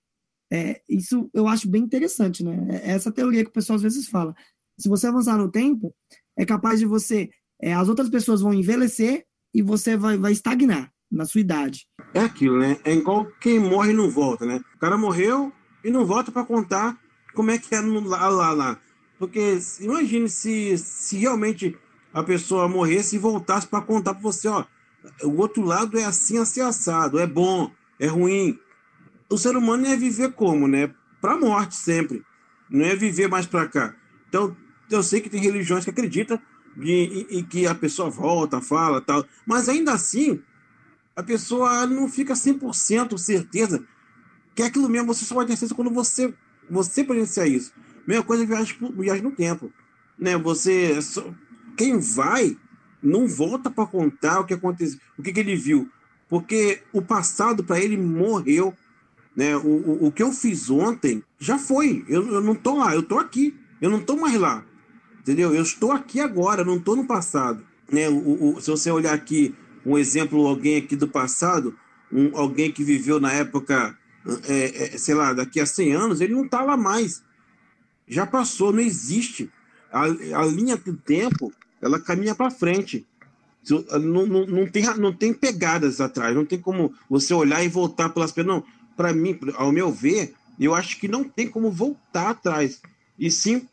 É, 0.51 0.81
isso 0.89 1.29
eu 1.35 1.47
acho 1.47 1.69
bem 1.69 1.83
interessante, 1.83 2.43
né? 2.43 2.81
É 2.83 2.93
essa 2.93 3.13
teoria 3.13 3.45
que 3.45 3.51
o 3.51 3.53
pessoal 3.53 3.77
às 3.77 3.83
vezes 3.83 4.09
fala. 4.09 4.35
Se 4.79 4.89
você 4.89 5.07
avançar 5.07 5.37
no 5.37 5.51
tempo, 5.51 5.95
é 6.37 6.47
capaz 6.47 6.81
de 6.81 6.87
você. 6.87 7.31
É, 7.61 7.75
as 7.75 7.89
outras 7.89 8.09
pessoas 8.09 8.41
vão 8.41 8.55
envelhecer 8.55 9.27
e 9.55 9.61
você 9.61 9.97
vai, 9.97 10.17
vai 10.17 10.33
estagnar 10.33 10.91
na 11.13 11.27
sua 11.27 11.41
idade. 11.41 11.87
É 12.15 12.21
aquilo, 12.21 12.59
né? 12.59 12.79
É 12.85 12.93
igual 12.93 13.27
quem 13.41 13.59
morre 13.59 13.93
e 13.93 13.95
não 13.95 14.11
volta, 14.11 14.47
né? 14.47 14.61
O 14.75 14.79
cara 14.79 14.97
morreu 14.97 15.53
e 15.85 15.91
não 15.91 16.07
volta 16.07 16.33
para 16.33 16.45
contar 16.45 16.99
como 17.35 17.51
é 17.51 17.59
que 17.59 17.81
no, 17.81 18.01
lá, 18.01 18.29
lá, 18.29 18.53
lá. 18.53 18.79
Porque 19.19 19.59
imagine 19.81 20.29
se, 20.29 20.77
se 20.79 21.17
realmente 21.17 21.77
a 22.13 22.23
pessoa 22.23 22.69
morresse 22.69 23.17
e 23.17 23.19
voltasse 23.19 23.67
para 23.67 23.81
contar 23.81 24.15
para 24.15 24.23
você, 24.23 24.49
ó, 24.49 24.65
o 25.23 25.37
outro 25.37 25.63
lado 25.63 25.99
é 25.99 26.05
assim, 26.05 26.39
assim, 26.39 26.61
assado, 26.61 27.19
é 27.19 27.27
bom, 27.27 27.71
é 27.99 28.07
ruim. 28.07 28.59
O 29.29 29.39
ser 29.39 29.57
humano 29.57 29.87
ia 29.87 29.97
viver 29.97 30.33
como, 30.33 30.67
né? 30.67 30.93
Para 31.21 31.39
morte 31.39 31.75
sempre. 31.75 32.23
Não 32.69 32.85
é 32.85 32.95
viver 32.97 33.29
mais 33.29 33.47
para 33.47 33.69
cá. 33.69 33.95
Então, 34.29 34.57
eu 34.91 35.03
sei 35.03 35.21
que 35.21 35.31
tem 35.31 35.41
religiões 35.41 35.85
que 35.85 35.91
acreditam 35.91 36.39
de, 36.77 37.27
e, 37.31 37.43
que 37.43 37.67
a 37.67 37.75
pessoa 37.75 38.11
volta, 38.11 38.61
fala 38.61 39.01
tal, 39.01 39.25
mas 39.47 39.69
ainda 39.69 39.93
assim, 39.93 40.43
a 41.15 41.23
pessoa 41.23 41.87
não 41.87 42.09
fica 42.09 42.35
100% 42.35 43.19
certeza 43.19 43.85
que 44.55 44.63
é 44.63 44.67
aquilo 44.67 44.89
mesmo, 44.89 45.13
você 45.13 45.25
só 45.25 45.35
vai 45.35 45.47
ter 45.47 45.53
certeza 45.53 45.75
quando 45.75 45.91
você, 45.91 46.33
você 46.69 47.03
presenciar 47.03 47.49
isso. 47.49 47.73
Mesma 48.07 48.25
coisa 48.25 48.45
viagem, 48.45 48.77
viagem 48.97 49.23
no 49.23 49.31
tempo. 49.31 49.73
Né? 50.19 50.37
Você, 50.37 50.99
quem 51.77 51.99
vai 51.99 52.57
não 53.03 53.27
volta 53.27 53.71
para 53.71 53.87
contar 53.87 54.41
o 54.41 54.45
que 54.45 54.55
aconteceu, 54.55 54.99
o 55.19 55.23
que, 55.23 55.33
que 55.33 55.41
ele 55.41 55.57
viu, 55.57 55.91
porque 56.29 56.83
o 56.93 57.03
passado 57.03 57.65
para 57.65 57.81
ele 57.81 57.97
morreu. 57.97 58.75
Né? 59.35 59.57
O, 59.57 59.61
o, 59.61 60.07
o, 60.07 60.13
que 60.13 60.23
eu 60.23 60.31
fiz 60.33 60.69
ontem 60.69 61.23
já 61.39 61.59
foi. 61.59 62.05
Eu, 62.07 62.27
eu 62.29 62.41
não 62.43 62.53
estou 62.53 62.77
lá, 62.77 62.95
eu 62.95 63.01
estou 63.01 63.19
aqui. 63.19 63.57
Eu 63.81 63.91
não 63.91 63.99
estou 63.99 64.17
mais 64.17 64.39
lá. 64.39 64.65
Entendeu? 65.21 65.55
Eu 65.55 65.63
estou 65.63 65.91
aqui 65.91 66.21
agora, 66.21 66.65
não 66.65 66.77
estou 66.77 66.95
no 66.95 67.07
passado. 67.07 67.65
Né? 67.91 68.09
O, 68.09 68.57
o, 68.57 68.61
se 68.61 68.71
você 68.71 68.91
olhar 68.91 69.15
aqui, 69.15 69.55
um 69.85 69.99
exemplo, 69.99 70.47
alguém 70.47 70.77
aqui 70.77 70.97
do 70.97 71.09
passado, 71.09 71.77
um, 72.13 72.37
alguém 72.37 72.71
que 72.71 72.85
viveu 72.85 73.21
na 73.21 73.33
época, 73.33 73.97
é, 74.49 74.95
é, 74.95 74.99
sei 74.99 75.15
lá, 75.15 75.33
daqui 75.33 75.61
a 75.61 75.67
100 75.67 75.93
anos, 75.93 76.21
ele 76.21 76.35
não 76.35 76.45
está 76.45 76.63
lá 76.63 76.77
mais. 76.77 77.23
Já 78.07 78.27
passou, 78.27 78.73
não 78.73 78.81
existe. 78.81 79.51
A, 79.93 80.05
a 80.05 80.47
linha 80.47 80.77
do 80.77 80.97
tempo 80.97 81.53
ela 81.81 81.99
caminha 81.99 82.35
para 82.35 82.51
frente. 82.51 83.05
Não, 83.69 84.27
não, 84.27 84.47
não, 84.47 84.67
tem, 84.67 84.85
não 84.97 85.13
tem 85.13 85.33
pegadas 85.33 86.01
atrás, 86.01 86.35
não 86.35 86.45
tem 86.45 86.59
como 86.61 86.95
você 87.09 87.33
olhar 87.35 87.63
e 87.65 87.69
voltar 87.69 88.09
pelas 88.09 88.33
pernas. 88.33 88.57
Não, 88.57 88.65
para 88.97 89.13
mim, 89.13 89.39
ao 89.55 89.73
meu 89.73 89.91
ver, 89.91 90.35
eu 90.59 90.75
acho 90.75 90.99
que 90.99 91.09
não 91.09 91.25
tem 91.25 91.49
como 91.49 91.71
voltar 91.71 92.31
atrás, 92.31 92.81
e 93.19 93.31
sim 93.31 93.69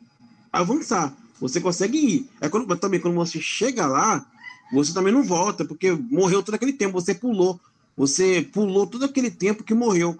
avançar. 0.52 1.14
Você 1.40 1.60
consegue 1.60 1.98
ir. 1.98 2.30
É 2.40 2.48
quando, 2.48 2.76
também 2.76 3.00
quando 3.00 3.14
você 3.14 3.40
chega 3.40 3.86
lá, 3.86 4.24
você 4.72 4.92
também 4.92 5.12
não 5.12 5.22
volta, 5.22 5.64
porque 5.64 5.92
morreu 5.92 6.42
todo 6.42 6.54
aquele 6.54 6.72
tempo, 6.72 7.00
você 7.00 7.14
pulou. 7.14 7.60
Você 7.96 8.48
pulou 8.52 8.86
todo 8.86 9.04
aquele 9.04 9.30
tempo 9.30 9.64
que 9.64 9.74
morreu. 9.74 10.18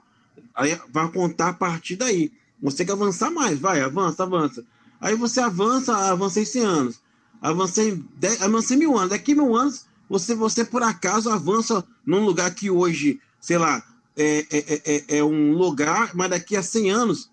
Aí 0.55 0.79
vai 0.93 1.11
contar 1.11 1.49
a 1.49 1.55
partir 1.55 1.97
daí. 1.97 2.33
Você 2.63 2.79
tem 2.79 2.87
que 2.87 2.93
avançar 2.93 3.31
mais, 3.31 3.59
vai, 3.59 3.81
avança, 3.81 4.23
avança. 4.23 4.65
Aí 5.01 5.15
você 5.15 5.41
avança, 5.41 5.97
avancei 5.97 6.45
100 6.45 6.63
anos 6.65 7.01
avancei, 7.41 8.03
dez, 8.17 8.43
avancei 8.43 8.77
mil 8.77 8.97
anos. 8.97 9.11
Daqui 9.11 9.35
mil 9.35 9.57
anos, 9.57 9.87
você, 10.09 10.35
você 10.35 10.65
por 10.65 10.83
acaso 10.83 11.31
avança 11.31 11.85
num 12.05 12.25
lugar 12.25 12.55
que 12.55 12.71
hoje, 12.71 13.21
sei 13.41 13.59
lá, 13.59 13.83
é, 14.17 14.47
é, 14.51 14.83
é, 14.85 15.19
é 15.19 15.25
um 15.25 15.53
lugar, 15.53 16.15
mas 16.15 16.31
daqui 16.31 16.57
a 16.57 16.63
100 16.63 16.91
anos 16.91 17.31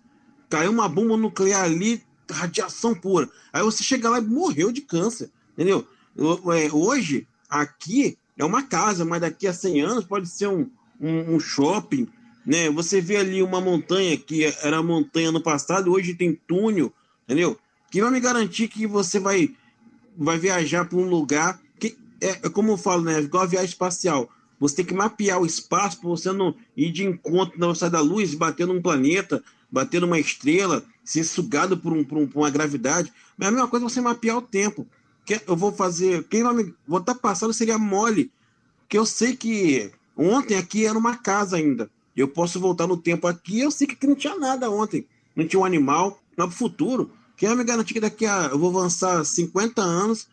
caiu 0.48 0.70
uma 0.70 0.88
bomba 0.88 1.16
nuclear 1.16 1.64
ali, 1.64 2.02
radiação 2.30 2.94
pura. 2.94 3.28
Aí 3.52 3.62
você 3.62 3.82
chega 3.82 4.08
lá 4.08 4.18
e 4.18 4.22
morreu 4.22 4.72
de 4.72 4.80
câncer, 4.80 5.30
entendeu? 5.52 5.86
Hoje, 6.72 7.26
aqui 7.48 8.18
é 8.36 8.44
uma 8.44 8.62
casa, 8.62 9.04
mas 9.04 9.20
daqui 9.20 9.46
a 9.46 9.52
100 9.52 9.80
anos 9.82 10.04
pode 10.04 10.28
ser 10.28 10.48
um, 10.48 10.68
um, 11.00 11.36
um 11.36 11.40
shopping, 11.40 12.08
né? 12.44 12.68
Você 12.70 13.00
vê 13.00 13.18
ali 13.18 13.42
uma 13.42 13.60
montanha 13.60 14.16
que 14.16 14.44
era 14.62 14.82
montanha 14.82 15.30
no 15.30 15.42
passado, 15.42 15.92
hoje 15.92 16.14
tem 16.14 16.34
túnel, 16.46 16.92
entendeu? 17.24 17.58
Que 17.90 18.00
vai 18.00 18.10
me 18.10 18.20
garantir 18.20 18.68
que 18.68 18.86
você 18.86 19.18
vai 19.20 19.54
vai 20.16 20.36
viajar 20.36 20.84
para 20.84 20.98
um 20.98 21.08
lugar 21.08 21.60
que 21.78 21.96
é, 22.20 22.30
é, 22.30 22.48
como 22.48 22.72
eu 22.72 22.76
falo, 22.76 23.02
né? 23.02 23.20
Igual 23.20 23.44
a 23.44 23.46
viagem 23.46 23.68
espacial. 23.68 24.28
Você 24.58 24.76
tem 24.76 24.84
que 24.84 24.94
mapear 24.94 25.40
o 25.40 25.46
espaço 25.46 26.00
para 26.00 26.08
você 26.08 26.32
não 26.32 26.54
ir 26.76 26.90
de 26.90 27.04
encontro 27.04 27.56
na 27.58 27.66
velocidade 27.66 27.92
da 27.92 28.00
luz, 28.00 28.34
bater 28.34 28.66
num 28.66 28.82
planeta, 28.82 29.42
bater 29.70 30.00
numa 30.00 30.18
estrela, 30.18 30.82
ser 31.04 31.22
sugado 31.22 31.78
por, 31.78 31.92
um, 31.92 32.02
por, 32.02 32.18
um, 32.18 32.26
por 32.26 32.40
uma 32.40 32.50
gravidade. 32.50 33.12
Mas 33.36 33.46
é 33.46 33.48
a 33.48 33.52
mesma 33.52 33.68
coisa 33.68 33.86
é 33.86 33.88
você 33.88 34.00
mapear 34.00 34.36
o 34.36 34.42
tempo. 34.42 34.86
Eu 35.46 35.56
vou 35.56 35.72
fazer. 35.72 36.24
Quem 36.24 36.42
vai 36.42 36.54
me. 36.54 36.74
Vou 36.86 37.00
estar 37.00 37.14
passando 37.14 37.52
seria 37.52 37.78
mole. 37.78 38.30
Que 38.88 38.98
eu 38.98 39.04
sei 39.04 39.36
que 39.36 39.90
ontem 40.16 40.56
aqui 40.56 40.86
era 40.86 40.98
uma 40.98 41.16
casa 41.16 41.56
ainda. 41.56 41.90
Eu 42.16 42.28
posso 42.28 42.58
voltar 42.58 42.86
no 42.86 42.96
tempo 42.96 43.26
aqui. 43.26 43.60
Eu 43.60 43.70
sei 43.70 43.86
que 43.86 43.94
aqui 43.94 44.06
não 44.06 44.14
tinha 44.14 44.36
nada 44.36 44.70
ontem. 44.70 45.06
Não 45.36 45.46
tinha 45.46 45.60
um 45.60 45.64
animal. 45.64 46.20
Mas 46.36 46.46
para 46.46 46.54
o 46.54 46.58
futuro, 46.58 47.10
quem 47.36 47.48
vai 47.48 47.58
me 47.58 47.64
garantir 47.64 47.94
que 47.94 48.00
daqui 48.00 48.26
a. 48.26 48.48
Eu 48.52 48.58
vou 48.58 48.70
avançar 48.70 49.24
50 49.24 49.82
anos, 49.82 50.28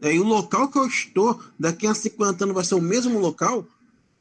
é, 0.00 0.14
e 0.14 0.20
o 0.20 0.24
local 0.24 0.70
que 0.70 0.78
eu 0.78 0.86
estou, 0.86 1.40
daqui 1.58 1.86
a 1.86 1.94
50 1.94 2.44
anos 2.44 2.54
vai 2.54 2.64
ser 2.64 2.74
o 2.74 2.80
mesmo 2.80 3.18
local? 3.18 3.66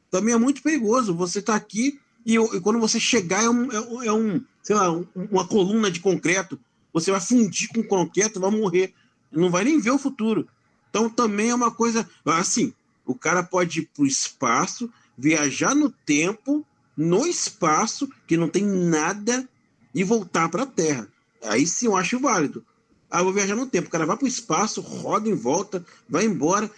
Também 0.10 0.34
é 0.34 0.38
muito 0.38 0.62
perigoso. 0.62 1.14
Você 1.16 1.40
está 1.40 1.56
aqui 1.56 2.00
e, 2.26 2.36
e, 2.36 2.62
quando 2.62 2.80
você 2.80 3.00
chegar 3.00 3.44
é 3.44 3.50
um, 3.50 3.72
é, 3.72 4.08
é 4.08 4.14
um 4.14 4.42
sei 4.64 4.76
lá, 4.76 4.92
um, 4.92 5.06
uma 5.16 5.48
coluna 5.48 5.92
de 5.92 6.00
concreto. 6.00 6.60
Você 6.92 7.12
vai 7.12 7.22
fundir 7.22 7.68
com 7.70 7.84
concreto, 7.84 8.40
vai 8.40 8.50
morrer. 8.50 8.94
Não 9.32 9.50
vai 9.50 9.64
nem 9.64 9.80
ver 9.80 9.92
o 9.92 9.98
futuro. 9.98 10.48
Então 10.90 11.10
também 11.10 11.50
é 11.50 11.56
uma 11.56 11.72
coisa. 11.72 12.10
Assim, 12.26 12.74
o 13.06 13.14
cara 13.14 13.44
pode 13.44 13.80
ir 13.80 13.90
para 13.94 14.04
o 14.04 14.08
espaço, 14.08 14.90
viajar 15.18 15.76
no 15.76 15.90
tempo, 15.90 16.66
no 16.96 17.26
espaço, 17.26 18.10
que 18.26 18.38
não 18.38 18.48
tem 18.48 18.66
nada, 18.66 19.48
e 19.94 20.04
voltar 20.04 20.50
para 20.50 20.64
a 20.64 20.68
Terra. 20.68 21.08
Aí 21.44 21.66
sim 21.68 21.86
eu 21.88 21.96
acho 21.96 22.20
válido. 22.20 22.66
Ah, 23.10 23.22
vou 23.22 23.34
viajar 23.34 23.56
no 23.56 23.68
tempo. 23.68 23.88
O 23.88 23.92
cara 23.92 24.06
vai 24.06 24.18
para 24.18 24.26
o 24.26 24.28
espaço, 24.28 24.82
roda 24.82 25.30
em 25.30 25.36
volta, 25.36 25.86
vai 26.10 26.26
embora, 26.26 26.70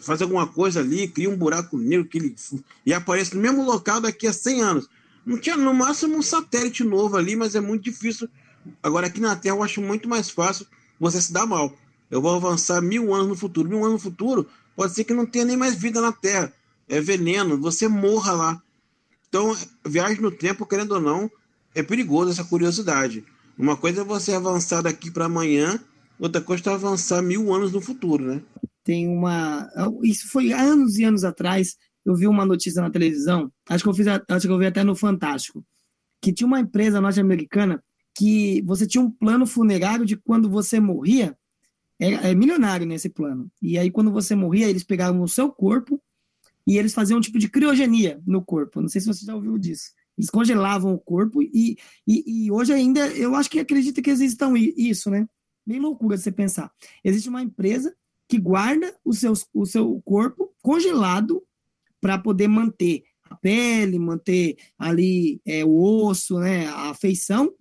faz 0.00 0.22
alguma 0.22 0.46
coisa 0.46 0.80
ali, 0.80 1.06
cria 1.06 1.28
um 1.28 1.36
buraco 1.36 1.76
negro 1.76 2.06
que 2.06 2.18
ele, 2.18 2.34
e 2.84 2.94
aparece 2.94 3.34
no 3.34 3.42
mesmo 3.42 3.64
local 3.64 4.00
daqui 4.00 4.26
a 4.26 4.32
100 4.32 4.62
anos. 4.62 4.88
Não 5.24 5.38
tinha 5.38 5.56
no 5.56 5.72
máximo 5.72 6.16
um 6.16 6.22
satélite 6.22 6.84
novo 6.84 7.16
ali, 7.16 7.36
mas 7.36 7.54
é 7.54 7.60
muito 7.60 7.84
difícil. 7.84 8.28
Agora 8.82 9.06
aqui 9.06 9.20
na 9.20 9.36
Terra 9.36 9.56
eu 9.56 9.62
acho 9.62 9.80
muito 9.80 10.08
mais 10.08 10.30
fácil 10.30 10.66
você 10.98 11.20
se 11.20 11.32
dar 11.32 11.46
mal. 11.46 11.72
Eu 12.10 12.20
vou 12.20 12.34
avançar 12.34 12.80
mil 12.80 13.12
anos 13.14 13.28
no 13.28 13.36
futuro. 13.36 13.68
Mil 13.68 13.78
anos 13.78 13.94
no 13.94 13.98
futuro 13.98 14.46
pode 14.76 14.94
ser 14.94 15.04
que 15.04 15.14
não 15.14 15.26
tenha 15.26 15.44
nem 15.44 15.56
mais 15.56 15.74
vida 15.74 16.00
na 16.00 16.12
Terra. 16.12 16.52
É 16.88 17.00
veneno, 17.00 17.58
você 17.58 17.88
morra 17.88 18.32
lá. 18.32 18.62
Então, 19.28 19.56
viagem 19.84 20.20
no 20.20 20.30
tempo, 20.30 20.66
querendo 20.66 20.92
ou 20.92 21.00
não, 21.00 21.30
é 21.74 21.82
perigoso 21.82 22.30
essa 22.30 22.44
curiosidade. 22.44 23.24
Uma 23.58 23.76
coisa 23.76 24.02
é 24.02 24.04
você 24.04 24.32
avançar 24.32 24.82
daqui 24.82 25.10
para 25.10 25.24
amanhã, 25.24 25.80
outra 26.18 26.40
coisa 26.40 26.70
é 26.70 26.74
avançar 26.74 27.22
mil 27.22 27.52
anos 27.52 27.72
no 27.72 27.80
futuro, 27.80 28.24
né? 28.24 28.42
Tem 28.84 29.08
uma. 29.08 29.68
Isso 30.02 30.28
foi 30.28 30.52
anos 30.52 30.98
e 30.98 31.04
anos 31.04 31.24
atrás. 31.24 31.76
Eu 32.04 32.14
vi 32.14 32.26
uma 32.26 32.44
notícia 32.44 32.82
na 32.82 32.90
televisão, 32.90 33.50
acho 33.68 33.82
que 33.82 33.88
eu 33.88 33.94
fiz, 33.94 34.06
acho 34.06 34.46
que 34.46 34.52
eu 34.52 34.58
vi 34.58 34.66
até 34.66 34.84
no 34.84 34.94
Fantástico, 34.94 35.64
que 36.20 36.34
tinha 36.34 36.46
uma 36.46 36.60
empresa 36.60 37.00
norte-americana 37.00 37.82
que 38.14 38.62
você 38.62 38.86
tinha 38.86 39.02
um 39.02 39.10
plano 39.10 39.46
funerário 39.46 40.06
de 40.06 40.16
quando 40.16 40.48
você 40.48 40.78
morria, 40.78 41.36
é, 41.98 42.30
é, 42.30 42.34
milionário 42.34 42.86
nesse 42.86 43.08
plano. 43.08 43.50
E 43.60 43.78
aí, 43.78 43.90
quando 43.90 44.10
você 44.10 44.34
morria, 44.34 44.68
eles 44.68 44.84
pegavam 44.84 45.22
o 45.22 45.28
seu 45.28 45.50
corpo 45.50 46.00
e 46.66 46.78
eles 46.78 46.94
faziam 46.94 47.18
um 47.18 47.20
tipo 47.20 47.38
de 47.38 47.48
criogenia 47.48 48.20
no 48.26 48.42
corpo. 48.42 48.80
Não 48.80 48.88
sei 48.88 49.00
se 49.00 49.06
você 49.06 49.24
já 49.26 49.34
ouviu 49.34 49.58
disso. 49.58 49.92
Eles 50.16 50.30
congelavam 50.30 50.94
o 50.94 50.98
corpo 50.98 51.42
e, 51.42 51.76
e, 52.06 52.46
e, 52.46 52.50
hoje 52.50 52.72
ainda 52.72 53.08
eu 53.08 53.34
acho 53.34 53.50
que 53.50 53.58
acredita 53.58 54.00
que 54.00 54.10
existam 54.10 54.52
isso, 54.56 55.10
né? 55.10 55.28
Bem 55.66 55.80
loucura 55.80 56.16
você 56.16 56.30
pensar. 56.30 56.70
Existe 57.02 57.28
uma 57.28 57.42
empresa 57.42 57.94
que 58.28 58.38
guarda 58.38 58.94
o 59.04 59.12
seu, 59.12 59.32
o 59.52 59.66
seu 59.66 60.00
corpo 60.04 60.52
congelado 60.62 61.42
para 62.00 62.18
poder 62.18 62.48
manter 62.48 63.04
a 63.28 63.34
pele, 63.34 63.98
manter 63.98 64.56
ali 64.78 65.40
é, 65.44 65.64
o 65.64 66.04
osso, 66.06 66.38
né, 66.38 66.66
a 66.68 66.94
feição, 66.94 67.52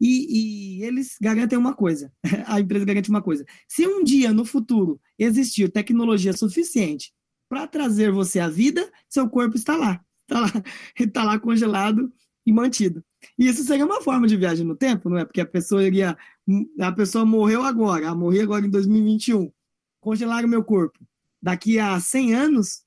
e, 0.00 0.78
e, 0.78 0.84
eles 0.84 1.16
garantem 1.20 1.58
uma 1.58 1.74
coisa, 1.74 2.12
a 2.46 2.60
empresa 2.60 2.84
garante 2.84 3.10
uma 3.10 3.22
coisa. 3.22 3.44
Se 3.68 3.86
um 3.86 4.02
dia 4.02 4.32
no 4.32 4.44
futuro 4.44 5.00
existir 5.18 5.70
tecnologia 5.70 6.32
suficiente 6.32 7.12
para 7.48 7.66
trazer 7.66 8.10
você 8.10 8.40
à 8.40 8.48
vida, 8.48 8.90
seu 9.08 9.28
corpo 9.28 9.56
está 9.56 9.76
lá 9.76 10.00
está 10.30 10.40
lá, 10.40 10.48
tá 11.12 11.24
lá 11.24 11.38
congelado 11.38 12.12
e 12.46 12.52
mantido. 12.52 13.04
E 13.38 13.48
isso 13.48 13.64
seria 13.64 13.84
uma 13.84 14.00
forma 14.00 14.26
de 14.26 14.36
viagem 14.36 14.64
no 14.64 14.76
tempo, 14.76 15.10
não 15.10 15.18
é? 15.18 15.24
Porque 15.24 15.40
a 15.40 15.46
pessoa 15.46 15.84
iria. 15.84 16.16
A 16.80 16.92
pessoa 16.92 17.24
morreu 17.24 17.62
agora, 17.62 18.14
morreu 18.14 18.42
agora 18.42 18.66
em 18.66 18.70
2021. 18.70 19.52
Congelaram 20.00 20.48
meu 20.48 20.64
corpo. 20.64 20.98
Daqui 21.42 21.78
a 21.78 21.98
100 22.00 22.34
anos, 22.34 22.82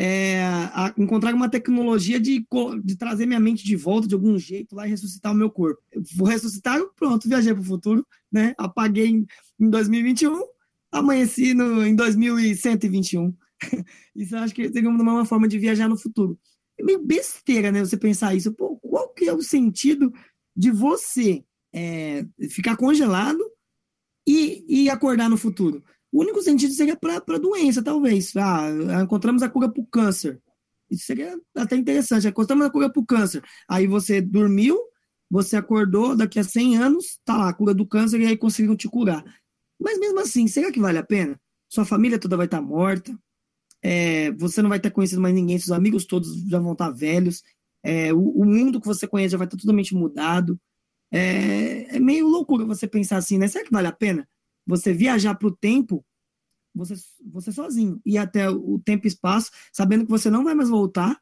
é, 0.00 0.44
a, 0.44 0.94
encontrar 0.96 1.34
uma 1.34 1.48
tecnologia 1.48 2.20
de, 2.20 2.46
de 2.84 2.96
trazer 2.96 3.26
minha 3.26 3.40
mente 3.40 3.64
de 3.64 3.74
volta 3.74 4.06
de 4.06 4.14
algum 4.14 4.38
jeito 4.38 4.76
lá 4.76 4.86
e 4.86 4.90
ressuscitar 4.90 5.32
o 5.32 5.34
meu 5.34 5.50
corpo. 5.50 5.82
Eu 5.90 6.04
vou 6.14 6.28
ressuscitar, 6.28 6.80
pronto, 6.94 7.28
viajei 7.28 7.52
para 7.52 7.62
o 7.62 7.64
futuro, 7.64 8.06
né? 8.30 8.54
Apaguei 8.56 9.08
em, 9.08 9.26
em 9.58 9.68
2021, 9.68 10.40
amanheci 10.92 11.52
no, 11.52 11.84
em 11.84 11.96
2121. 11.96 13.34
isso 14.14 14.36
eu 14.36 14.38
acho 14.38 14.54
que 14.54 14.72
seria 14.72 14.88
uma 14.88 15.24
forma 15.24 15.48
de 15.48 15.58
viajar 15.58 15.88
no 15.88 15.98
futuro. 15.98 16.38
É 16.78 16.84
meio 16.84 17.04
besteira, 17.04 17.72
né? 17.72 17.84
Você 17.84 17.96
pensar 17.96 18.36
isso. 18.36 18.54
Pô, 18.54 18.76
qual 18.76 19.08
que 19.08 19.24
é 19.24 19.34
o 19.34 19.42
sentido 19.42 20.12
de 20.56 20.70
você 20.70 21.42
é, 21.74 22.24
ficar 22.48 22.76
congelado 22.76 23.42
e, 24.24 24.64
e 24.68 24.90
acordar 24.90 25.28
no 25.28 25.36
futuro? 25.36 25.82
O 26.12 26.20
único 26.22 26.40
sentido 26.42 26.72
seria 26.72 26.96
para 26.96 27.16
a 27.16 27.38
doença, 27.38 27.82
talvez. 27.82 28.34
Ah, 28.36 29.02
encontramos 29.02 29.42
a 29.42 29.48
cura 29.48 29.70
para 29.70 29.82
o 29.82 29.86
câncer. 29.86 30.40
Isso 30.90 31.04
seria 31.04 31.38
até 31.54 31.76
interessante. 31.76 32.26
Encontramos 32.26 32.66
a 32.66 32.70
cura 32.70 32.90
para 32.90 33.00
o 33.00 33.06
câncer. 33.06 33.42
Aí 33.68 33.86
você 33.86 34.20
dormiu, 34.20 34.78
você 35.30 35.56
acordou, 35.56 36.16
daqui 36.16 36.38
a 36.38 36.44
100 36.44 36.78
anos, 36.78 37.20
tá 37.24 37.36
lá, 37.36 37.48
a 37.50 37.52
cura 37.52 37.74
do 37.74 37.86
câncer, 37.86 38.20
e 38.20 38.26
aí 38.26 38.36
conseguiram 38.36 38.76
te 38.76 38.88
curar. 38.88 39.22
Mas 39.78 39.98
mesmo 39.98 40.20
assim, 40.20 40.46
será 40.48 40.72
que 40.72 40.80
vale 40.80 40.98
a 40.98 41.04
pena? 41.04 41.38
Sua 41.68 41.84
família 41.84 42.18
toda 42.18 42.36
vai 42.36 42.46
estar 42.46 42.58
tá 42.58 42.62
morta, 42.62 43.16
é, 43.82 44.32
você 44.32 44.62
não 44.62 44.68
vai 44.68 44.80
ter 44.80 44.90
conhecido 44.90 45.20
mais 45.20 45.34
ninguém, 45.34 45.58
seus 45.58 45.70
amigos 45.70 46.04
todos 46.04 46.42
já 46.48 46.58
vão 46.58 46.72
estar 46.72 46.86
tá 46.86 46.90
velhos, 46.90 47.42
é, 47.82 48.12
o, 48.12 48.18
o, 48.18 48.44
mundo 48.44 48.80
que 48.80 48.86
você 48.86 49.06
conhece 49.06 49.32
já 49.32 49.38
vai 49.38 49.46
estar 49.46 49.56
tá 49.56 49.60
totalmente 49.60 49.94
mudado. 49.94 50.58
É, 51.12 51.96
é 51.96 52.00
meio 52.00 52.26
loucura 52.26 52.64
você 52.64 52.86
pensar 52.86 53.18
assim, 53.18 53.38
né? 53.38 53.48
Será 53.48 53.64
que 53.64 53.70
vale 53.70 53.86
a 53.86 53.92
pena? 53.92 54.28
Você 54.68 54.92
viajar 54.92 55.34
para 55.34 55.48
o 55.48 55.56
tempo, 55.56 56.04
você, 56.74 56.94
você 57.32 57.50
sozinho, 57.50 57.98
ir 58.04 58.18
até 58.18 58.50
o 58.50 58.78
tempo 58.78 59.06
e 59.06 59.08
espaço, 59.08 59.50
sabendo 59.72 60.04
que 60.04 60.10
você 60.10 60.30
não 60.30 60.44
vai 60.44 60.54
mais 60.54 60.68
voltar, 60.68 61.18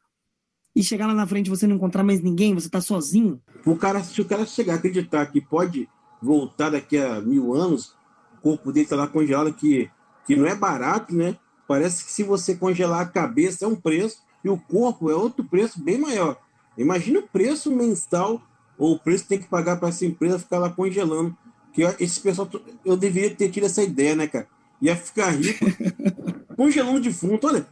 e 0.75 0.83
chegar 0.83 1.07
lá 1.07 1.13
na 1.13 1.25
frente 1.25 1.49
você 1.49 1.65
não 1.65 1.77
encontrar 1.77 2.03
mais 2.03 2.21
ninguém, 2.21 2.53
você 2.53 2.69
tá 2.69 2.79
sozinho. 2.79 3.41
O 3.65 3.75
cara, 3.75 4.03
se 4.03 4.21
o 4.21 4.25
cara 4.25 4.45
chegar 4.45 4.73
a 4.73 4.75
acreditar 4.75 5.25
que 5.27 5.41
pode 5.41 5.89
voltar 6.21 6.69
daqui 6.69 6.97
a 6.97 7.19
mil 7.21 7.55
anos, 7.55 7.95
o 8.37 8.41
corpo 8.41 8.71
dele 8.71 8.85
tá 8.85 8.95
lá 8.95 9.07
congelado, 9.07 9.51
que, 9.53 9.89
que 10.27 10.35
não 10.35 10.45
é 10.45 10.53
barato, 10.53 11.15
né? 11.15 11.35
Parece 11.67 12.05
que 12.05 12.11
se 12.11 12.21
você 12.21 12.55
congelar 12.55 13.01
a 13.01 13.05
cabeça 13.09 13.65
é 13.65 13.67
um 13.67 13.75
preço 13.75 14.21
e 14.43 14.49
o 14.49 14.57
corpo 14.57 15.09
é 15.09 15.15
outro 15.15 15.43
preço 15.43 15.81
bem 15.81 15.97
maior. 15.97 16.37
Imagina 16.77 17.19
o 17.19 17.27
preço 17.27 17.71
mensal 17.75 18.39
ou 18.77 18.93
o 18.93 18.99
preço 18.99 19.23
que 19.23 19.29
tem 19.29 19.39
que 19.39 19.47
pagar 19.47 19.77
para 19.77 19.89
essa 19.89 20.05
empresa 20.05 20.37
ficar 20.37 20.59
lá 20.59 20.69
congelando 20.69 21.35
que 21.77 22.03
esse 22.03 22.19
pessoal, 22.19 22.49
eu 22.83 22.97
deveria 22.97 23.35
ter 23.35 23.51
tido 23.51 23.67
essa 23.67 23.83
ideia, 23.83 24.15
né, 24.15 24.25
cara? 24.27 24.47
Ia 24.81 24.95
ficar 24.95 25.29
rico, 25.29 25.63
congelando 26.57 27.01
defunto. 27.01 27.45
Olha, 27.45 27.67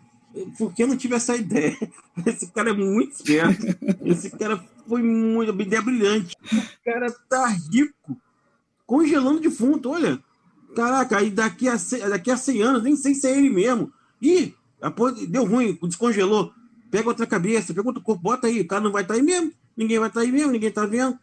por 0.60 0.72
que 0.74 0.84
eu 0.84 0.88
não 0.88 0.96
tive 0.96 1.16
essa 1.16 1.36
ideia? 1.36 1.76
Esse 2.26 2.48
cara 2.52 2.70
é 2.70 2.74
muito 2.74 3.14
esperto. 3.14 3.66
Esse 4.06 4.30
cara 4.30 4.64
foi 4.88 5.02
muito, 5.02 5.52
uma 5.52 5.62
ideia 5.64 5.82
brilhante. 5.82 6.36
O 6.44 6.86
cara 6.86 7.12
tá 7.28 7.48
rico, 7.48 8.16
congelando 8.86 9.40
defunto. 9.40 9.90
Olha, 9.90 10.20
caraca, 10.76 11.18
aí 11.18 11.32
daqui 11.32 11.68
a, 11.68 11.76
daqui 12.10 12.30
a 12.30 12.38
100 12.38 12.62
anos, 12.62 12.84
nem 12.84 12.96
sei 12.96 13.16
se 13.16 13.28
é 13.28 13.36
ele 13.36 13.50
mesmo. 13.50 13.92
Ih, 14.22 14.54
deu 15.30 15.46
ruim, 15.46 15.78
descongelou. 15.82 16.54
Pega 16.92 17.10
outra 17.10 17.26
cabeça, 17.26 17.74
pega 17.74 17.88
outro 17.88 18.04
corpo, 18.04 18.22
bota 18.22 18.46
aí. 18.46 18.62
O 18.62 18.68
cara 18.68 18.84
não 18.84 18.92
vai 18.92 19.02
estar 19.02 19.16
tá 19.16 19.20
aí 19.20 19.26
mesmo. 19.26 19.52
Ninguém 19.76 19.98
vai 19.98 20.10
estar 20.10 20.20
tá 20.20 20.26
aí 20.26 20.32
mesmo, 20.32 20.52
ninguém 20.52 20.72
tá 20.72 20.86
vendo. 20.86 21.18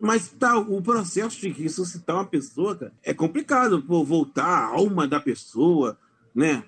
Mas 0.00 0.28
tá, 0.28 0.56
o 0.56 0.80
processo 0.80 1.40
de 1.40 1.48
ressuscitar 1.48 2.16
uma 2.16 2.24
pessoa, 2.24 2.76
cara, 2.76 2.92
é 3.02 3.12
complicado, 3.12 3.82
pô, 3.82 4.04
voltar 4.04 4.46
a 4.46 4.66
alma 4.66 5.08
da 5.08 5.18
pessoa, 5.18 5.98
né? 6.34 6.62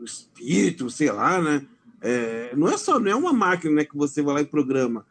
O 0.00 0.04
espírito, 0.04 0.88
sei 0.90 1.10
lá, 1.10 1.42
né? 1.42 1.66
É, 2.00 2.54
não 2.56 2.68
é 2.68 2.78
só, 2.78 2.98
não 3.00 3.10
é 3.10 3.14
uma 3.14 3.32
máquina 3.32 3.74
né, 3.74 3.84
que 3.84 3.96
você 3.96 4.22
vai 4.22 4.34
lá 4.34 4.40
e 4.40 4.46
programa. 4.46 5.04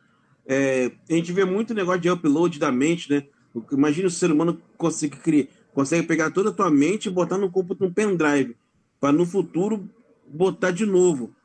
É, 0.48 0.92
a 1.10 1.14
gente 1.14 1.32
vê 1.32 1.46
muito 1.46 1.74
negócio 1.74 2.02
de 2.02 2.10
upload 2.10 2.58
da 2.58 2.72
mente, 2.72 3.12
né? 3.12 3.26
Imagina 3.72 4.08
o 4.08 4.12
ser 4.12 4.32
humano 4.32 4.60
consegue 4.78 5.18
criar, 5.18 5.48
consegue 5.74 6.08
pegar 6.08 6.32
toda 6.32 6.50
a 6.50 6.54
tua 6.54 6.72
mente 6.72 7.08
e 7.08 7.12
botar 7.12 7.38
no 7.38 7.52
corpo 7.52 7.76
num 7.80 7.92
pendrive, 7.92 8.56
para 9.00 9.12
no 9.12 9.26
futuro 9.26 9.88
botar 10.26 10.72
de 10.72 10.86
novo. 10.86 11.36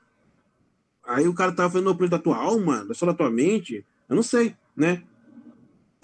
Aí 1.07 1.27
o 1.27 1.35
cara 1.35 1.53
tava 1.53 1.70
fazendo 1.70 1.89
o 1.89 1.91
upload 1.91 2.11
da 2.11 2.18
tua 2.18 2.37
alma, 2.37 2.87
só 2.95 3.05
da 3.05 3.12
tua 3.12 3.31
mente, 3.31 3.85
eu 4.09 4.16
não 4.16 4.22
sei, 4.22 4.55
né? 4.77 5.03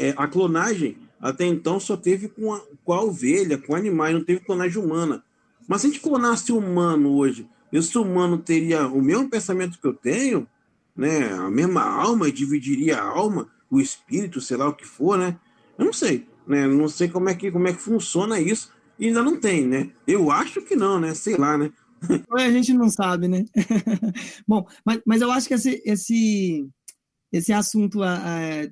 É, 0.00 0.14
a 0.16 0.26
clonagem 0.26 0.96
até 1.20 1.44
então 1.44 1.78
só 1.78 1.96
teve 1.96 2.28
com 2.28 2.54
a, 2.54 2.60
com 2.82 2.92
a 2.92 3.02
ovelha, 3.02 3.58
com 3.58 3.74
animais, 3.74 4.14
não 4.14 4.24
teve 4.24 4.40
clonagem 4.40 4.82
humana. 4.82 5.22
Mas 5.68 5.82
se 5.82 5.86
a 5.86 5.90
gente 5.90 6.00
clonasse 6.00 6.50
humano 6.50 7.14
hoje, 7.14 7.46
esse 7.70 7.96
humano 7.98 8.38
teria 8.38 8.88
o 8.88 9.02
mesmo 9.02 9.28
pensamento 9.28 9.78
que 9.78 9.86
eu 9.86 9.92
tenho, 9.92 10.46
né? 10.96 11.32
A 11.34 11.50
mesma 11.50 11.82
alma, 11.82 12.32
dividiria 12.32 12.98
a 12.98 13.04
alma, 13.04 13.48
o 13.70 13.80
espírito, 13.80 14.40
sei 14.40 14.56
lá 14.56 14.68
o 14.68 14.74
que 14.74 14.86
for, 14.86 15.18
né? 15.18 15.38
Eu 15.78 15.84
não 15.84 15.92
sei, 15.92 16.26
né? 16.46 16.66
Não 16.66 16.88
sei 16.88 17.08
como 17.08 17.28
é 17.28 17.34
que 17.34 17.50
como 17.50 17.68
é 17.68 17.72
que 17.72 17.80
funciona 17.80 18.40
isso. 18.40 18.72
E 18.98 19.06
ainda 19.06 19.22
não 19.22 19.38
tem, 19.38 19.66
né? 19.66 19.90
Eu 20.06 20.30
acho 20.30 20.62
que 20.62 20.74
não, 20.74 20.98
né? 20.98 21.14
Sei 21.14 21.36
lá, 21.36 21.56
né? 21.56 21.70
A 22.36 22.50
gente 22.50 22.72
não 22.72 22.88
sabe, 22.88 23.28
né? 23.28 23.44
Bom, 24.48 24.66
mas, 24.84 25.00
mas 25.06 25.20
eu 25.20 25.30
acho 25.30 25.46
que 25.46 25.54
esse, 25.54 25.82
esse 25.84 26.68
esse 27.32 27.52
assunto, 27.52 28.00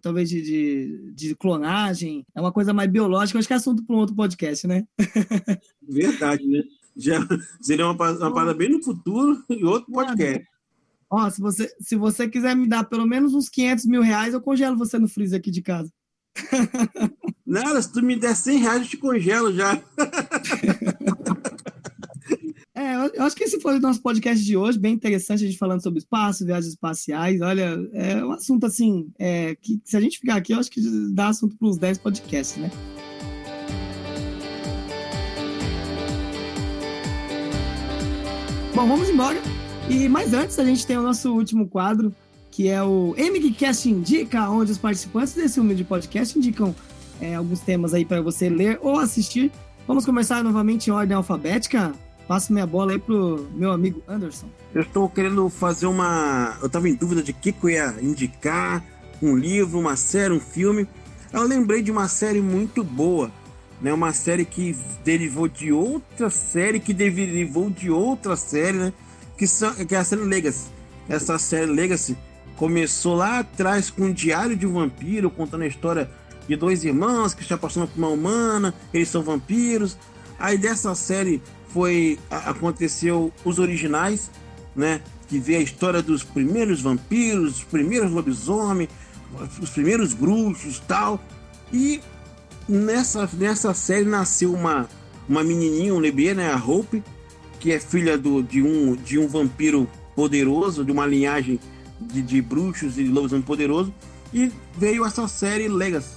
talvez, 0.03 0.29
de, 0.29 0.43
de, 0.43 1.13
de, 1.15 1.35
clonagem, 1.37 2.27
é 2.35 2.41
uma 2.41 2.53
coisa 2.53 2.73
mais 2.73 2.91
biológica, 2.91 3.39
acho 3.39 3.47
que 3.47 3.55
é 3.55 3.57
assunto 3.57 3.85
para 3.85 3.95
um 3.95 3.99
outro 4.01 4.17
podcast, 4.17 4.67
né? 4.67 4.87
Verdade, 5.89 6.47
né? 6.47 6.63
Já 6.97 7.21
seria 7.61 7.89
uma, 7.89 8.11
uma 8.11 8.35
parada 8.35 8.55
bem 8.55 8.71
no 8.71 8.83
futuro 8.83 9.43
e 9.49 9.65
outro 9.65 9.93
podcast. 9.93 10.45
Ó, 11.11 11.31
se 11.31 11.41
você, 11.41 11.73
se 11.81 11.97
você 11.97 12.29
quiser 12.29 12.55
me 12.55 12.69
dar 12.69 12.85
pelo 12.85 13.07
menos 13.07 13.33
uns 13.33 13.49
500 13.49 13.87
mil 13.87 14.03
reais, 14.03 14.35
eu 14.35 14.41
congelo 14.41 14.77
você 14.77 14.99
no 14.99 15.09
freezer 15.09 15.39
aqui 15.39 15.51
de 15.51 15.63
casa. 15.63 15.91
Nada, 17.47 17.81
se 17.81 17.93
tu 17.93 18.03
me 18.03 18.15
der 18.17 18.37
100 18.37 18.59
reais, 18.59 18.83
eu 18.83 18.89
te 18.89 18.97
congelo 18.97 19.55
já. 19.55 19.81
É, 22.79 22.95
eu 23.19 23.25
acho 23.25 23.35
que 23.35 23.43
esse 23.43 23.59
foi 23.61 23.77
o 23.77 23.81
nosso 23.81 24.01
podcast 24.01 24.45
de 24.45 24.57
hoje, 24.57 24.79
bem 24.79 24.95
interessante, 24.95 25.43
a 25.43 25.47
gente 25.49 25.59
falando 25.59 25.83
sobre 25.83 25.99
espaço, 25.99 26.45
viagens 26.45 26.75
espaciais. 26.75 27.41
Olha, 27.41 27.77
é 27.93 28.25
um 28.25 28.31
assunto 28.31 28.67
assim, 28.67 29.11
é, 29.19 29.57
que 29.57 29.81
se 29.85 29.97
a 29.97 30.01
gente 30.01 30.21
ficar 30.21 30.37
aqui, 30.37 30.53
eu 30.53 30.61
acho 30.61 30.71
que 30.71 30.81
dá 31.13 31.27
assunto 31.27 31.57
para 31.57 31.67
uns 31.67 31.77
10 31.77 31.99
podcasts, 31.99 32.57
né? 32.57 32.71
Bom, 38.73 38.87
vamos 38.87 39.09
embora. 39.09 39.43
E 39.91 40.09
mais 40.09 40.33
antes, 40.33 40.57
a 40.57 40.65
gente 40.65 40.87
tem 40.87 40.97
o 40.97 41.03
nosso 41.03 41.35
último 41.35 41.67
quadro, 41.67 42.15
que 42.53 42.69
é 42.69 42.81
o 42.81 43.13
MGCast 43.19 43.91
Indica, 43.91 44.49
onde 44.49 44.71
os 44.71 44.79
participantes 44.79 45.35
desse 45.35 45.59
humilde 45.59 45.83
podcast 45.83 46.39
indicam 46.39 46.73
é, 47.21 47.35
alguns 47.35 47.59
temas 47.59 47.93
aí 47.93 48.05
para 48.05 48.23
você 48.23 48.49
ler 48.49 48.79
ou 48.81 49.01
assistir. 49.01 49.51
Vamos 49.85 50.07
começar 50.07 50.45
novamente 50.45 50.87
em 50.87 50.93
ordem 50.93 51.17
alfabética. 51.17 51.93
Passo 52.29 52.53
minha 52.53 52.67
bola 52.67 52.93
aí 52.93 52.99
pro 52.99 53.49
meu 53.55 53.73
amigo 53.73 54.03
Anderson. 54.07 54.49
Eu 54.75 54.83
estou 54.83 55.09
querendo 55.09 55.49
fazer 55.49 55.87
uma. 55.87 56.59
Eu 56.61 56.67
estava 56.67 56.87
em 56.87 56.95
dúvida 56.95 57.23
de 57.23 57.33
que, 57.33 57.53
que 57.53 57.65
eu 57.65 57.71
ia 57.71 57.95
indicar: 58.03 58.85
um 59.23 59.35
livro, 59.35 59.79
uma 59.79 59.97
série, 59.97 60.35
um 60.35 60.39
filme. 60.39 60.87
Eu 61.33 61.43
lembrei 61.45 61.81
de 61.81 61.91
uma 61.91 62.07
série 62.07 62.43
muito 62.43 62.85
boa, 62.85 63.33
né? 63.81 63.95
Uma 63.95 64.13
série 64.13 64.45
que 64.45 64.77
derivou 65.03 65.49
de 65.49 65.73
outra 65.73 66.29
série, 66.29 66.79
que 66.79 66.93
derivou 66.93 67.71
de 67.71 67.91
outra 67.91 68.37
série, 68.37 68.77
né? 68.77 68.93
Que, 69.39 69.47
são, 69.47 69.75
que 69.75 69.95
é 69.95 69.99
a 69.99 70.05
série 70.05 70.23
Legacy. 70.23 70.67
Essa 71.09 71.39
série 71.39 71.71
Legacy 71.71 72.15
começou 72.57 73.15
lá 73.15 73.39
atrás 73.39 73.89
com 73.89 74.05
o 74.05 74.13
Diário 74.13 74.55
de 74.55 74.67
um 74.67 74.75
Vampiro, 74.75 75.31
contando 75.31 75.63
a 75.63 75.67
história 75.67 76.11
de 76.47 76.57
dois 76.57 76.85
irmãos 76.85 77.33
que 77.33 77.43
se 77.43 77.55
apaixonam 77.55 77.89
por 77.89 77.97
uma 77.97 78.09
humana, 78.09 78.75
eles 78.93 79.09
são 79.09 79.23
vampiros. 79.23 79.97
Aí 80.39 80.59
dessa 80.59 80.95
série 80.95 81.43
foi 81.69 82.19
aconteceu 82.31 83.33
os 83.45 83.59
originais, 83.59 84.31
né? 84.75 85.01
Que 85.29 85.39
vê 85.39 85.57
a 85.57 85.61
história 85.61 86.03
dos 86.03 86.23
primeiros 86.23 86.81
vampiros, 86.81 87.59
os 87.59 87.65
primeiros 87.65 88.11
lobisomens, 88.11 88.89
os 89.61 89.71
primeiros 89.71 90.13
bruxos, 90.13 90.81
tal. 90.81 91.23
E 91.73 92.01
nessa 92.69 93.29
nessa 93.35 93.75
série 93.75 94.05
nasceu 94.05 94.53
uma 94.53 94.89
uma 95.29 95.45
menininha, 95.45 95.95
um 95.95 96.01
bebê, 96.01 96.33
né, 96.33 96.51
a 96.51 96.57
Hope, 96.57 97.03
que 97.61 97.71
é 97.71 97.79
filha 97.79 98.17
do, 98.17 98.43
de 98.43 98.63
um 98.63 98.97
de 98.97 99.19
um 99.19 99.29
vampiro 99.29 99.87
poderoso, 100.17 100.85
de 100.85 100.91
uma 100.91 101.07
linhagem 101.07 101.61
de, 102.01 102.23
de 102.23 102.41
bruxos 102.41 102.99
e 102.99 103.05
lobisomem 103.05 103.43
poderoso. 103.43 103.93
E 104.33 104.51
veio 104.77 105.05
essa 105.05 105.29
série 105.29 105.69
Legacy, 105.69 106.17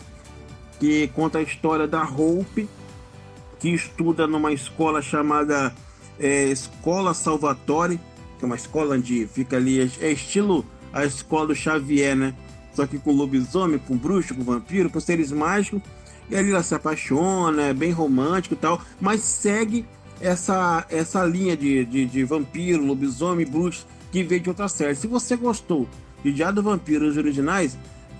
que 0.79 1.07
conta 1.09 1.39
a 1.39 1.41
história 1.41 1.87
da 1.87 2.03
Hope 2.03 2.67
que 3.61 3.69
estuda 3.69 4.25
numa 4.25 4.51
escola 4.51 5.01
chamada 5.01 5.73
é, 6.19 6.45
Escola 6.45 7.13
Salvatore, 7.13 7.99
que 8.37 8.43
é 8.43 8.47
uma 8.47 8.55
escola 8.55 8.95
onde 8.95 9.27
fica 9.27 9.55
ali, 9.55 9.79
é 10.01 10.11
estilo 10.11 10.65
a 10.91 11.05
escola 11.05 11.47
do 11.47 11.55
Xavier, 11.55 12.15
né? 12.15 12.33
só 12.73 12.87
que 12.87 12.97
com 12.97 13.11
lobisomem, 13.11 13.79
com 13.79 13.95
bruxo, 13.95 14.33
com 14.33 14.43
vampiro, 14.43 14.89
com 14.89 14.99
seres 14.99 15.31
mágicos. 15.31 15.81
E 16.29 16.35
ali 16.35 16.51
ela 16.51 16.63
se 16.63 16.73
apaixona, 16.73 17.63
é 17.63 17.73
bem 17.73 17.91
romântico 17.91 18.55
e 18.55 18.57
tal, 18.57 18.81
mas 18.99 19.21
segue 19.21 19.85
essa, 20.19 20.85
essa 20.89 21.23
linha 21.25 21.57
de, 21.57 21.83
de, 21.85 22.05
de 22.05 22.23
vampiro, 22.23 22.85
lobisomem, 22.85 23.45
bruxo 23.45 23.85
que 24.11 24.23
veio 24.23 24.41
de 24.41 24.49
outra 24.49 24.67
série. 24.67 24.95
Se 24.95 25.07
você 25.07 25.35
gostou 25.35 25.87
de 26.23 26.31
Diário 26.31 26.55
do 26.55 26.63
Vampiro 26.63 27.07
os 27.07 27.17
originais, 27.17 27.77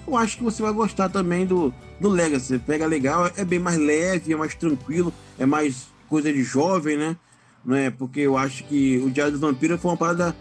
eu 0.07 0.17
acho 0.17 0.37
que 0.37 0.43
você 0.43 0.61
vai 0.61 0.73
gostar 0.73 1.09
também 1.09 1.45
do, 1.45 1.73
do 1.99 2.09
Legacy. 2.09 2.59
Pega 2.59 2.85
legal, 2.85 3.31
é 3.35 3.45
bem 3.45 3.59
mais 3.59 3.77
leve, 3.77 4.33
é 4.33 4.35
mais 4.35 4.55
tranquilo, 4.55 5.13
é 5.37 5.45
mais 5.45 5.87
coisa 6.09 6.31
de 6.31 6.43
jovem, 6.43 6.97
né? 6.97 7.15
Não 7.63 7.75
é? 7.75 7.89
Porque 7.89 8.21
eu 8.21 8.37
acho 8.37 8.63
que 8.65 8.97
o 8.97 9.09
Diário 9.09 9.33
do 9.33 9.39
Vampiro 9.39 9.77
foi 9.77 9.91
uma 9.91 9.97
parada 9.97 10.35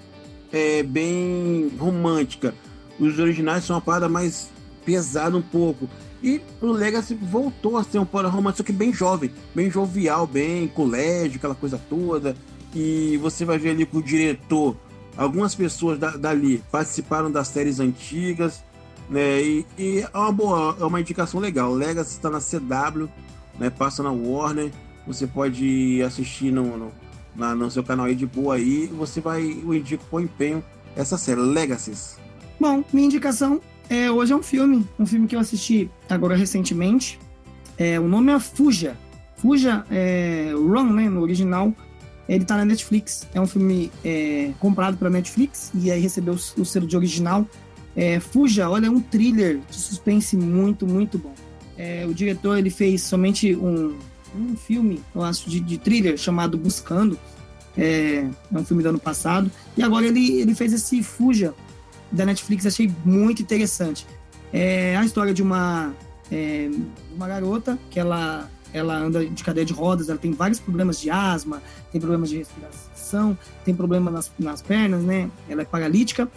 é, 0.52 0.82
bem 0.82 1.70
romântica. 1.78 2.54
Os 2.98 3.18
originais 3.18 3.64
são 3.64 3.76
uma 3.76 3.82
parada 3.82 4.08
mais 4.08 4.48
pesada 4.84 5.36
um 5.36 5.42
pouco. 5.42 5.88
E 6.22 6.40
o 6.60 6.66
Legacy 6.66 7.14
voltou 7.14 7.76
a 7.76 7.84
ser 7.84 7.98
um 7.98 8.04
parada 8.04 8.34
romântico, 8.34 8.58
só 8.58 8.64
que 8.64 8.72
bem 8.72 8.92
jovem, 8.92 9.30
bem 9.54 9.70
jovial, 9.70 10.26
bem 10.26 10.68
colégio, 10.68 11.36
aquela 11.36 11.54
coisa 11.54 11.80
toda. 11.88 12.36
E 12.74 13.18
você 13.18 13.44
vai 13.44 13.58
ver 13.58 13.70
ali 13.70 13.86
que 13.86 13.96
o 13.96 14.02
diretor, 14.02 14.76
algumas 15.16 15.54
pessoas 15.54 15.98
da, 15.98 16.16
dali 16.16 16.62
participaram 16.70 17.30
das 17.30 17.48
séries 17.48 17.80
antigas, 17.80 18.62
né? 19.10 19.42
E, 19.42 19.66
e, 19.76 20.00
é 20.00 20.18
uma 20.18 20.32
boa, 20.32 20.76
é 20.80 20.84
uma 20.84 21.00
indicação 21.00 21.40
legal. 21.40 21.74
Legacy 21.74 22.12
está 22.12 22.30
na 22.30 22.38
CW, 22.38 23.08
né? 23.58 23.68
Passa 23.68 24.02
na 24.02 24.10
Warner. 24.10 24.70
Você 25.06 25.26
pode 25.26 26.00
assistir 26.02 26.52
no, 26.52 26.76
no, 26.76 26.92
na, 27.34 27.54
no 27.54 27.70
seu 27.70 27.82
canal 27.82 28.06
aí 28.06 28.14
de 28.14 28.26
boa 28.26 28.54
aí. 28.54 28.86
Você 28.86 29.20
vai, 29.20 29.42
eu 29.42 29.74
indico 29.74 30.04
com 30.08 30.20
empenho 30.20 30.62
essa 30.94 31.18
série, 31.18 31.40
Legacies. 31.40 32.16
Bom, 32.58 32.84
minha 32.92 33.06
indicação 33.06 33.60
é, 33.88 34.10
hoje 34.10 34.32
é 34.32 34.36
um 34.36 34.42
filme, 34.42 34.86
um 34.98 35.04
filme 35.04 35.26
que 35.26 35.34
eu 35.34 35.40
assisti 35.40 35.90
agora 36.08 36.36
recentemente. 36.36 37.18
É, 37.76 37.98
o 37.98 38.06
nome 38.06 38.30
é 38.32 38.38
Fuja. 38.38 38.96
Fuja 39.36 39.84
é 39.90 40.52
Run, 40.54 40.92
né, 40.92 41.08
no 41.08 41.22
original. 41.22 41.74
Ele 42.28 42.44
tá 42.44 42.56
na 42.56 42.64
Netflix. 42.64 43.26
É 43.34 43.40
um 43.40 43.46
filme 43.46 43.90
é, 44.04 44.52
comprado 44.60 44.96
pela 44.96 45.10
Netflix 45.10 45.72
e 45.74 45.90
aí 45.90 46.00
recebeu 46.00 46.34
o, 46.34 46.60
o 46.60 46.64
selo 46.64 46.86
de 46.86 46.96
original. 46.96 47.44
É, 47.96 48.20
Fuja, 48.20 48.68
olha, 48.68 48.86
é 48.86 48.90
um 48.90 49.00
thriller 49.00 49.60
de 49.68 49.76
suspense 49.76 50.36
muito, 50.36 50.86
muito 50.86 51.18
bom. 51.18 51.34
É, 51.76 52.06
o 52.06 52.14
diretor 52.14 52.58
ele 52.58 52.70
fez 52.70 53.02
somente 53.02 53.54
um, 53.56 53.96
um 54.36 54.56
filme, 54.56 55.02
eu 55.14 55.22
acho, 55.22 55.48
de, 55.48 55.60
de 55.60 55.78
thriller 55.78 56.16
chamado 56.16 56.56
Buscando. 56.56 57.18
É, 57.76 58.26
é, 58.52 58.58
um 58.58 58.64
filme 58.64 58.82
do 58.82 58.88
ano 58.90 58.98
passado. 58.98 59.50
E 59.76 59.82
agora 59.82 60.06
ele, 60.06 60.40
ele 60.40 60.54
fez 60.54 60.72
esse 60.72 61.02
Fuja 61.02 61.54
da 62.10 62.26
Netflix, 62.26 62.66
achei 62.66 62.92
muito 63.04 63.42
interessante. 63.42 64.06
É 64.52 64.96
a 64.96 65.04
história 65.04 65.32
de 65.32 65.42
uma, 65.42 65.94
é, 66.30 66.68
uma 67.14 67.28
garota 67.28 67.78
que 67.88 68.00
ela, 68.00 68.50
ela 68.72 68.96
anda 68.98 69.24
de 69.24 69.44
cadeira 69.44 69.66
de 69.66 69.72
rodas, 69.72 70.08
ela 70.08 70.18
tem 70.18 70.32
vários 70.32 70.58
problemas 70.58 71.00
de 71.00 71.10
asma, 71.10 71.62
tem 71.92 72.00
problemas 72.00 72.28
de 72.28 72.38
respiração, 72.38 73.38
tem 73.64 73.74
problema 73.74 74.10
nas, 74.10 74.30
nas 74.38 74.60
pernas, 74.60 75.02
né? 75.02 75.30
Ela 75.48 75.62
é 75.62 75.64
paralítica. 75.64 76.28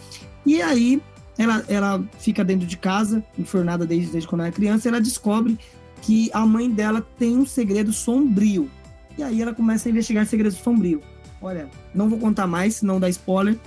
E 0.46 0.62
aí 0.62 1.02
ela, 1.36 1.64
ela 1.68 2.04
fica 2.18 2.44
dentro 2.44 2.66
de 2.66 2.76
casa, 2.76 3.24
enfornada 3.38 3.86
desde, 3.86 4.10
desde 4.10 4.28
quando 4.28 4.42
ela 4.42 4.48
é 4.48 4.52
criança, 4.52 4.86
e 4.86 4.90
ela 4.90 5.00
descobre 5.00 5.58
que 6.02 6.30
a 6.32 6.44
mãe 6.44 6.70
dela 6.70 7.04
tem 7.18 7.36
um 7.36 7.46
segredo 7.46 7.92
sombrio. 7.92 8.70
E 9.16 9.22
aí 9.22 9.40
ela 9.40 9.54
começa 9.54 9.88
a 9.88 9.90
investigar 9.90 10.26
segredo 10.26 10.54
sombrio. 10.54 11.00
Olha, 11.40 11.68
não 11.94 12.08
vou 12.08 12.18
contar 12.18 12.46
mais, 12.46 12.82
não 12.82 13.00
dá 13.00 13.08
spoiler, 13.08 13.58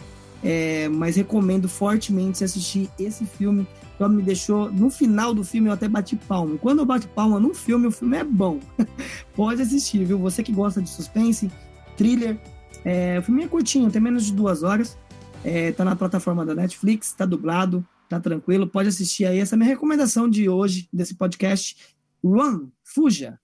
é, 0.43 0.87
mas 0.89 1.15
recomendo 1.15 1.67
fortemente 1.67 2.43
assistir 2.43 2.89
esse 2.99 3.25
filme. 3.25 3.67
Que 3.97 4.07
me 4.07 4.21
deixou. 4.21 4.71
No 4.71 4.91
final 4.91 5.33
do 5.33 5.43
filme 5.43 5.69
eu 5.69 5.73
até 5.73 5.87
bati 5.87 6.15
palma. 6.15 6.55
Quando 6.59 6.79
eu 6.79 6.85
bato 6.85 7.07
palma 7.09 7.39
num 7.39 7.55
filme, 7.55 7.87
o 7.87 7.91
filme 7.91 8.17
é 8.17 8.23
bom. 8.23 8.59
Pode 9.35 9.59
assistir, 9.63 10.05
viu? 10.05 10.19
Você 10.19 10.43
que 10.43 10.51
gosta 10.51 10.79
de 10.79 10.89
suspense, 10.89 11.51
thriller. 11.95 12.37
É, 12.85 13.17
o 13.17 13.23
filme 13.23 13.43
é 13.43 13.47
curtinho, 13.47 13.89
tem 13.89 13.99
menos 13.99 14.25
de 14.27 14.33
duas 14.33 14.61
horas. 14.61 14.95
É, 15.43 15.71
tá 15.71 15.85
na 15.85 15.95
plataforma 15.95 16.45
da 16.45 16.53
Netflix, 16.53 17.13
tá 17.13 17.25
dublado, 17.25 17.85
tá 18.09 18.19
tranquilo. 18.19 18.67
Pode 18.67 18.89
assistir 18.89 19.25
aí. 19.25 19.39
Essa 19.39 19.55
é 19.55 19.57
a 19.57 19.59
minha 19.59 19.69
recomendação 19.69 20.29
de 20.29 20.49
hoje, 20.49 20.89
desse 20.91 21.15
podcast. 21.15 21.77
Run, 22.23 22.69
fuja. 22.83 23.39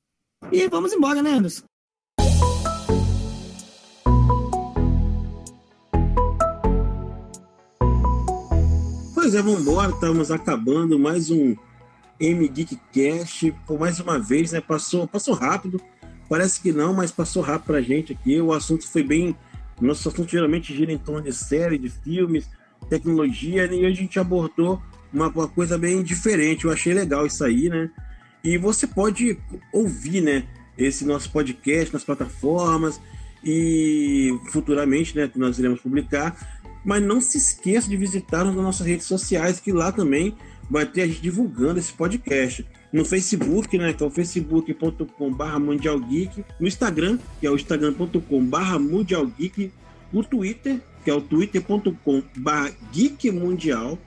E 0.51 0.67
vamos 0.67 0.91
embora, 0.91 1.21
né, 1.21 1.31
Anderson? 1.31 1.65
Pois 9.13 9.33
é, 9.35 9.41
vamos 9.41 9.61
embora. 9.61 9.91
Estamos 9.91 10.31
acabando 10.31 10.99
mais 10.99 11.31
um 11.31 11.55
M 12.19 12.47
Geek 12.47 12.77
Cast. 12.91 13.51
Por 13.65 13.79
mais 13.79 13.99
uma 13.99 14.19
vez, 14.19 14.51
né? 14.51 14.59
Passou, 14.59 15.07
passou 15.07 15.33
rápido. 15.33 15.81
Parece 16.27 16.61
que 16.61 16.71
não, 16.71 16.93
mas 16.93 17.11
passou 17.11 17.41
rápido 17.41 17.67
pra 17.67 17.81
gente 17.81 18.11
aqui. 18.13 18.41
O 18.41 18.51
assunto 18.51 18.87
foi 18.87 19.03
bem. 19.03 19.35
Nosso 19.81 20.09
assunto 20.09 20.29
geralmente 20.29 20.75
gira 20.75 20.91
em 20.91 20.97
torno 20.97 21.21
de 21.21 21.33
série, 21.33 21.77
de 21.77 21.89
filmes, 21.89 22.49
tecnologia, 22.89 23.67
né? 23.67 23.75
e 23.75 23.85
a 23.85 23.91
gente 23.91 24.19
abordou 24.19 24.81
uma, 25.11 25.27
uma 25.27 25.47
coisa 25.47 25.77
bem 25.77 26.01
diferente. 26.03 26.65
Eu 26.65 26.71
achei 26.71 26.93
legal 26.93 27.25
isso 27.25 27.43
aí, 27.43 27.69
né? 27.69 27.89
E 28.43 28.57
você 28.57 28.85
pode 28.85 29.37
ouvir, 29.71 30.21
né, 30.21 30.43
esse 30.77 31.05
nosso 31.05 31.31
podcast 31.31 31.93
nas 31.93 32.03
plataformas 32.03 32.99
e 33.43 34.37
futuramente, 34.51 35.15
né, 35.15 35.31
nós 35.35 35.57
iremos 35.59 35.79
publicar. 35.79 36.35
Mas 36.83 37.01
não 37.01 37.21
se 37.21 37.37
esqueça 37.37 37.87
de 37.87 37.95
visitar 37.95 38.43
nas 38.43 38.55
nossas 38.55 38.85
redes 38.85 39.05
sociais, 39.05 39.59
que 39.59 39.71
lá 39.71 39.91
também 39.91 40.35
vai 40.69 40.85
ter 40.85 41.03
a 41.03 41.07
gente 41.07 41.21
divulgando 41.21 41.79
esse 41.79 41.93
podcast. 41.93 42.65
No 42.93 43.03
Facebook, 43.03 43.77
né, 43.77 43.91
que 43.91 44.01
é 44.03 44.05
o 44.05 44.11
facebook.com.br 44.11 45.59
mundialgeek, 45.59 46.45
no 46.59 46.67
Instagram, 46.67 47.17
que 47.39 47.47
é 47.47 47.49
o 47.49 47.55
instagram.com.br 47.55 48.79
mundialgeek, 48.79 49.71
o 50.13 50.23
Twitter, 50.23 50.79
que 51.03 51.09
é 51.09 51.13
o 51.13 51.19
twitter.com.br 51.19 52.71
geekmundial, 52.91 53.97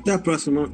Até 0.00 0.12
a 0.12 0.18
próxima. 0.18 0.72